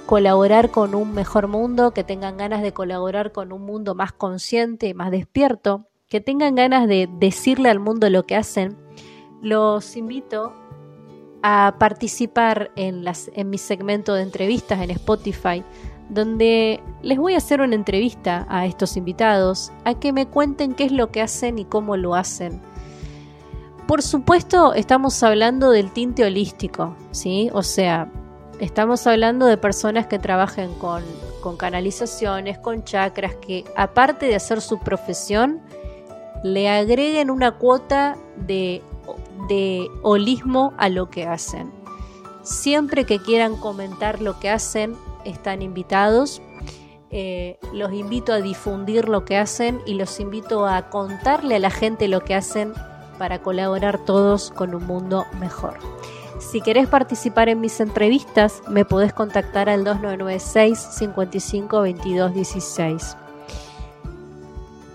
colaborar 0.09 0.71
con 0.71 0.95
un 0.95 1.13
mejor 1.13 1.47
mundo, 1.47 1.91
que 1.91 2.03
tengan 2.03 2.35
ganas 2.35 2.63
de 2.63 2.73
colaborar 2.73 3.31
con 3.31 3.53
un 3.53 3.61
mundo 3.61 3.93
más 3.93 4.11
consciente, 4.11 4.95
más 4.95 5.11
despierto, 5.11 5.85
que 6.07 6.19
tengan 6.19 6.55
ganas 6.55 6.87
de 6.87 7.07
decirle 7.19 7.69
al 7.69 7.79
mundo 7.79 8.09
lo 8.09 8.25
que 8.25 8.35
hacen, 8.35 8.75
los 9.43 9.95
invito 9.95 10.51
a 11.43 11.75
participar 11.77 12.71
en, 12.75 13.03
las, 13.03 13.29
en 13.35 13.51
mi 13.51 13.59
segmento 13.59 14.15
de 14.15 14.23
entrevistas 14.23 14.81
en 14.81 14.89
Spotify, 14.89 15.63
donde 16.09 16.81
les 17.03 17.19
voy 17.19 17.35
a 17.35 17.37
hacer 17.37 17.61
una 17.61 17.75
entrevista 17.75 18.47
a 18.49 18.65
estos 18.65 18.97
invitados, 18.97 19.71
a 19.85 19.93
que 19.93 20.11
me 20.11 20.25
cuenten 20.25 20.73
qué 20.73 20.85
es 20.85 20.91
lo 20.91 21.11
que 21.11 21.21
hacen 21.21 21.59
y 21.59 21.65
cómo 21.65 21.97
lo 21.97 22.15
hacen. 22.15 22.59
Por 23.85 24.01
supuesto, 24.01 24.73
estamos 24.73 25.21
hablando 25.21 25.69
del 25.69 25.91
tinte 25.91 26.25
holístico, 26.25 26.95
¿sí? 27.11 27.51
O 27.53 27.61
sea, 27.61 28.11
Estamos 28.59 29.07
hablando 29.07 29.45
de 29.45 29.55
personas 29.55 30.07
que 30.07 30.19
trabajen 30.19 30.73
con, 30.73 31.03
canalizaciones, 31.57 32.57
con 32.57 32.83
chakras, 32.83 33.35
que 33.35 33.63
aparte 33.77 34.25
de 34.25 34.35
hacer 34.35 34.59
su 34.59 34.79
profesión, 34.79 35.61
le 36.43 36.67
agreguen 36.67 37.29
una 37.29 37.57
cuota 37.57 38.17
de, 38.35 38.81
de 39.47 39.87
holismo 40.01 40.73
a 40.77 40.89
lo 40.89 41.09
que 41.09 41.25
hacen. 41.25 41.71
Siempre 42.43 43.05
que 43.05 43.19
quieran 43.19 43.55
comentar 43.55 44.21
lo 44.21 44.39
que 44.41 44.49
hacen, 44.49 44.93
están 45.23 45.61
invitados. 45.61 46.41
Eh, 47.11 47.57
los 47.73 47.93
invito 47.93 48.33
a 48.33 48.41
difundir 48.41 49.07
lo 49.07 49.23
que 49.23 49.37
hacen 49.37 49.79
y 49.85 49.93
los 49.93 50.19
invito 50.19 50.67
a 50.67 50.89
contarle 50.89 51.55
a 51.55 51.59
la 51.59 51.71
gente 51.71 52.09
lo 52.09 52.25
que 52.25 52.35
hacen 52.35 52.73
para 53.17 53.41
colaborar 53.41 54.03
todos 54.03 54.51
con 54.51 54.75
un 54.75 54.85
mundo 54.85 55.25
mejor. 55.39 55.77
Si 56.39 56.61
querés 56.61 56.87
participar 56.87 57.49
en 57.49 57.59
mis 57.59 57.79
entrevistas, 57.79 58.63
me 58.69 58.85
podés 58.85 59.13
contactar 59.13 59.69
al 59.69 59.83
2996 59.83 60.79
55 60.79 61.81
22 61.81 62.33
16. 62.33 63.17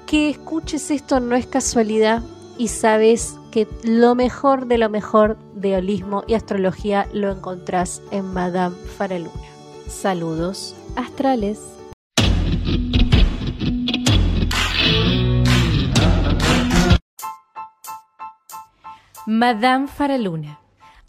Que 0.06 0.30
escuches 0.30 0.90
esto 0.90 1.20
no 1.20 1.36
es 1.36 1.46
casualidad 1.46 2.22
y 2.56 2.68
sabes 2.68 3.38
que 3.50 3.68
lo 3.82 4.14
mejor 4.14 4.66
de 4.66 4.78
lo 4.78 4.88
mejor 4.88 5.36
de 5.54 5.76
holismo 5.76 6.24
y 6.26 6.34
astrología 6.34 7.08
lo 7.12 7.30
encontrás 7.30 8.00
en 8.10 8.32
Madame 8.32 8.74
Faraluna. 8.76 9.30
Saludos 9.86 10.74
astrales. 10.96 11.60
Madame 19.26 19.88
Faraluna. 19.88 20.63